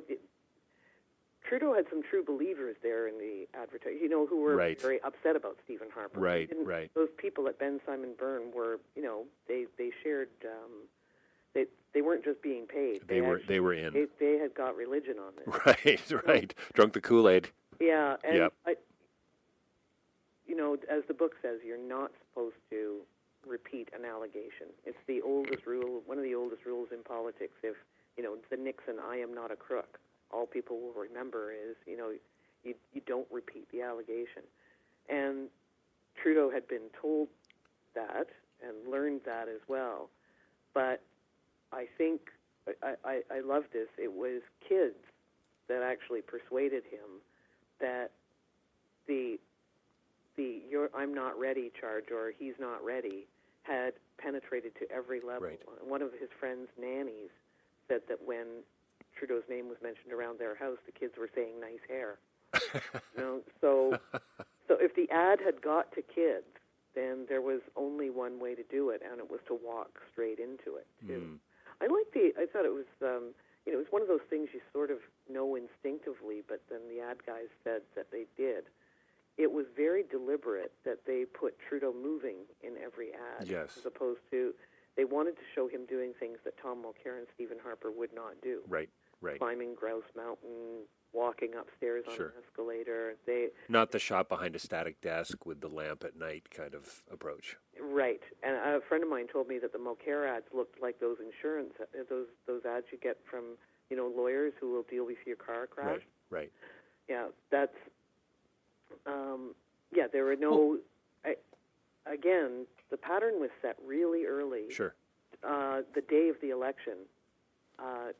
Trudeau 1.47 1.73
had 1.73 1.85
some 1.89 2.01
true 2.03 2.23
believers 2.23 2.75
there 2.83 3.07
in 3.07 3.17
the 3.19 3.47
advertising, 3.57 3.99
you 4.01 4.09
know, 4.09 4.25
who 4.25 4.41
were 4.41 4.55
Right. 4.55 4.79
very 4.81 5.01
upset 5.01 5.35
about 5.35 5.57
Stephen 5.63 5.89
Harper. 5.89 6.19
Right, 6.19 6.49
right. 6.63 6.91
Those 6.93 7.09
people 7.17 7.47
at 7.47 7.57
Bensimon 7.57 8.17
Byrne 8.17 8.51
were, 8.51 8.79
you 8.95 9.01
know, 9.03 9.25
they 9.47 9.65
they 9.77 9.91
shared. 10.03 10.29
Um, 10.45 10.87
they 11.53 11.65
they 11.93 12.01
weren't 12.01 12.23
just 12.25 12.41
being 12.41 12.65
paid. 12.67 13.01
They 13.07 13.21
were- 13.21 13.37
actually- 13.37 13.47
they 13.55 13.59
were 13.61 13.73
in. 13.73 13.93
They, 13.93 14.07
they 14.19 14.37
had 14.37 14.53
got 14.53 14.75
religion 14.75 15.17
on 15.19 15.33
this. 15.37 15.47
Right, 15.65 16.27
right. 16.27 16.53
Drunk 16.73 16.93
the 16.93 17.01
Kool 17.01 17.29
Aid. 17.29 17.49
Yeah, 17.79 18.17
and 18.23 18.37
Yep. 18.37 18.53
I, 18.65 18.75
you 20.47 20.55
know, 20.55 20.77
as 20.89 21.03
the 21.07 21.13
book 21.13 21.35
says, 21.41 21.59
you're 21.65 21.77
not 21.77 22.11
supposed 22.29 22.55
to 22.71 23.01
repeat 23.45 23.89
an 23.97 24.03
allegation. 24.05 24.67
It's 24.85 24.97
the 25.07 25.21
oldest 25.21 25.65
rule, 25.65 26.01
one 26.05 26.17
of 26.17 26.23
the 26.23 26.35
oldest 26.35 26.65
rules 26.65 26.89
in 26.91 27.03
politics. 27.03 27.53
If 27.63 27.75
you 28.17 28.23
know 28.23 28.35
the 28.49 28.57
Nixon 28.57 28.95
"I 28.99 29.17
am 29.17 29.33
not 29.33 29.51
a 29.51 29.55
crook," 29.55 29.99
all 30.31 30.45
people 30.45 30.79
will 30.79 30.93
remember 30.93 31.51
is 31.51 31.75
you 31.85 31.97
know 31.97 32.11
you 32.63 32.73
you 32.93 33.01
don't 33.05 33.27
repeat 33.31 33.67
the 33.71 33.81
allegation. 33.81 34.43
And 35.09 35.47
Trudeau 36.21 36.49
had 36.51 36.67
been 36.67 36.89
told 36.99 37.29
that 37.95 38.27
and 38.61 38.91
learned 38.91 39.21
that 39.25 39.47
as 39.47 39.61
well. 39.67 40.09
But 40.73 41.01
I 41.71 41.85
think 41.97 42.21
I, 42.83 42.95
I, 43.05 43.21
I 43.31 43.39
love 43.39 43.63
this. 43.71 43.87
It 43.97 44.11
was 44.11 44.41
kids 44.67 44.95
that 45.67 45.81
actually 45.81 46.21
persuaded 46.21 46.83
him 46.83 47.21
that 47.79 48.11
the 49.07 49.39
the 50.35 50.61
you're, 50.69 50.89
I'm 50.95 51.13
not 51.13 51.39
ready 51.39 51.71
charge 51.79 52.05
or 52.11 52.31
he's 52.37 52.53
not 52.59 52.83
ready 52.83 53.27
had 53.63 53.93
penetrated 54.17 54.75
to 54.75 54.91
every 54.91 55.19
level. 55.19 55.47
Right. 55.47 55.59
One 55.81 56.01
of 56.01 56.11
his 56.19 56.29
friends' 56.39 56.69
nannies 56.79 57.31
said 57.87 58.01
that 58.07 58.19
when 58.25 58.63
Trudeau's 59.17 59.43
name 59.49 59.67
was 59.67 59.77
mentioned 59.81 60.13
around 60.13 60.39
their 60.39 60.55
house, 60.55 60.77
the 60.85 60.91
kids 60.91 61.13
were 61.17 61.29
saying 61.33 61.59
"nice 61.59 61.83
hair." 61.87 62.17
you 62.73 63.17
know, 63.17 63.39
so 63.61 63.97
so 64.67 64.77
if 64.79 64.95
the 64.95 65.09
ad 65.11 65.39
had 65.43 65.61
got 65.61 65.91
to 65.93 66.01
kids, 66.01 66.45
then 66.95 67.25
there 67.27 67.41
was 67.41 67.61
only 67.75 68.09
one 68.09 68.39
way 68.39 68.55
to 68.55 68.63
do 68.63 68.89
it, 68.89 69.01
and 69.09 69.19
it 69.19 69.29
was 69.29 69.39
to 69.47 69.53
walk 69.63 69.99
straight 70.11 70.39
into 70.39 70.75
it. 70.77 70.87
Too. 71.05 71.39
I 71.81 71.85
like 71.87 72.11
the. 72.13 72.31
I 72.39 72.45
thought 72.45 72.65
it 72.65 72.73
was. 72.73 72.85
Um, 73.01 73.33
you 73.65 73.73
know, 73.73 73.79
it 73.79 73.83
was 73.83 73.91
one 73.91 74.01
of 74.01 74.07
those 74.07 74.23
things 74.29 74.49
you 74.53 74.61
sort 74.71 74.91
of 74.91 74.99
know 75.29 75.55
instinctively, 75.55 76.41
but 76.47 76.61
then 76.69 76.79
the 76.87 77.01
ad 77.03 77.17
guys 77.25 77.51
said 77.65 77.81
that 77.95 78.07
they 78.11 78.25
did. 78.37 78.63
It 79.37 79.51
was 79.51 79.65
very 79.75 80.03
deliberate 80.09 80.71
that 80.85 80.99
they 81.05 81.25
put 81.25 81.53
Trudeau 81.59 81.93
moving 81.93 82.37
in 82.63 82.73
every 82.83 83.09
ad, 83.13 83.47
Yes. 83.47 83.77
as 83.77 83.85
opposed 83.85 84.21
to 84.31 84.53
they 84.95 85.03
wanted 85.05 85.35
to 85.35 85.43
show 85.53 85.67
him 85.67 85.85
doing 85.85 86.13
things 86.19 86.39
that 86.43 86.57
Tom 86.59 86.81
Mulcair 86.81 87.17
and 87.19 87.27
Stephen 87.35 87.57
Harper 87.61 87.91
would 87.91 88.11
not 88.15 88.33
do 88.41 88.61
Right, 88.67 88.89
right. 89.21 89.39
climbing 89.39 89.75
Grouse 89.75 90.03
Mountain, 90.15 90.83
walking 91.13 91.53
upstairs 91.55 92.05
on 92.07 92.15
Sure. 92.15 92.27
an 92.27 92.43
escalator. 92.43 93.15
They 93.25 93.49
Not 93.69 93.91
the 93.91 93.99
shot 93.99 94.29
behind 94.29 94.55
a 94.55 94.59
static 94.59 95.01
desk 95.01 95.45
with 95.45 95.61
the 95.61 95.67
lamp 95.69 96.03
at 96.03 96.15
night 96.15 96.49
kind 96.51 96.73
of 96.75 97.03
approach. 97.11 97.57
right, 97.79 98.21
and 98.43 98.55
a 98.55 98.81
friend 98.87 99.03
of 99.03 99.09
mine 99.09 99.27
told 99.31 99.47
me 99.47 99.57
that 99.59 99.71
the 99.73 99.79
Mulcair 99.79 100.27
ads 100.27 100.45
looked 100.53 100.81
like 100.81 100.99
those 100.99 101.17
insurance 101.19 101.73
uh, 101.81 101.85
those 102.09 102.27
those 102.45 102.65
ads 102.65 102.85
you 102.91 102.97
get 102.97 103.17
from 103.29 103.57
you 103.89 103.95
know 103.97 104.11
lawyers 104.15 104.53
who 104.59 104.71
will 104.71 104.83
deal 104.83 105.05
with 105.05 105.17
your 105.25 105.35
car 105.37 105.65
crash. 105.67 106.01
Right, 106.29 106.41
right. 106.41 106.51
Yeah, 107.09 107.27
that's 107.49 107.75
um, 109.05 109.53
yeah. 109.91 110.07
There 110.11 110.25
were 110.25 110.35
no. 110.35 110.77
I, 111.25 111.35
again, 112.05 112.65
the 112.91 112.97
pattern 112.97 113.39
was 113.39 113.49
set 113.61 113.77
really 113.85 114.25
early. 114.25 114.69
Sure. 114.69 114.93
uh, 115.43 115.81
the 115.95 116.01
day 116.01 116.29
of 116.29 116.35
the 116.41 116.49
election, 116.49 116.97
uh, 117.79 118.11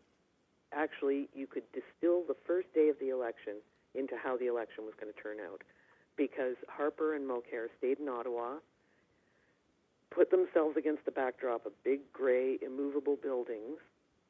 actually, 0.73 1.29
you 1.33 1.47
could 1.47 1.63
distill 1.73 2.23
the 2.27 2.35
first 2.45 2.67
day 2.73 2.89
of 2.89 2.97
the 2.99 3.09
election 3.09 3.61
into 3.95 4.15
how 4.21 4.37
the 4.37 4.47
election 4.47 4.85
was 4.85 4.93
going 4.99 5.11
to 5.11 5.19
turn 5.21 5.37
out. 5.39 5.61
Because 6.15 6.55
Harper 6.67 7.15
and 7.15 7.29
Mulcair 7.29 7.67
stayed 7.77 7.99
in 7.99 8.09
Ottawa, 8.09 8.55
put 10.09 10.31
themselves 10.31 10.77
against 10.77 11.05
the 11.05 11.11
backdrop 11.11 11.65
of 11.65 11.71
big, 11.83 12.01
gray, 12.13 12.57
immovable 12.65 13.17
buildings, 13.21 13.77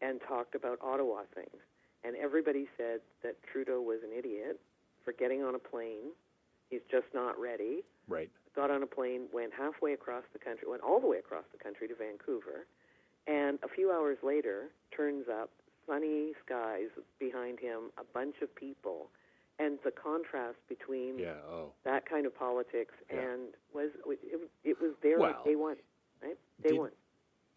and 0.01 0.19
talked 0.27 0.55
about 0.55 0.79
Ottawa 0.81 1.21
things. 1.33 1.61
And 2.03 2.15
everybody 2.15 2.67
said 2.77 2.99
that 3.23 3.35
Trudeau 3.51 3.81
was 3.81 3.99
an 4.03 4.11
idiot 4.17 4.59
for 5.03 5.13
getting 5.13 5.43
on 5.43 5.55
a 5.55 5.59
plane. 5.59 6.11
He's 6.69 6.81
just 6.91 7.07
not 7.13 7.39
ready 7.39 7.83
Right. 8.07 8.29
got 8.55 8.71
on 8.71 8.83
a 8.83 8.87
plane, 8.87 9.27
went 9.31 9.53
halfway 9.53 9.93
across 9.93 10.23
the 10.33 10.39
country, 10.39 10.67
went 10.67 10.81
all 10.83 10.99
the 10.99 11.07
way 11.07 11.17
across 11.17 11.45
the 11.51 11.57
country 11.57 11.87
to 11.87 11.95
Vancouver, 11.95 12.65
and 13.25 13.59
a 13.63 13.67
few 13.67 13.91
hours 13.91 14.17
later 14.23 14.69
turns 14.91 15.27
up 15.27 15.49
sunny 15.87 16.31
skies 16.45 16.89
behind 17.19 17.59
him, 17.59 17.91
a 17.97 18.03
bunch 18.13 18.35
of 18.41 18.53
people, 18.55 19.07
and 19.59 19.79
the 19.83 19.91
contrast 19.91 20.57
between 20.69 21.17
Yeah. 21.17 21.33
Oh. 21.49 21.71
that 21.83 22.05
kind 22.05 22.25
of 22.25 22.35
politics 22.35 22.93
Yeah. 23.11 23.19
and 23.21 23.53
was 23.73 23.89
it, 24.05 24.39
it 24.63 24.81
was 24.81 24.91
there 25.01 25.17
Well, 25.19 25.33
on 25.33 25.43
day 25.45 25.55
one, 25.55 25.77
right? 26.21 26.37
Day 26.61 26.69
did- 26.69 26.77
one. 26.79 26.91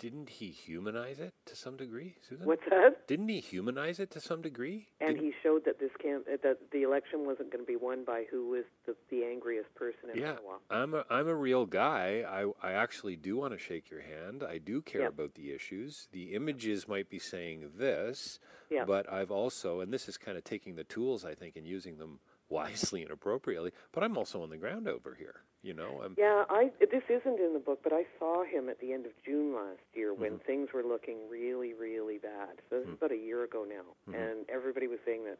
Didn't 0.00 0.30
he 0.30 0.46
humanize 0.48 1.20
it 1.20 1.34
to 1.44 1.54
some 1.54 1.76
degree, 1.76 2.14
Susan? 2.26 2.46
What's 2.46 2.62
that? 2.70 3.06
Didn't 3.06 3.28
he 3.28 3.40
humanize 3.40 4.00
it 4.00 4.10
to 4.12 4.20
some 4.20 4.40
degree? 4.40 4.88
And 4.98 5.10
Didn't- 5.16 5.24
he 5.26 5.32
showed 5.42 5.66
that 5.66 5.78
this 5.78 5.90
camp 6.02 6.24
uh, 6.26 6.38
that 6.42 6.56
the 6.72 6.82
election 6.84 7.26
wasn't 7.26 7.52
going 7.52 7.62
to 7.62 7.66
be 7.70 7.76
won 7.76 8.04
by 8.06 8.24
who 8.30 8.48
was 8.48 8.64
the, 8.86 8.96
the 9.10 9.24
angriest 9.24 9.74
person 9.74 10.08
in 10.14 10.18
yeah, 10.18 10.32
Ottawa. 10.32 10.54
I'm 10.70 10.94
a 10.94 11.04
I'm 11.10 11.28
a 11.28 11.34
real 11.34 11.66
guy. 11.66 12.24
I 12.26 12.50
I 12.66 12.72
actually 12.72 13.16
do 13.16 13.36
want 13.36 13.52
to 13.52 13.58
shake 13.58 13.90
your 13.90 14.00
hand. 14.00 14.42
I 14.42 14.56
do 14.56 14.80
care 14.80 15.02
Yeah. 15.02 15.08
about 15.08 15.34
the 15.34 15.52
issues. 15.52 16.08
The 16.12 16.32
images 16.34 16.88
might 16.88 17.10
be 17.10 17.18
saying 17.18 17.72
this, 17.76 18.40
Yeah. 18.70 18.86
but 18.86 19.06
I've 19.12 19.30
also 19.30 19.80
and 19.80 19.92
this 19.92 20.08
is 20.08 20.16
kind 20.16 20.38
of 20.38 20.44
taking 20.44 20.76
the 20.76 20.84
tools 20.84 21.26
I 21.26 21.34
think 21.34 21.56
and 21.56 21.66
using 21.66 21.98
them 21.98 22.20
wisely 22.50 23.02
and 23.02 23.10
appropriately. 23.10 23.72
But 23.92 24.04
I'm 24.04 24.16
also 24.18 24.42
on 24.42 24.50
the 24.50 24.56
ground 24.58 24.88
over 24.88 25.14
here. 25.18 25.36
You 25.62 25.74
know, 25.74 26.00
I'm 26.04 26.14
Yeah, 26.18 26.44
I 26.48 26.70
this 26.80 27.02
isn't 27.08 27.38
in 27.38 27.52
the 27.52 27.58
book, 27.58 27.80
but 27.82 27.92
I 27.92 28.04
saw 28.18 28.44
him 28.44 28.68
at 28.68 28.80
the 28.80 28.92
end 28.92 29.04
of 29.06 29.12
June 29.24 29.54
last 29.54 29.80
year 29.94 30.14
when 30.14 30.32
Mm-hmm. 30.32 30.46
things 30.46 30.68
were 30.72 30.82
looking 30.82 31.18
really, 31.30 31.74
really 31.74 32.18
bad. 32.18 32.60
So 32.70 32.78
this 32.80 32.88
is 32.88 32.94
about 32.94 33.12
a 33.12 33.16
year 33.16 33.44
ago 33.44 33.64
now, 33.68 33.84
Mm-hmm. 34.08 34.14
and 34.20 34.50
everybody 34.50 34.86
was 34.88 34.98
saying 35.04 35.24
that 35.24 35.38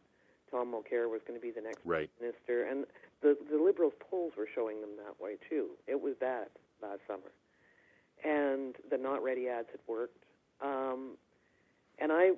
Tom 0.51 0.73
Mulcair 0.73 1.09
was 1.11 1.21
going 1.27 1.39
to 1.39 1.43
be 1.43 1.51
the 1.53 1.61
next 1.63 1.81
right. 1.85 2.11
minister, 2.21 2.65
and 2.65 2.85
the 3.23 3.37
the 3.51 3.57
Liberals 3.63 3.95
polls 4.11 4.33
were 4.37 4.49
showing 4.55 4.81
them 4.83 4.91
that 5.05 5.19
way 5.23 5.37
too. 5.49 5.71
It 5.87 6.01
was 6.01 6.15
bad 6.21 6.49
last 6.83 7.01
summer, 7.09 7.33
and 8.25 8.75
the 8.91 8.99
not 8.99 9.23
ready 9.23 9.49
ads 9.49 9.69
had 9.71 9.81
worked. 9.87 10.25
Um, 10.61 11.17
and 11.99 12.13
I 12.13 12.33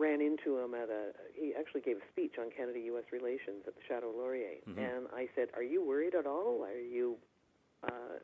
ran 0.00 0.20
into 0.20 0.58
him 0.58 0.72
at 0.74 0.88
a. 0.88 1.12
He 1.36 1.52
actually 1.52 1.82
gave 1.82 1.98
a 1.98 2.06
speech 2.10 2.40
on 2.40 2.48
Canada-U.S. 2.50 3.04
relations 3.12 3.68
at 3.68 3.74
the 3.76 3.84
Chateau 3.86 4.12
Laurier, 4.16 4.64
and 4.80 5.06
I 5.14 5.28
said, 5.36 5.48
"Are 5.54 5.62
you 5.62 5.84
worried 5.84 6.14
at 6.14 6.26
all? 6.26 6.64
Are 6.64 6.80
you 6.80 7.16
uh, 7.84 8.16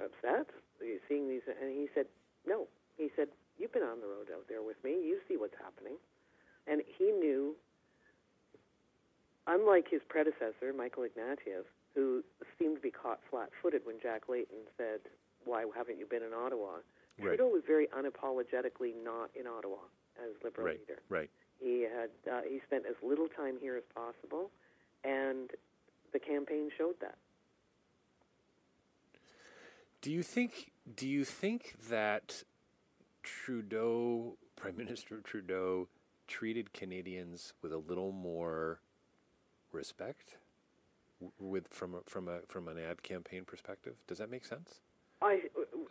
upset? 0.00 0.48
Are 0.80 0.88
you 0.88 0.98
seeing 1.08 1.28
these?" 1.28 1.42
And 1.46 1.70
he 1.70 1.88
said, 1.94 2.06
"No." 2.46 2.66
He 2.96 3.10
said, 3.14 3.28
"You've 3.58 3.72
been 3.72 3.84
on 3.84 4.00
the 4.00 4.06
road 4.08 4.28
out 4.32 4.48
there 4.48 4.62
with 4.62 4.82
me. 4.82 4.92
You 4.92 5.20
see 5.28 5.36
what's 5.36 5.56
happening." 5.60 5.96
And 6.66 6.82
he 6.98 7.12
knew 7.12 7.54
unlike 9.46 9.86
his 9.90 10.00
predecessor, 10.08 10.72
Michael 10.76 11.04
Ignatieff, 11.04 11.64
who 11.94 12.22
seemed 12.58 12.76
to 12.76 12.82
be 12.82 12.90
caught 12.90 13.18
flat-footed 13.30 13.82
when 13.84 13.96
Jack 14.00 14.28
Layton 14.28 14.64
said, 14.76 15.00
"Why 15.44 15.64
haven't 15.76 15.98
you 15.98 16.06
been 16.06 16.22
in 16.22 16.32
Ottawa?" 16.32 16.80
Right. 17.18 17.36
Trudeau 17.36 17.48
was 17.48 17.62
very 17.66 17.86
unapologetically 17.88 18.94
not 19.04 19.28
in 19.38 19.46
Ottawa 19.46 19.76
as 20.18 20.30
Liberal 20.42 20.66
Right. 20.68 20.80
leader. 20.80 21.00
Right. 21.08 21.30
He 21.58 21.82
had 21.82 22.10
uh, 22.30 22.40
he 22.48 22.60
spent 22.66 22.84
as 22.86 22.94
little 23.02 23.28
time 23.28 23.58
here 23.60 23.76
as 23.76 23.82
possible, 23.94 24.50
and 25.04 25.50
the 26.12 26.18
campaign 26.18 26.70
showed 26.76 26.98
that. 27.00 27.18
Do 30.00 30.10
you 30.10 30.22
think? 30.22 30.72
Do 30.96 31.06
you 31.06 31.24
think 31.24 31.74
that 31.90 32.44
Trudeau, 33.22 34.36
Prime 34.56 34.76
Minister 34.76 35.20
Trudeau, 35.20 35.88
treated 36.26 36.72
Canadians 36.72 37.52
with 37.60 37.72
a 37.72 37.78
little 37.78 38.12
more 38.12 38.80
respect, 39.72 40.38
with 41.38 41.68
from 41.68 41.94
a, 41.94 42.00
from 42.06 42.28
a 42.28 42.38
from 42.48 42.68
an 42.68 42.78
ad 42.78 43.02
campaign 43.02 43.44
perspective? 43.44 43.96
Does 44.06 44.16
that 44.18 44.30
make 44.30 44.46
sense? 44.46 44.80
I 45.20 45.42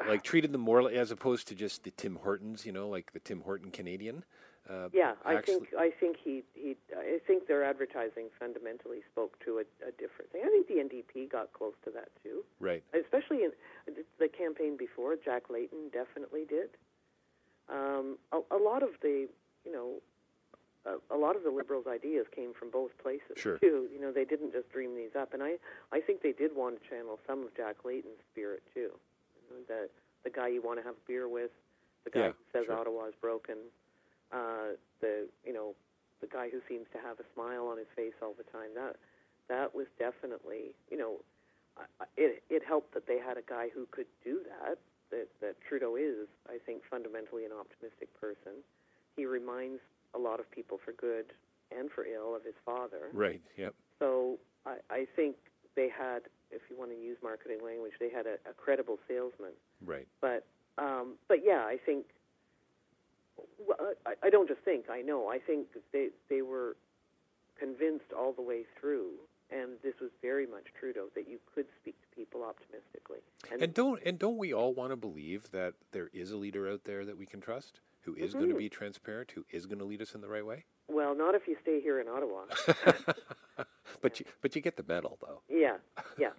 Like 0.07 0.23
treated 0.23 0.51
them 0.53 0.61
more 0.61 0.89
as 0.89 1.11
opposed 1.11 1.47
to 1.49 1.55
just 1.55 1.83
the 1.83 1.91
Tim 1.91 2.15
Hortons, 2.17 2.65
you 2.65 2.71
know, 2.71 2.87
like 2.87 3.11
the 3.13 3.19
Tim 3.19 3.41
Horton 3.41 3.71
Canadian. 3.71 4.23
Uh, 4.69 4.87
yeah, 4.93 5.13
I 5.25 5.35
actually- 5.35 5.55
think 5.55 5.69
I 5.77 5.89
think 5.89 6.17
he 6.23 6.43
he 6.53 6.77
I 6.95 7.19
think 7.25 7.47
their 7.47 7.63
advertising 7.63 8.29
fundamentally 8.39 8.99
spoke 9.11 9.39
to 9.45 9.57
a, 9.57 9.61
a 9.87 9.91
different 9.97 10.31
thing. 10.31 10.41
I 10.45 10.49
think 10.49 10.67
the 10.67 10.75
NDP 10.75 11.31
got 11.31 11.51
close 11.53 11.73
to 11.85 11.91
that 11.91 12.09
too. 12.23 12.43
right. 12.59 12.83
especially 12.93 13.43
in 13.43 13.51
the 14.19 14.27
campaign 14.27 14.77
before, 14.77 15.15
Jack 15.15 15.49
Layton 15.49 15.89
definitely 15.91 16.45
did. 16.47 16.69
Um, 17.67 18.17
a, 18.31 18.39
a 18.55 18.57
lot 18.57 18.83
of 18.83 18.89
the, 19.01 19.27
you 19.65 19.71
know, 19.71 20.01
a, 20.85 21.15
a 21.15 21.17
lot 21.17 21.35
of 21.35 21.43
the 21.43 21.49
liberals' 21.51 21.85
ideas 21.87 22.25
came 22.35 22.53
from 22.53 22.69
both 22.71 22.97
places 23.01 23.37
Sure. 23.37 23.57
too. 23.57 23.87
You 23.93 23.99
know, 23.99 24.11
they 24.11 24.25
didn't 24.25 24.51
just 24.53 24.69
dream 24.71 24.95
these 24.95 25.15
up, 25.19 25.33
and 25.33 25.41
I, 25.43 25.55
I 25.91 25.99
think 25.99 26.21
they 26.21 26.31
did 26.31 26.55
want 26.55 26.81
to 26.81 26.89
channel 26.89 27.19
some 27.27 27.43
of 27.43 27.55
Jack 27.55 27.77
Layton's 27.85 28.19
spirit 28.31 28.63
too. 28.73 28.91
The 29.67 29.89
the 30.23 30.29
guy 30.29 30.47
you 30.49 30.61
want 30.61 30.79
to 30.79 30.85
have 30.85 30.95
a 30.95 31.05
beer 31.07 31.27
with, 31.27 31.51
the 32.03 32.11
guy 32.11 32.19
Yeah, 32.19 32.31
who 32.35 32.43
says 32.51 32.65
sure. 32.67 32.77
Ottawa 32.77 33.05
is 33.07 33.15
broken, 33.21 33.57
uh, 34.31 34.75
the 35.01 35.27
you 35.45 35.53
know, 35.53 35.75
the 36.21 36.27
guy 36.27 36.49
who 36.49 36.59
seems 36.67 36.87
to 36.93 36.99
have 36.99 37.19
a 37.19 37.27
smile 37.33 37.67
on 37.67 37.77
his 37.77 37.87
face 37.95 38.13
all 38.21 38.33
the 38.37 38.47
time. 38.51 38.71
That 38.75 38.97
that 39.47 39.73
was 39.73 39.87
definitely, 39.97 40.75
you 40.91 40.97
know, 40.97 41.23
it 42.17 42.43
it 42.49 42.63
helped 42.65 42.93
that 42.93 43.07
they 43.07 43.17
had 43.19 43.37
a 43.37 43.45
guy 43.47 43.67
who 43.73 43.87
could 43.91 44.07
do 44.23 44.41
that. 44.43 44.77
That 45.11 45.27
that 45.41 45.55
Trudeau 45.67 45.95
is, 45.95 46.27
I 46.47 46.57
think, 46.65 46.83
fundamentally 46.89 47.45
an 47.45 47.51
optimistic 47.51 48.09
person. 48.19 48.61
He 49.15 49.25
reminds 49.25 49.81
a 50.13 50.19
lot 50.19 50.39
of 50.39 50.49
people 50.51 50.79
for 50.83 50.91
good 50.93 51.33
and 51.75 51.89
for 51.91 52.05
ill 52.05 52.35
of 52.35 52.43
his 52.43 52.55
father. 52.65 53.09
Right. 53.13 53.41
Yep. 53.57 53.73
So 53.99 54.37
I, 54.65 54.77
I 54.89 55.05
think 55.15 55.35
they 55.75 55.89
had, 55.89 56.21
if 56.51 56.61
you 56.69 56.77
want 56.77 56.91
to 56.91 56.97
use 56.97 57.17
marketing 57.21 57.59
language, 57.63 57.93
they 57.99 58.09
had 58.09 58.25
a, 58.25 58.35
a 58.49 58.53
credible 58.53 58.97
salesman. 59.07 59.51
Right. 59.85 60.07
But 60.21 60.45
um, 60.77 61.15
but 61.27 61.39
yeah, 61.43 61.65
I 61.65 61.77
think. 61.85 62.05
Well, 63.65 63.93
I, 64.05 64.13
I 64.23 64.29
don't 64.29 64.47
just 64.47 64.61
think. 64.61 64.89
I 64.89 65.01
know. 65.01 65.27
I 65.29 65.39
think 65.39 65.67
they 65.93 66.09
they 66.29 66.41
were 66.41 66.75
convinced 67.59 68.11
all 68.17 68.33
the 68.33 68.41
way 68.41 68.63
through, 68.79 69.11
and 69.51 69.71
this 69.83 69.95
was 70.01 70.11
very 70.21 70.45
much 70.45 70.65
Trudeau 70.79 71.07
that 71.15 71.27
you 71.29 71.39
could 71.53 71.65
speak 71.81 71.95
to 72.01 72.15
people 72.15 72.43
optimistically. 72.43 73.19
And 73.61 73.73
don't 73.73 74.01
and 74.05 74.19
don't 74.19 74.37
we 74.37 74.53
all 74.53 74.73
want 74.73 74.91
to 74.91 74.95
believe 74.95 75.51
that 75.51 75.75
there 75.91 76.09
is 76.13 76.31
a 76.31 76.37
leader 76.37 76.69
out 76.69 76.83
there 76.83 77.05
that 77.05 77.17
we 77.17 77.25
can 77.25 77.39
trust, 77.39 77.79
who 78.01 78.15
is 78.15 78.33
going 78.33 78.49
to 78.49 78.55
be 78.55 78.69
transparent, 78.69 79.31
who 79.31 79.45
is 79.51 79.65
going 79.65 79.79
to 79.79 79.85
lead 79.85 80.01
us 80.01 80.13
in 80.15 80.21
the 80.21 80.29
right 80.29 80.45
way? 80.45 80.65
well, 80.91 81.15
not 81.15 81.35
if 81.35 81.47
you 81.47 81.55
stay 81.61 81.79
here 81.79 81.99
in 82.01 82.07
Ottawa. 82.07 82.41
But 84.01 84.19
you 84.19 84.25
but 84.41 84.55
you 84.55 84.61
get 84.61 84.77
the 84.77 84.85
medal 84.87 85.17
though. 85.21 85.41
yeah, 85.49 85.77
yeah, 86.17 86.29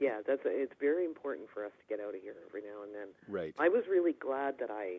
yeah. 0.00 0.18
That's 0.26 0.44
a, 0.44 0.50
it's 0.50 0.72
very 0.80 1.04
important 1.04 1.48
for 1.52 1.64
us 1.64 1.72
to 1.78 1.84
get 1.88 2.02
out 2.04 2.14
of 2.14 2.20
here 2.22 2.34
every 2.48 2.62
now 2.62 2.82
and 2.82 2.92
then. 2.94 3.08
Right. 3.28 3.54
I 3.58 3.68
was 3.68 3.84
really 3.88 4.14
glad 4.14 4.58
that 4.58 4.70
I, 4.70 4.98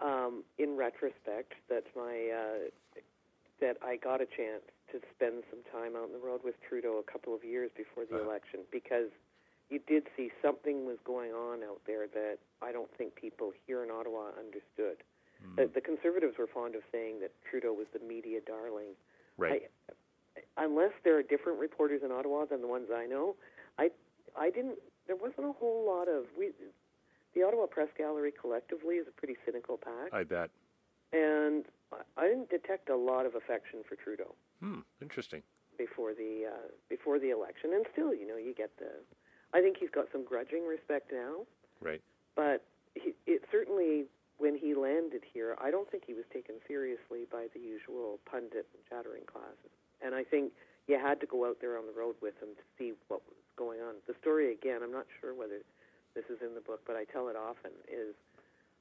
um, 0.00 0.44
in 0.58 0.76
retrospect, 0.76 1.54
that 1.68 1.84
my 1.96 2.30
uh, 2.30 2.70
that 3.60 3.76
I 3.82 3.96
got 3.96 4.20
a 4.20 4.26
chance 4.26 4.62
to 4.92 5.00
spend 5.14 5.42
some 5.50 5.60
time 5.72 5.96
out 5.96 6.06
in 6.06 6.12
the 6.12 6.24
road 6.24 6.40
with 6.44 6.54
Trudeau 6.68 6.98
a 6.98 7.10
couple 7.10 7.34
of 7.34 7.42
years 7.44 7.70
before 7.76 8.04
the 8.04 8.16
Uh-huh. 8.16 8.28
election 8.30 8.60
because 8.70 9.10
you 9.70 9.80
did 9.86 10.04
see 10.16 10.30
something 10.42 10.84
was 10.86 10.98
going 11.04 11.32
on 11.32 11.62
out 11.64 11.80
there 11.86 12.06
that 12.08 12.38
I 12.60 12.70
don't 12.70 12.90
think 12.98 13.14
people 13.14 13.52
here 13.66 13.82
in 13.82 13.90
Ottawa 13.90 14.30
understood. 14.38 15.02
Hmm. 15.42 15.54
The, 15.56 15.66
the 15.74 15.80
conservatives 15.80 16.36
were 16.38 16.46
fond 16.46 16.74
of 16.74 16.82
saying 16.92 17.20
that 17.20 17.32
Trudeau 17.48 17.72
was 17.72 17.86
the 17.92 17.98
media 18.06 18.40
darling. 18.44 18.92
Right. 19.38 19.70
I, 19.88 20.64
unless 20.64 20.92
there 21.02 21.16
are 21.18 21.22
different 21.22 21.58
reporters 21.58 22.02
in 22.04 22.12
Ottawa 22.12 22.44
than 22.44 22.60
the 22.60 22.68
ones 22.68 22.88
I 22.94 23.06
know, 23.06 23.36
I 23.78 23.90
I 24.38 24.50
didn't. 24.50 24.78
There 25.06 25.16
wasn't 25.16 25.46
a 25.46 25.52
whole 25.52 25.84
lot 25.86 26.08
of 26.08 26.24
we. 26.38 26.50
The 27.34 27.42
Ottawa 27.42 27.66
Press 27.66 27.88
Gallery 27.98 28.32
collectively 28.38 28.96
is 28.96 29.06
a 29.08 29.10
pretty 29.10 29.36
cynical 29.44 29.76
pack, 29.76 30.12
I 30.12 30.22
bet. 30.22 30.50
and 31.12 31.64
I- 32.16 32.28
didn't 32.28 32.48
detect 32.50 32.88
a 32.88 32.96
lot 32.96 33.26
of 33.26 33.34
affection 33.34 33.82
for 33.88 33.96
Trudeau 33.96 34.34
Hmm. 34.60 34.80
Interesting. 35.02 35.42
before 35.76 36.14
the 36.14 36.46
uh, 36.52 36.68
before 36.88 37.18
the 37.18 37.30
election. 37.30 37.72
And 37.74 37.86
still, 37.92 38.14
you 38.14 38.26
know, 38.26 38.36
you 38.36 38.54
get 38.54 38.76
the. 38.78 38.90
I 39.52 39.60
think 39.60 39.76
he's 39.78 39.90
got 39.90 40.06
some 40.10 40.24
grudging 40.24 40.66
respect 40.66 41.12
now, 41.12 41.46
Right. 41.80 42.02
but 42.34 42.64
he, 42.94 43.14
it 43.26 43.42
certainly 43.52 44.06
when 44.38 44.56
he 44.56 44.74
landed 44.74 45.22
here, 45.32 45.54
I 45.60 45.70
don't 45.70 45.88
think 45.90 46.04
he 46.06 46.14
was 46.14 46.24
taken 46.32 46.56
seriously 46.66 47.26
by 47.30 47.46
the 47.54 47.60
usual 47.60 48.18
pundit 48.26 48.66
and 48.74 48.82
chattering 48.88 49.22
classes. 49.26 49.70
And 50.02 50.12
I 50.14 50.24
think 50.24 50.52
you 50.88 50.98
had 50.98 51.20
to 51.20 51.26
go 51.26 51.46
out 51.46 51.58
there 51.60 51.78
on 51.78 51.86
the 51.86 51.92
road 51.92 52.16
with 52.20 52.34
him 52.42 52.48
to 52.56 52.62
see 52.76 52.94
what 53.06 53.22
going 53.56 53.80
on. 53.80 53.94
The 54.06 54.14
story 54.20 54.52
again, 54.52 54.80
I'm 54.82 54.92
not 54.92 55.06
sure 55.20 55.34
whether 55.34 55.60
this 56.14 56.24
is 56.30 56.38
in 56.42 56.54
the 56.54 56.60
book, 56.60 56.80
but 56.86 56.96
I 56.96 57.04
tell 57.04 57.28
it 57.28 57.36
often. 57.36 57.70
Is 57.90 58.14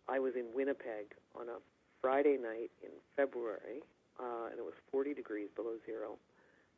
I 0.08 0.20
was 0.20 0.34
in 0.36 0.46
Winnipeg 0.54 1.14
on 1.36 1.48
a 1.50 1.58
Friday 2.02 2.38
night 2.42 2.72
in 2.84 2.92
February, 3.16 3.82
uh, 4.20 4.50
and 4.52 4.60
it 4.60 4.66
was 4.66 4.74
40 4.92 5.14
degrees 5.14 5.50
below 5.56 5.76
zero, 5.86 6.18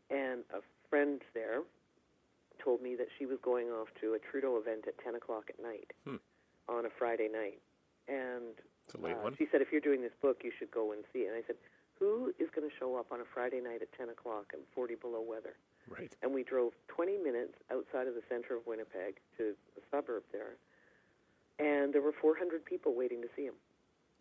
and 0.09 0.43
a 0.53 0.59
friend 0.89 1.21
there 1.33 1.61
told 2.63 2.81
me 2.81 2.95
that 2.95 3.07
she 3.17 3.25
was 3.25 3.37
going 3.43 3.67
off 3.67 3.87
to 4.01 4.13
a 4.13 4.19
Trudeau 4.19 4.57
event 4.57 4.85
at 4.87 4.97
10 5.03 5.15
o'clock 5.15 5.45
at 5.49 5.61
night 5.61 5.91
Hmm. 6.05 6.17
on 6.69 6.85
a 6.85 6.89
Friday 6.89 7.27
night. 7.27 7.59
And 8.07 8.55
It's 8.85 8.93
a 8.95 9.01
late 9.01 9.13
uh, 9.17 9.23
one. 9.27 9.35
she 9.35 9.45
said, 9.51 9.61
if 9.61 9.71
you're 9.71 9.81
doing 9.81 10.01
this 10.01 10.13
book, 10.21 10.41
you 10.43 10.51
should 10.57 10.71
go 10.71 10.91
and 10.93 11.03
see 11.11 11.19
it. 11.27 11.33
And 11.33 11.35
I 11.35 11.43
said, 11.45 11.57
who 11.99 12.33
is 12.39 12.47
going 12.55 12.67
to 12.69 12.73
show 12.79 12.95
up 12.95 13.11
on 13.11 13.19
a 13.19 13.25
Friday 13.33 13.59
night 13.59 13.81
at 13.81 13.91
10 13.97 14.09
o'clock 14.09 14.51
in 14.53 14.59
40 14.73 14.95
below 14.95 15.21
weather? 15.21 15.55
Right. 15.89 16.11
And 16.23 16.33
we 16.33 16.43
drove 16.43 16.73
20 16.87 17.17
minutes 17.17 17.53
outside 17.71 18.07
of 18.07 18.15
the 18.15 18.23
center 18.29 18.55
of 18.57 18.65
Winnipeg 18.65 19.17
to 19.37 19.53
a 19.77 19.81
suburb 19.91 20.23
there. 20.31 20.57
And 21.59 21.93
there 21.93 22.01
were 22.01 22.11
400 22.19 22.65
people 22.65 22.95
waiting 22.95 23.21
to 23.21 23.27
see 23.35 23.43
him. 23.45 23.53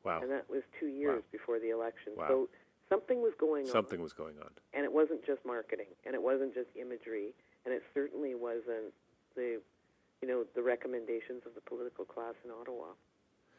Wow. 0.04 0.20
And 0.22 0.30
that 0.30 0.48
was 0.50 0.62
two 0.78 0.86
years 0.86 1.22
Wow. 1.22 1.28
before 1.32 1.58
the 1.58 1.70
election. 1.70 2.12
Wow. 2.16 2.28
So 2.28 2.48
something 2.88 3.22
was 3.22 3.32
going 3.40 3.64
on 3.66 3.72
Something 3.72 4.02
was 4.02 4.12
going 4.12 4.38
on. 4.38 4.50
and 4.74 4.84
it 4.84 4.92
wasn't 4.92 5.24
just 5.24 5.44
marketing, 5.44 5.88
and 6.04 6.14
it 6.14 6.22
wasn't 6.22 6.52
just 6.54 6.68
imagery, 6.76 7.32
and 7.64 7.72
it 7.72 7.82
certainly 7.94 8.34
wasn't 8.34 8.92
the, 9.34 9.60
you 10.20 10.28
know, 10.28 10.44
the 10.54 10.62
recommendations 10.62 11.42
of 11.46 11.54
the 11.54 11.62
political 11.62 12.04
class 12.04 12.34
in 12.44 12.50
Ottawa. 12.50 12.92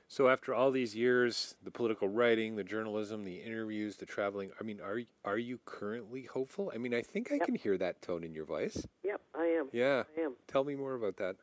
So 0.08 0.30
after 0.30 0.54
all 0.54 0.72
these 0.72 0.96
years, 0.96 1.56
the 1.64 1.72
political 1.72 2.08
writing, 2.08 2.56
the 2.56 2.64
journalism, 2.64 3.24
the 3.24 3.38
interviews, 3.38 3.96
the 3.98 4.06
traveling, 4.06 4.52
I 4.60 4.64
mean, 4.64 4.80
are 4.80 5.02
are 5.24 5.38
you 5.38 5.60
currently 5.66 6.24
hopeful? 6.24 6.72
I 6.74 6.78
mean, 6.78 6.94
I 6.94 7.02
think 7.02 7.32
I 7.32 7.36
Yep. 7.36 7.46
can 7.46 7.56
hear 7.56 7.78
that 7.80 8.02
tone 8.02 8.24
in 8.24 8.34
your 8.34 8.46
voice. 8.46 8.86
Yep, 9.04 9.22
I 9.34 9.46
am. 9.46 9.70
Yeah. 9.74 10.04
I 10.18 10.22
am. 10.22 10.34
Tell 10.48 10.64
me 10.64 10.76
more 10.76 10.94
about 10.96 11.18
that. 11.18 11.36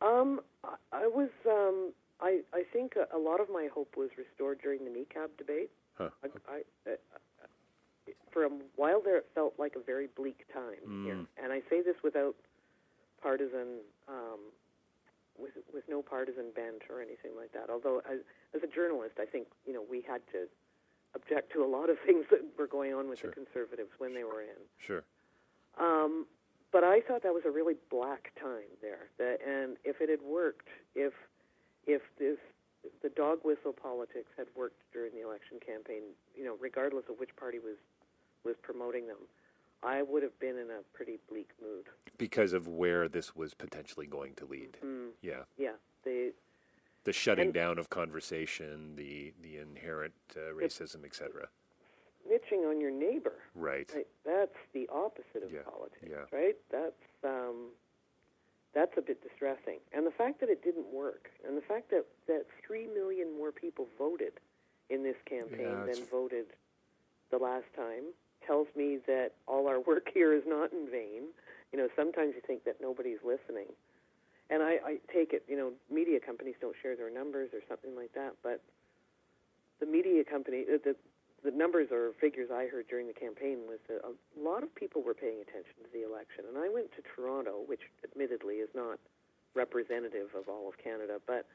Um, 0.00 0.40
I, 0.62 0.74
I 0.92 1.06
was. 1.08 1.30
Um, 1.46 1.92
I 2.20 2.40
I 2.54 2.62
think 2.72 2.94
a, 2.96 3.14
a 3.14 3.18
lot 3.18 3.40
of 3.40 3.48
my 3.50 3.68
hope 3.74 3.96
was 3.96 4.10
restored 4.16 4.60
during 4.62 4.84
the 4.84 4.90
niqab 4.90 5.30
debate. 5.36 5.70
Huh. 5.94 6.10
I, 6.22 6.28
I, 6.86 6.90
uh, 6.92 6.96
for 8.30 8.44
a 8.44 8.50
while 8.76 9.00
there, 9.02 9.16
it 9.18 9.26
felt 9.34 9.54
like 9.58 9.74
a 9.76 9.80
very 9.80 10.08
bleak 10.14 10.44
time 10.52 11.04
here, 11.04 11.14
Mm. 11.14 11.26
and 11.42 11.52
I 11.52 11.60
say 11.70 11.80
this 11.82 11.96
without 12.04 12.36
partisan, 13.22 13.80
um, 14.08 14.38
with 15.38 15.52
with 15.72 15.84
no 15.88 16.02
partisan 16.02 16.50
bent 16.54 16.82
or 16.90 17.00
anything 17.00 17.32
like 17.36 17.52
that. 17.52 17.70
Although, 17.70 18.02
as, 18.10 18.20
as 18.54 18.62
a 18.62 18.66
journalist, 18.66 19.14
I 19.20 19.24
think 19.26 19.48
you 19.66 19.72
know 19.72 19.82
we 19.88 20.00
had 20.02 20.20
to 20.32 20.46
object 21.14 21.52
to 21.52 21.64
a 21.64 21.68
lot 21.68 21.88
of 21.90 21.96
things 22.06 22.26
that 22.30 22.40
were 22.58 22.66
going 22.66 22.94
on 22.94 23.08
with 23.08 23.20
Sure. 23.20 23.30
the 23.30 23.34
conservatives 23.34 23.90
when 23.98 24.14
they 24.14 24.24
were 24.24 24.42
in. 24.42 24.60
Sure. 24.78 25.04
Um, 25.80 26.26
but 26.72 26.84
I 26.84 27.00
thought 27.00 27.22
that 27.22 27.32
was 27.32 27.44
a 27.46 27.50
really 27.50 27.74
black 27.90 28.32
time 28.40 28.68
there. 28.82 29.08
That, 29.18 29.38
and 29.46 29.76
if 29.84 30.00
it 30.00 30.08
had 30.08 30.22
worked, 30.22 30.68
if 30.94 31.12
if 31.86 32.02
this 32.18 32.38
the 33.02 33.08
dog 33.10 33.38
whistle 33.44 33.72
politics 33.72 34.30
had 34.36 34.46
worked 34.56 34.80
during 34.92 35.12
the 35.12 35.22
election 35.22 35.58
campaign, 35.64 36.02
you 36.36 36.44
know, 36.44 36.56
regardless 36.60 37.04
of 37.10 37.18
which 37.18 37.34
party 37.36 37.58
was 37.58 37.76
was 38.44 38.54
promoting 38.62 39.06
them, 39.06 39.18
I 39.82 40.02
would 40.02 40.22
have 40.22 40.38
been 40.38 40.56
in 40.58 40.70
a 40.70 40.82
pretty 40.92 41.18
bleak 41.28 41.50
mood. 41.60 41.86
Because 42.18 42.52
of 42.52 42.66
where 42.68 43.08
this 43.08 43.36
was 43.36 43.54
potentially 43.54 44.06
going 44.06 44.34
to 44.36 44.44
lead. 44.46 44.78
Mm, 44.84 45.10
Yeah. 45.22 45.44
yeah, 45.56 45.74
the 46.02 46.32
The 47.04 47.12
shutting 47.12 47.46
And- 47.46 47.54
down 47.54 47.78
of 47.78 47.88
conversation, 47.88 48.96
the 48.96 49.32
the 49.40 49.58
inherent 49.58 50.14
uh, 50.34 50.52
racism, 50.54 51.04
etc. 51.04 51.48
snitching 52.26 52.68
on 52.68 52.80
your 52.80 52.90
neighbor. 52.90 53.36
Right. 53.54 53.88
Right, 53.94 54.08
that's 54.24 54.56
the 54.72 54.88
opposite 54.88 55.44
of 55.44 55.52
Yeah, 55.52 55.62
politics, 55.62 56.02
yeah. 56.10 56.26
right? 56.32 56.56
That's 56.70 57.04
um, 57.22 57.70
that's 58.72 58.96
a 58.98 59.02
bit 59.02 59.22
distressing, 59.22 59.78
and 59.92 60.04
the 60.04 60.10
fact 60.10 60.40
that 60.40 60.48
it 60.48 60.62
didn't 60.64 60.86
work, 60.92 61.30
and 61.46 61.56
the 61.56 61.62
fact 61.62 61.90
that 61.90 62.06
that 62.26 62.46
three 62.66 62.86
million 62.88 63.30
more 63.38 63.52
people 63.52 63.86
voted 63.96 64.40
in 64.90 65.02
this 65.04 65.16
campaign 65.26 65.60
Yeah, 65.60 65.84
than 65.86 66.04
voted 66.06 66.46
the 67.30 67.38
last 67.38 67.72
time 67.76 68.12
tells 68.46 68.68
me 68.76 68.98
that 69.06 69.32
all 69.46 69.68
our 69.68 69.80
work 69.80 70.08
here 70.14 70.32
is 70.32 70.42
not 70.46 70.72
in 70.72 70.88
vain. 70.90 71.32
You 71.72 71.78
know, 71.78 71.88
sometimes 71.96 72.34
you 72.34 72.42
think 72.46 72.64
that 72.64 72.76
nobody's 72.80 73.18
listening, 73.24 73.66
and 74.50 74.62
I, 74.62 74.78
I 74.84 74.92
take 75.12 75.32
it. 75.32 75.44
You 75.48 75.56
know, 75.56 75.70
media 75.90 76.20
companies 76.20 76.54
don't 76.60 76.76
share 76.80 76.96
their 76.96 77.10
numbers 77.10 77.50
or 77.52 77.60
something 77.68 77.96
like 77.96 78.14
that, 78.14 78.34
but 78.42 78.62
the 79.80 79.86
media 79.86 80.24
company, 80.24 80.64
uh, 80.72 80.78
the 80.82 80.96
the 81.44 81.50
numbers 81.54 81.92
or 81.92 82.10
figures 82.18 82.50
I 82.50 82.66
heard 82.66 82.88
during 82.88 83.06
the 83.06 83.14
campaign 83.14 83.70
was 83.70 83.78
that 83.86 84.02
a 84.02 84.10
lot 84.34 84.62
of 84.66 84.74
people 84.74 85.02
were 85.02 85.14
paying 85.14 85.38
attention 85.38 85.78
to 85.84 85.90
the 85.94 86.02
election. 86.02 86.42
And 86.48 86.58
I 86.58 86.66
went 86.66 86.90
to 86.98 87.06
Toronto, 87.06 87.62
which 87.70 87.86
admittedly 88.02 88.58
is 88.58 88.72
not 88.74 88.98
representative 89.54 90.34
of 90.34 90.48
all 90.50 90.66
of 90.66 90.74
Canada, 90.82 91.22
but 91.22 91.46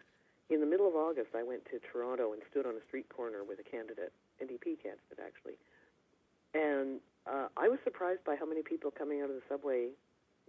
in 0.52 0.60
the 0.60 0.68
middle 0.68 0.88
of 0.88 0.96
August, 0.96 1.36
I 1.36 1.44
went 1.44 1.64
to 1.72 1.80
Toronto 1.80 2.32
and 2.32 2.42
stood 2.52 2.68
on 2.68 2.76
a 2.76 2.84
street 2.88 3.08
corner 3.08 3.44
with 3.44 3.60
a 3.60 3.68
candidate, 3.68 4.12
NDP 4.40 4.84
candidate 4.84 5.20
actually, 5.20 5.56
and 6.54 7.00
uh, 7.28 7.48
I 7.58 7.68
was 7.70 7.80
surprised 7.84 8.24
by 8.26 8.36
how 8.36 8.46
many 8.46 8.62
people 8.62 8.92
coming 8.92 9.22
out 9.22 9.30
of 9.30 9.36
the 9.36 9.42
subway 9.50 9.90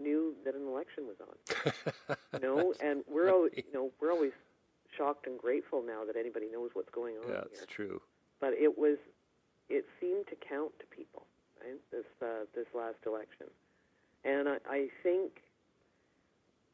knew 0.01 0.35
that 0.45 0.55
an 0.55 0.67
election 0.67 1.05
was 1.07 1.17
on. 1.21 2.17
you 2.35 2.41
know, 2.41 2.75
and 2.83 3.03
we're 3.09 3.31
always, 3.31 3.53
you 3.57 3.73
know 3.75 3.91
we're 4.01 4.11
always 4.13 4.33
shocked 4.97 5.27
and 5.27 5.39
grateful 5.39 5.83
now 5.87 6.05
that 6.05 6.17
anybody 6.17 6.47
knows 6.53 6.71
what's 6.75 6.91
going 6.91 7.17
on 7.17 7.29
Yeah, 7.29 7.35
here 7.35 7.47
it's 7.53 7.67
true. 7.67 8.01
but 8.41 8.53
it 8.55 8.77
was 8.79 8.99
it 9.69 9.87
seemed 10.01 10.27
to 10.29 10.37
count 10.37 10.73
to 10.81 10.87
people 10.95 11.27
right 11.63 11.81
this 11.91 12.05
uh, 12.21 12.45
this 12.55 12.67
last 12.75 12.99
election 13.07 13.47
and 14.25 14.49
I, 14.49 14.57
I 14.69 14.89
think 15.03 15.41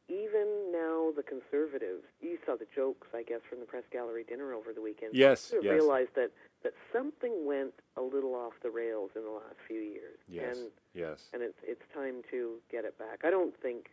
even 0.09 0.73
now 0.73 1.11
the 1.15 1.23
conservatives 1.23 2.03
you 2.21 2.39
saw 2.47 2.57
the 2.57 2.67
jokes 2.75 3.07
I 3.15 3.23
guess 3.23 3.41
from 3.49 3.61
the 3.61 3.67
press 3.67 3.85
gallery 3.93 4.25
dinner 4.29 4.53
over 4.53 4.73
the 4.73 4.81
weekend 4.83 5.15
Yes, 5.15 5.53
yes. 5.63 5.63
realized 5.73 6.11
that 6.17 6.31
that 6.63 6.73
something 6.93 7.47
went 7.47 7.75
a 7.97 8.03
little 8.03 8.35
off 8.35 8.55
the 8.63 8.71
rails 8.71 9.11
in 9.15 9.23
the 9.23 9.31
last 9.31 9.57
few 9.67 9.81
years. 9.81 10.19
Yes. 10.29 10.57
And 10.57 10.69
yes. 10.95 11.21
and 11.33 11.43
it's 11.43 11.59
it's 11.63 11.83
time 11.95 12.23
to 12.31 12.57
get 12.71 12.85
it 12.85 12.99
back. 12.99 13.23
I 13.25 13.31
don't 13.31 13.55
think 13.61 13.91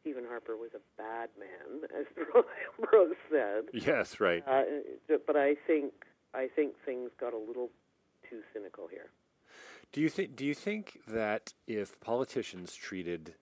Stephen 0.00 0.24
Harper 0.28 0.56
was 0.56 0.70
a 0.74 1.00
bad 1.00 1.30
man, 1.38 1.88
as 1.98 2.06
Rose 2.92 3.14
said. 3.30 3.64
Yes. 3.72 4.20
Right. 4.20 4.42
Uh, 4.46 4.62
but 5.26 5.36
I 5.36 5.56
think 5.66 5.92
I 6.34 6.48
think 6.54 6.74
things 6.84 7.10
got 7.18 7.34
a 7.34 7.38
little 7.38 7.70
too 8.28 8.40
cynical 8.52 8.88
here. 8.88 9.10
Do 9.92 10.00
you 10.00 10.08
think? 10.08 10.36
Do 10.36 10.46
you 10.46 10.54
think 10.54 11.00
that 11.06 11.52
if 11.66 12.00
politicians 12.00 12.74
treated, 12.74 13.34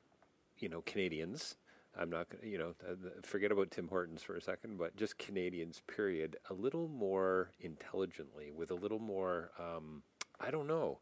you 0.58 0.68
know, 0.68 0.82
Canadians, 0.82 1.56
I'm 1.98 2.10
not, 2.10 2.28
gonna- 2.28 2.46
you 2.46 2.58
know, 2.58 2.74
forget 3.22 3.50
about 3.52 3.70
Tim 3.70 3.88
Hortons 3.88 4.22
for 4.22 4.36
a 4.36 4.40
second, 4.40 4.78
but 4.78 4.96
just 4.96 5.18
Canadians, 5.18 5.82
period, 5.86 6.36
a 6.48 6.54
little 6.54 6.88
more 6.88 7.50
intelligently, 7.60 8.50
with 8.50 8.70
a 8.70 8.74
little 8.74 8.98
more, 9.00 9.50
um, 9.58 10.02
I 10.38 10.50
don't 10.50 10.66
know, 10.68 11.00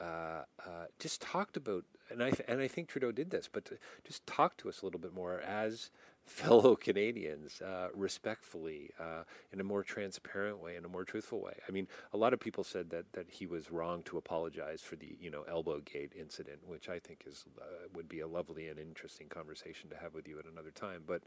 uh, 0.00 0.42
uh, 0.58 0.86
just 0.98 1.22
talked 1.22 1.56
about, 1.56 1.84
and 2.10 2.22
I 2.22 2.30
th- 2.30 2.48
and 2.48 2.60
I 2.60 2.66
think 2.68 2.88
Trudeau 2.88 3.12
did 3.12 3.30
this, 3.30 3.48
but 3.50 3.64
to 3.66 3.78
just 4.02 4.26
talk 4.26 4.56
to 4.58 4.68
us 4.68 4.82
a 4.82 4.84
little 4.84 5.00
bit 5.00 5.12
more 5.14 5.40
as 5.40 5.90
fellow 6.26 6.76
Canadians, 6.88 7.60
uh, 7.60 7.88
respectfully, 7.94 8.90
uh, 8.98 9.24
in 9.52 9.60
a 9.60 9.64
more 9.64 9.82
transparent 9.82 10.62
way, 10.62 10.76
in 10.76 10.84
a 10.84 10.88
more 10.88 11.04
truthful 11.04 11.40
way. 11.40 11.54
I 11.68 11.72
mean, 11.72 11.88
a 12.12 12.16
lot 12.16 12.32
of 12.32 12.40
people 12.40 12.64
said 12.64 12.90
that 12.90 13.12
that 13.12 13.30
he 13.30 13.46
was 13.46 13.70
wrong 13.70 14.02
to 14.04 14.18
apologize 14.18 14.80
for 14.80 14.96
the 14.96 15.16
you 15.20 15.30
know 15.30 15.44
elbow 15.48 15.80
gate 15.80 16.12
incident, 16.18 16.60
which 16.66 16.88
I 16.88 16.98
think 16.98 17.24
is 17.26 17.44
uh, 17.60 17.88
would 17.94 18.08
be 18.08 18.20
a 18.20 18.26
lovely 18.26 18.68
and 18.68 18.78
interesting 18.78 19.28
conversation 19.28 19.90
to 19.90 19.96
have 19.96 20.14
with 20.14 20.28
you 20.28 20.38
at 20.38 20.46
another 20.46 20.70
time. 20.70 21.02
But 21.06 21.22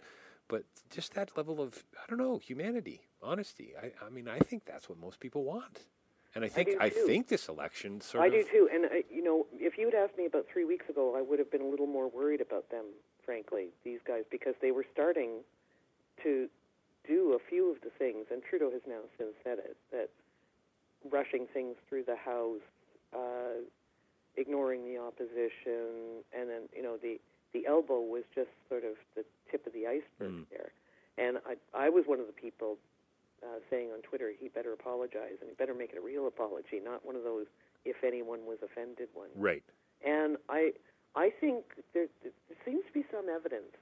but 0.48 0.64
just 0.90 1.14
that 1.16 1.36
level 1.38 1.62
of 1.62 1.84
I 1.96 2.10
don't 2.10 2.20
know 2.20 2.38
humanity, 2.38 3.02
honesty. 3.22 3.74
I 3.82 3.92
I 4.06 4.10
mean, 4.10 4.28
I 4.28 4.40
think 4.40 4.66
that's 4.66 4.90
what 4.90 5.00
most 5.00 5.20
people 5.20 5.44
want. 5.44 5.82
And 6.36 6.46
I 6.46 6.50
think 6.50 6.70
do 6.70 6.78
I, 6.80 6.90
think 6.90 7.28
this 7.28 7.48
election 7.48 8.02
sort 8.02 8.24
I 8.24 8.28
of 8.28 8.34
do 8.34 8.44
too, 8.44 8.70
and 8.72 8.86
I, 8.86 9.04
you 9.10 9.24
know, 9.24 9.48
if 9.54 9.78
you'd 9.78 9.96
asked 9.96 10.18
me 10.18 10.26
about 10.26 10.46
three 10.52 10.66
weeks 10.66 10.88
ago, 10.90 11.16
I 11.18 11.22
would 11.22 11.40
have 11.40 11.52
been 11.52 11.62
a 11.62 11.68
little 11.68 11.88
more 11.88 12.08
worried 12.08 12.42
about 12.42 12.70
them, 12.70 12.86
frankly, 13.26 13.70
these 13.84 14.00
guys, 14.06 14.24
because 14.30 14.54
they 14.62 14.72
were 14.72 14.86
starting 14.94 15.40
to 16.24 16.48
do 17.08 17.34
a 17.34 17.40
few 17.50 17.72
of 17.72 17.82
the 17.82 17.90
things, 17.90 18.26
and 18.32 18.44
Trudeau 18.44 18.70
has 18.72 18.82
now 18.88 19.02
since 19.18 19.32
said 19.44 19.58
it 19.60 19.78
that 19.92 20.10
rushing 21.10 21.48
things 21.48 21.76
through 21.88 22.04
the 22.04 22.16
House, 22.16 22.62
uh, 23.16 23.64
ignoring 24.36 24.86
the 24.86 25.00
opposition, 25.00 26.22
and 26.38 26.50
then 26.50 26.62
you 26.76 26.84
know 26.84 26.98
the 27.02 27.20
the 27.54 27.66
elbow 27.66 28.02
was 28.02 28.24
just 28.36 28.50
sort 28.70 28.84
of 28.84 28.94
the 29.16 29.24
tip 29.50 29.66
of 29.66 29.74
the 29.74 29.88
iceberg 29.88 30.46
there, 30.52 30.72
and 31.18 31.38
I 31.48 31.56
I 31.74 31.90
was 31.90 32.04
one 32.06 32.20
of 32.20 32.28
the 32.28 32.34
people 32.34 32.78
uh, 33.44 33.60
saying 33.70 33.92
on 33.92 34.02
Twitter 34.02 34.32
he 34.38 34.48
better 34.48 34.74
apologize 34.74 35.38
and 35.42 35.50
he 35.50 35.56
better 35.56 35.74
make 35.74 35.92
it 35.92 35.98
a 35.98 36.02
real 36.02 36.28
apology, 36.28 36.80
not 36.84 37.06
one 37.06 37.16
of 37.16 37.24
those 37.24 37.46
if 37.86 38.04
anyone 38.04 38.46
was 38.46 38.58
offended 38.64 39.10
ones. 39.16 39.32
right. 39.36 39.64
And 40.06 40.38
I 40.50 40.74
I 41.16 41.32
think 41.42 41.66
there, 41.94 42.06
there 42.22 42.32
seems 42.66 42.86
to 42.86 42.94
be 42.94 43.04
some 43.12 43.26
evidence 43.30 43.74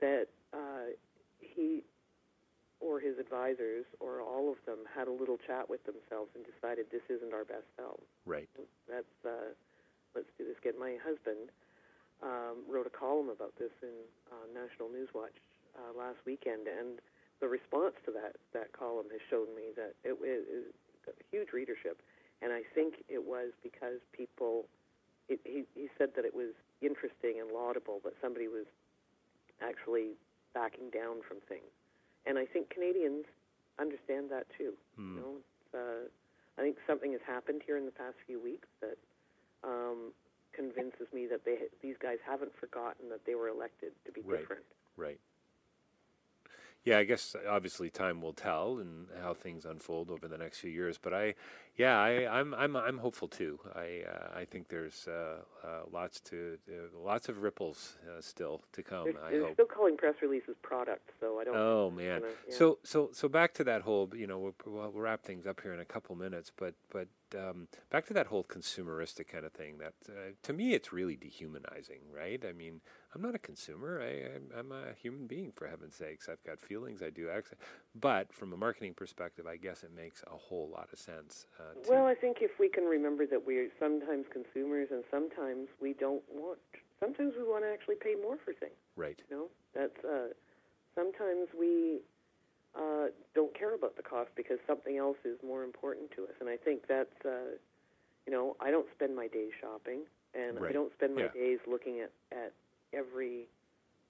that 0.00 0.26
uh, 0.52 0.94
he 1.40 1.82
or 2.80 3.00
his 3.00 3.18
advisors 3.18 3.86
or 3.98 4.20
all 4.20 4.52
of 4.52 4.58
them 4.66 4.84
had 4.94 5.08
a 5.08 5.10
little 5.10 5.38
chat 5.46 5.68
with 5.68 5.82
themselves 5.86 6.30
and 6.34 6.44
decided 6.44 6.86
this 6.92 7.02
isn't 7.08 7.32
our 7.32 7.44
best 7.44 7.66
film. 7.76 7.98
Right. 8.26 8.48
That's 8.86 9.16
uh, 9.24 9.56
let's 10.14 10.30
do 10.38 10.44
this 10.44 10.58
again. 10.60 10.78
My 10.78 10.94
husband 11.02 11.50
um, 12.22 12.62
wrote 12.68 12.86
a 12.86 12.94
column 12.94 13.28
about 13.28 13.56
this 13.58 13.72
in 13.82 13.94
uh, 14.30 14.46
National 14.54 14.88
Newswatch 14.88 15.34
uh, 15.74 15.90
last 15.96 16.18
weekend, 16.24 16.68
and 16.68 17.00
the 17.44 17.52
response 17.52 17.92
to 18.08 18.10
that 18.16 18.40
that 18.56 18.72
column 18.72 19.12
has 19.12 19.20
shown 19.28 19.52
me 19.52 19.76
that 19.76 19.92
it 20.00 20.16
was 20.16 20.48
huge 21.28 21.52
readership, 21.52 22.00
and 22.40 22.56
I 22.56 22.64
think 22.74 23.04
it 23.12 23.20
was 23.20 23.52
because 23.62 24.00
people. 24.16 24.64
It, 25.28 25.40
he 25.44 25.64
he 25.76 25.88
said 25.96 26.16
that 26.16 26.24
it 26.24 26.34
was 26.34 26.56
interesting 26.80 27.40
and 27.40 27.52
laudable 27.52 28.00
that 28.04 28.16
somebody 28.20 28.48
was 28.48 28.64
actually 29.60 30.16
backing 30.56 30.88
down 30.88 31.20
from 31.28 31.44
things, 31.48 31.68
and 32.24 32.40
I 32.40 32.48
think 32.48 32.72
Canadians 32.72 33.28
understand 33.76 34.32
that 34.32 34.48
too. 34.56 34.72
You 34.96 35.20
know, 35.20 35.32
it's, 35.44 35.68
uh, 35.76 36.02
I 36.56 36.64
think 36.64 36.76
something 36.88 37.12
has 37.12 37.24
happened 37.26 37.60
here 37.66 37.76
in 37.76 37.84
the 37.84 37.92
past 37.92 38.16
few 38.26 38.40
weeks 38.40 38.68
that 38.80 38.96
um, 39.64 40.12
convinces 40.56 41.08
me 41.12 41.26
that 41.28 41.44
they 41.44 41.68
these 41.84 41.96
guys 42.00 42.18
haven't 42.24 42.52
forgotten 42.56 43.08
that 43.12 43.24
they 43.28 43.34
were 43.34 43.48
elected 43.48 43.92
to 44.06 44.12
be 44.12 44.22
Right. 44.24 44.40
different. 44.40 44.64
Right. 44.96 45.20
Yeah, 46.84 46.98
I 46.98 47.04
guess 47.04 47.34
obviously 47.48 47.88
time 47.88 48.20
will 48.20 48.34
tell 48.34 48.78
and 48.78 49.06
how 49.22 49.32
things 49.32 49.64
unfold 49.64 50.10
over 50.10 50.28
the 50.28 50.36
next 50.36 50.58
few 50.58 50.70
years. 50.70 50.98
But 50.98 51.14
I, 51.14 51.34
yeah, 51.76 51.98
I, 51.98 52.38
I'm 52.40 52.52
I'm 52.52 52.76
I'm 52.76 52.98
hopeful 52.98 53.26
too. 53.26 53.58
I 53.74 54.02
uh, 54.06 54.38
I 54.38 54.44
think 54.44 54.68
there's 54.68 55.08
uh, 55.08 55.36
uh, 55.66 55.68
lots 55.90 56.20
to 56.20 56.58
uh, 56.68 56.98
lots 57.02 57.30
of 57.30 57.42
ripples 57.42 57.96
uh, 58.06 58.20
still 58.20 58.62
to 58.72 58.82
come. 58.82 59.04
They're, 59.06 59.24
I 59.24 59.30
they're 59.30 59.40
hope. 59.44 59.54
still 59.54 59.66
calling 59.66 59.96
press 59.96 60.16
releases 60.20 60.56
product, 60.60 61.10
so 61.20 61.40
I 61.40 61.44
don't. 61.44 61.56
Oh 61.56 61.90
man! 61.90 62.20
gonna- 62.20 62.32
yeah. 62.48 62.54
So 62.54 62.78
so 62.84 63.08
so 63.14 63.28
back 63.30 63.54
to 63.54 63.64
that 63.64 63.80
whole 63.80 64.10
you 64.14 64.26
know 64.26 64.38
we'll, 64.38 64.54
we'll 64.66 64.92
wrap 64.92 65.24
things 65.24 65.46
up 65.46 65.62
here 65.62 65.72
in 65.72 65.80
a 65.80 65.86
couple 65.86 66.14
minutes, 66.16 66.52
but 66.54 66.74
but 66.90 67.08
um, 67.34 67.66
back 67.90 68.04
to 68.06 68.12
that 68.12 68.26
whole 68.26 68.44
consumeristic 68.44 69.28
kind 69.28 69.46
of 69.46 69.52
thing. 69.52 69.78
That 69.78 69.94
uh, 70.08 70.32
to 70.42 70.52
me 70.52 70.74
it's 70.74 70.92
really 70.92 71.16
dehumanizing, 71.16 72.00
right? 72.14 72.44
I 72.46 72.52
mean, 72.52 72.82
I'm 73.14 73.22
not 73.22 73.34
a 73.34 73.38
consumer. 73.38 74.00
I 74.02 74.34
I'm, 74.34 74.50
I'm 74.58 74.72
a 74.72 74.92
human 75.00 75.26
being 75.26 75.52
for 75.52 75.68
heaven's 75.68 75.94
sakes. 75.94 76.28
I've 76.28 76.42
got 76.44 76.58
feelings. 76.60 77.02
I 77.02 77.10
do 77.10 77.30
access, 77.30 77.58
but 77.94 78.32
from 78.32 78.52
a 78.52 78.56
marketing 78.56 78.94
perspective, 78.94 79.46
I 79.46 79.56
guess 79.56 79.82
it 79.84 79.90
makes 79.94 80.22
a 80.26 80.36
whole 80.36 80.68
lot 80.72 80.88
of 80.92 80.98
sense. 80.98 81.46
Uh, 81.58 81.74
Well, 81.88 82.06
I 82.06 82.14
think 82.14 82.38
if 82.40 82.58
we 82.58 82.68
can 82.68 82.84
remember 82.84 83.26
that 83.26 83.46
we're 83.46 83.68
sometimes 83.78 84.26
consumers 84.32 84.88
and 84.90 85.04
sometimes 85.10 85.68
we 85.80 85.92
don't 85.92 86.22
want. 86.32 86.58
Sometimes 87.00 87.34
we 87.36 87.44
want 87.44 87.64
to 87.64 87.70
actually 87.70 87.96
pay 87.96 88.14
more 88.20 88.36
for 88.44 88.52
things. 88.54 88.74
right. 88.96 89.20
You 89.30 89.36
know, 89.36 89.46
that's 89.74 90.04
uh, 90.04 90.28
sometimes 90.94 91.48
we 91.58 92.00
uh, 92.74 93.06
don't 93.34 93.56
care 93.56 93.74
about 93.74 93.96
the 93.96 94.02
cost 94.02 94.30
because 94.36 94.58
something 94.66 94.96
else 94.96 95.18
is 95.24 95.38
more 95.46 95.62
important 95.62 96.10
to 96.12 96.24
us. 96.24 96.34
And 96.40 96.48
I 96.48 96.56
think 96.56 96.86
that's, 96.88 97.14
uh, 97.24 97.58
you 98.26 98.32
know, 98.32 98.56
I 98.60 98.70
don't 98.70 98.86
spend 98.94 99.14
my 99.14 99.28
days 99.28 99.52
shopping, 99.60 100.00
and 100.34 100.58
I 100.64 100.72
don't 100.72 100.92
spend 100.94 101.14
my 101.14 101.22
Yeah. 101.22 101.28
days 101.28 101.58
looking 101.66 102.00
at 102.00 102.10
at 102.32 102.52
every 102.96 103.46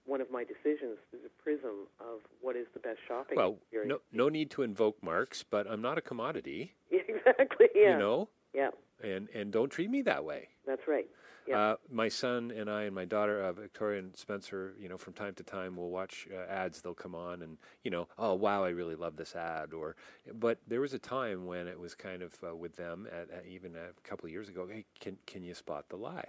one 0.06 0.20
of 0.20 0.30
my 0.30 0.44
decisions 0.44 0.98
through 1.10 1.20
the 1.22 1.30
prism 1.42 1.86
of 1.98 2.20
what 2.42 2.56
is 2.56 2.66
the 2.74 2.80
best 2.80 2.98
shopping 3.08 3.36
Well, 3.36 3.56
experience. 3.62 4.00
no 4.12 4.24
no 4.24 4.28
need 4.28 4.50
to 4.50 4.62
invoke 4.62 5.02
Marx, 5.02 5.42
but 5.48 5.66
I'm 5.70 5.80
not 5.80 5.96
a 5.98 6.02
commodity. 6.02 6.74
exactly. 6.90 7.68
Yeah. 7.74 7.92
You 7.94 7.98
know, 7.98 8.28
Yeah, 8.52 8.70
and 9.02 9.28
and 9.34 9.50
don't 9.52 9.70
treat 9.70 9.90
me 9.90 10.02
that 10.02 10.24
way. 10.24 10.48
that's 10.66 10.86
right. 10.86 11.06
Yeah. 11.46 11.58
Uh, 11.60 11.76
my 11.90 12.08
son 12.08 12.50
and 12.56 12.70
I 12.70 12.84
and 12.84 12.94
my 12.94 13.04
daughter, 13.04 13.42
uh, 13.42 13.52
Victoria 13.52 13.98
and 13.98 14.16
Spencer, 14.16 14.74
you 14.80 14.88
know, 14.88 14.96
from 14.96 15.12
time 15.12 15.34
to 15.34 15.42
time 15.42 15.76
we'll 15.76 15.90
watch 15.90 16.26
uh, 16.32 16.50
ads. 16.50 16.80
They'll 16.80 16.94
come 16.94 17.14
on, 17.14 17.42
and 17.42 17.58
you 17.82 17.90
know, 17.90 18.08
oh 18.18 18.32
wow, 18.34 18.64
I 18.64 18.70
really 18.70 18.94
love 18.94 19.16
this 19.16 19.34
ad. 19.36 19.74
Or, 19.74 19.94
but 20.32 20.58
there 20.66 20.80
was 20.80 20.94
a 20.94 20.98
time 20.98 21.44
when 21.44 21.66
it 21.68 21.78
was 21.78 21.94
kind 21.94 22.22
of 22.22 22.32
uh, 22.42 22.56
with 22.56 22.76
them, 22.76 23.06
at, 23.12 23.30
at 23.30 23.44
even 23.46 23.74
a 23.76 23.92
couple 24.08 24.24
of 24.26 24.32
years 24.32 24.48
ago. 24.48 24.66
Hey, 24.70 24.86
can 25.00 25.18
can 25.26 25.42
you 25.42 25.52
spot 25.54 25.90
the 25.90 25.96
lie? 25.96 26.28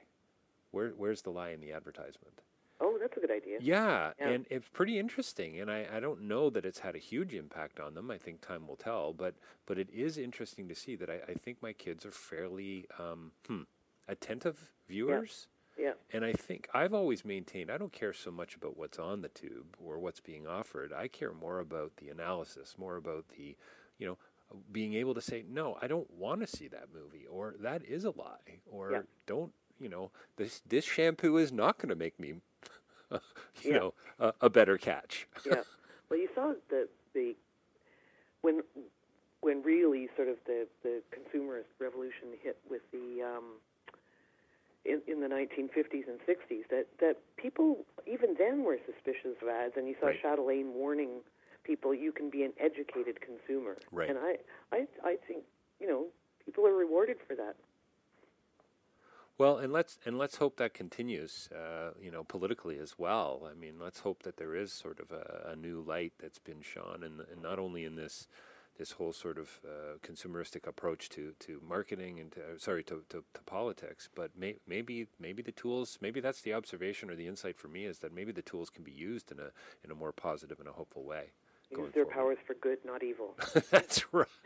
Where 0.76 0.89
where's 0.89 1.21
the 1.21 1.30
lie 1.30 1.49
in 1.51 1.61
the 1.61 1.71
advertisement? 1.71 2.41
oh, 2.82 2.97
that's 2.99 3.15
a 3.15 3.21
good 3.21 3.32
idea. 3.32 3.57
Yeah, 3.61 4.11
Yeah. 4.19 4.30
and 4.32 4.45
it's 4.49 4.67
pretty 4.67 4.99
interesting. 4.99 5.61
And 5.61 5.71
I, 5.71 5.88
I 5.95 6.01
don't 6.01 6.23
know 6.23 6.49
that 6.49 6.65
it's 6.65 6.80
had 6.80 6.93
a 6.93 6.99
huge 6.99 7.34
impact 7.34 7.80
on 7.80 7.93
them. 7.93 8.11
I 8.11 8.17
think 8.17 8.41
time 8.41 8.67
will 8.67 8.76
tell. 8.76 9.13
But 9.13 9.36
but 9.65 9.78
it 9.80 9.89
is 9.89 10.17
interesting 10.17 10.67
to 10.67 10.76
see 10.76 10.97
that 10.97 11.09
I, 11.09 11.19
I 11.32 11.34
think 11.36 11.61
my 11.61 11.71
kids 11.71 12.05
are 12.05 12.11
fairly 12.11 12.86
um, 12.99 13.32
hmm, 13.47 13.61
attentive 14.09 14.73
viewers. 14.89 15.47
Yeah. 15.78 15.86
yeah. 15.86 15.93
And 16.11 16.26
I 16.26 16.34
think 16.34 16.67
I've 16.73 16.93
always 16.93 17.23
maintained 17.23 17.71
I 17.71 17.78
don't 17.78 17.93
care 17.93 18.11
so 18.13 18.30
much 18.30 18.55
about 18.55 18.76
what's 18.76 18.99
on 18.99 19.21
the 19.21 19.30
tube 19.30 19.78
or 19.82 19.97
what's 19.97 20.19
being 20.19 20.45
offered. 20.45 20.91
I 20.91 21.07
care 21.07 21.34
more 21.34 21.59
about 21.59 21.95
the 21.97 22.09
analysis, 22.09 22.76
more 22.78 22.97
about 22.97 23.30
the, 23.38 23.55
you 23.97 24.05
know, 24.05 24.17
being 24.71 24.93
able 24.93 25.13
to 25.15 25.21
say, 25.21 25.43
no, 25.49 25.78
I 25.82 25.88
don't 25.88 26.11
want 26.11 26.41
to 26.41 26.47
see 26.47 26.67
that 26.67 26.88
movie, 26.93 27.26
or 27.26 27.55
that 27.61 27.84
is 27.86 28.03
a 28.03 28.11
lie, 28.11 28.59
or 28.65 28.91
Yeah. 28.91 29.01
don't, 29.26 29.51
you 29.80 29.89
know, 29.89 30.11
this 30.38 30.61
this 30.67 30.86
shampoo 30.86 31.38
is 31.38 31.51
not 31.51 31.78
going 31.78 31.89
to 31.89 31.95
make 31.95 32.19
me, 32.19 32.36
you 33.11 33.19
Yeah. 33.63 33.78
know, 33.78 33.93
a, 34.19 34.34
a 34.41 34.49
better 34.49 34.78
catch. 34.78 35.28
yeah. 35.45 35.63
Well, 36.09 36.19
you 36.19 36.30
saw 36.36 36.53
the 36.69 36.88
the 37.13 37.36
when 38.41 38.61
when 39.41 39.61
really 39.63 40.09
sort 40.15 40.28
of 40.28 40.38
the 40.45 40.67
the 40.84 41.01
consumerist 41.11 41.71
revolution 41.80 42.30
hit 42.41 42.57
with 42.69 42.82
the 42.91 43.21
um, 43.23 43.43
in 44.86 45.01
in 45.07 45.19
the 45.21 45.28
1950s 45.28 46.07
and 46.07 46.19
60s 46.28 46.67
that 46.69 46.86
that 46.99 47.17
people 47.38 47.86
even 48.07 48.36
then 48.38 48.63
were 48.63 48.78
suspicious 48.86 49.36
of 49.41 49.47
ads, 49.49 49.73
and 49.78 49.88
you 49.88 49.95
saw 49.99 50.07
Right. 50.07 50.21
Chatelaine 50.21 50.73
warning 50.73 51.21
people 51.63 51.93
you 51.93 52.11
can 52.11 52.30
be 52.30 52.43
an 52.43 52.53
educated 52.59 53.17
consumer. 53.21 53.78
Right. 53.91 54.09
And 54.09 54.17
I 54.19 54.38
I 54.71 54.88
I 55.03 55.17
think 55.28 55.43
you 55.80 55.88
know 55.88 56.05
people 56.45 56.65
are 56.67 56.73
rewarded 56.76 57.17
for 57.28 57.36
that. 57.36 57.55
Well, 59.38 59.57
and 59.57 59.73
let's 59.73 59.97
and 60.05 60.17
let's 60.17 60.38
hope 60.38 60.57
that 60.57 60.73
continues, 60.73 61.49
uh, 61.53 61.91
you 62.01 62.09
know, 62.09 62.23
politically 62.23 62.79
as 62.79 62.97
well. 62.97 63.49
I 63.49 63.53
mean, 63.53 63.73
let's 63.81 63.99
hope 63.99 64.23
that 64.23 64.38
there 64.38 64.55
is 64.55 64.71
sort 64.71 64.99
of 64.99 65.11
a, 65.11 65.51
a 65.51 65.55
new 65.55 65.81
light 65.81 66.13
that's 66.19 66.39
been 66.39 66.61
shone, 66.61 67.03
and, 67.03 67.19
and 67.19 67.41
not 67.41 67.59
only 67.59 67.83
in 67.83 67.95
this 67.95 68.27
this 68.77 68.91
whole 68.91 69.13
sort 69.13 69.38
of 69.38 69.59
uh, 69.65 69.97
consumeristic 70.05 70.67
approach 70.67 71.09
to, 71.09 71.33
to 71.39 71.61
marketing 71.65 72.19
and 72.19 72.33
to, 72.33 72.41
uh, 72.41 72.57
sorry 72.57 72.83
to, 72.83 73.03
to, 73.07 73.23
to, 73.33 73.41
politics. 73.45 74.09
But 74.13 74.31
may, 74.38 74.57
maybe 74.67 75.07
maybe 75.19 75.41
the 75.41 75.51
tools 75.51 75.97
maybe 76.01 76.19
that's 76.19 76.41
the 76.41 76.53
observation 76.53 77.09
or 77.09 77.15
the 77.15 77.27
insight 77.27 77.57
for 77.57 77.67
me 77.67 77.86
is 77.86 77.99
that 77.99 78.13
maybe 78.13 78.31
the 78.31 78.41
tools 78.41 78.69
can 78.69 78.83
be 78.83 78.91
used 78.91 79.31
in 79.31 79.39
a 79.39 79.51
in 79.83 79.91
a 79.91 79.95
more 79.95 80.11
positive 80.11 80.59
and 80.59 80.67
a 80.67 80.73
hopeful 80.73 81.03
way. 81.03 81.31
Use 81.71 81.91
their 81.93 82.05
forward. 82.05 82.13
powers 82.13 82.38
for 82.45 82.53
good, 82.55 82.77
not 82.86 83.03
evil. 83.03 83.36
that's 83.71 84.13
right. 84.13 84.27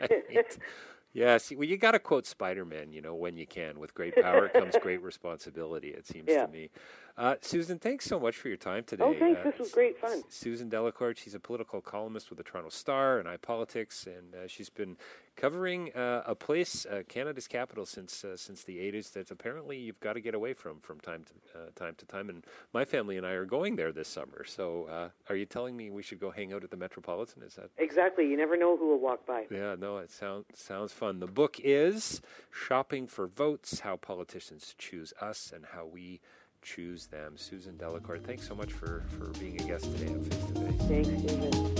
Yeah, 1.12 1.38
see, 1.38 1.56
well, 1.56 1.66
you 1.66 1.76
got 1.76 1.92
to 1.92 1.98
quote 1.98 2.26
Spider 2.26 2.64
Man, 2.64 2.92
you 2.92 3.02
know, 3.02 3.14
when 3.14 3.36
you 3.36 3.46
can. 3.46 3.80
With 3.80 3.94
great 3.94 4.14
power 4.14 4.48
comes 4.48 4.74
great 4.80 5.02
responsibility, 5.02 5.88
it 5.88 6.06
seems 6.06 6.28
yeah. 6.28 6.46
to 6.46 6.52
me. 6.52 6.70
Uh, 7.20 7.36
Susan, 7.42 7.78
thanks 7.78 8.06
so 8.06 8.18
much 8.18 8.34
for 8.34 8.48
your 8.48 8.56
time 8.56 8.82
today. 8.82 9.04
Oh, 9.04 9.12
thanks. 9.12 9.40
Uh, 9.40 9.50
this 9.50 9.58
was 9.58 9.70
great 9.72 9.98
fun. 9.98 10.22
Susan 10.30 10.70
Delacourt, 10.70 11.18
she's 11.18 11.34
a 11.34 11.38
political 11.38 11.82
columnist 11.82 12.30
with 12.30 12.38
the 12.38 12.42
Toronto 12.42 12.70
Star 12.70 13.18
and 13.18 13.28
iPolitics, 13.28 14.06
and 14.06 14.34
uh, 14.34 14.48
she's 14.48 14.70
been 14.70 14.96
covering 15.36 15.92
uh, 15.92 16.22
a 16.24 16.34
place, 16.34 16.86
uh, 16.86 17.02
Canada's 17.08 17.46
capital, 17.46 17.84
since 17.84 18.24
uh, 18.24 18.38
since 18.38 18.64
the 18.64 18.78
80s 18.78 19.12
that 19.12 19.30
apparently 19.30 19.76
you've 19.76 20.00
got 20.00 20.14
to 20.14 20.22
get 20.22 20.34
away 20.34 20.54
from 20.54 20.80
from 20.80 20.98
time 20.98 21.24
to 21.52 21.72
time 21.74 21.94
to 21.98 22.06
time. 22.06 22.30
And 22.30 22.42
my 22.72 22.86
family 22.86 23.18
and 23.18 23.26
I 23.26 23.32
are 23.32 23.44
going 23.44 23.76
there 23.76 23.92
this 23.92 24.08
summer. 24.08 24.42
So, 24.46 25.10
are 25.28 25.36
you 25.36 25.44
telling 25.44 25.76
me 25.76 25.90
we 25.90 26.02
should 26.02 26.20
go 26.20 26.30
hang 26.30 26.54
out 26.54 26.64
at 26.64 26.70
the 26.70 26.78
Metropolitan? 26.78 27.42
Is 27.42 27.56
that 27.56 27.68
exactly? 27.76 28.26
You 28.30 28.38
never 28.38 28.56
know 28.56 28.78
who 28.78 28.88
will 28.88 29.00
walk 29.00 29.26
by. 29.26 29.44
Yeah, 29.50 29.74
no, 29.78 29.98
it 29.98 30.10
sounds 30.10 30.46
sounds 30.54 30.94
fun. 30.94 31.20
The 31.20 31.26
book 31.26 31.60
is 31.62 32.22
Shopping 32.50 33.06
for 33.06 33.26
Votes: 33.26 33.80
How 33.80 33.96
Politicians 33.96 34.74
Choose 34.78 35.12
Us 35.20 35.52
and 35.54 35.66
How 35.74 35.84
We 35.84 36.20
choose 36.62 37.06
them. 37.06 37.36
Susan 37.36 37.76
Delacourt, 37.76 38.24
thanks 38.24 38.46
so 38.46 38.54
much 38.54 38.72
for, 38.72 39.04
for 39.18 39.26
being 39.38 39.60
a 39.60 39.64
guest 39.64 39.84
today 39.96 40.12
on 40.12 40.22
Face 40.24 40.44
to 40.46 40.60
Face. 40.60 40.82
Thanks, 40.88 41.32
Susan. 41.32 41.79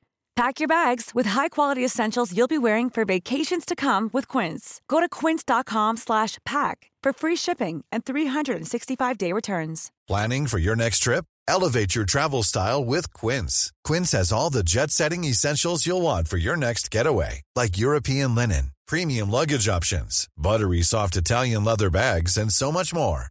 Pack 0.35 0.59
your 0.59 0.67
bags 0.67 1.11
with 1.13 1.25
high-quality 1.27 1.83
essentials 1.85 2.35
you'll 2.35 2.47
be 2.47 2.57
wearing 2.57 2.89
for 2.89 3.05
vacations 3.05 3.65
to 3.65 3.75
come 3.75 4.09
with 4.13 4.27
Quince. 4.27 4.81
Go 4.87 4.99
to 4.99 5.09
quince.com/pack 5.09 6.91
for 7.03 7.13
free 7.13 7.35
shipping 7.35 7.83
and 7.91 8.05
365-day 8.05 9.33
returns. 9.33 9.91
Planning 10.07 10.47
for 10.47 10.59
your 10.59 10.75
next 10.75 10.99
trip? 10.99 11.25
Elevate 11.47 11.95
your 11.95 12.05
travel 12.05 12.43
style 12.43 12.85
with 12.85 13.11
Quince. 13.13 13.73
Quince 13.83 14.11
has 14.13 14.31
all 14.31 14.49
the 14.49 14.63
jet-setting 14.63 15.23
essentials 15.25 15.85
you'll 15.85 16.01
want 16.01 16.27
for 16.27 16.37
your 16.37 16.55
next 16.57 16.91
getaway, 16.91 17.41
like 17.55 17.77
European 17.77 18.35
linen, 18.35 18.71
premium 18.87 19.29
luggage 19.29 19.67
options, 19.67 20.27
buttery 20.37 20.81
soft 20.81 21.15
Italian 21.15 21.63
leather 21.65 21.89
bags, 21.89 22.37
and 22.37 22.51
so 22.53 22.71
much 22.71 22.93
more. 22.93 23.30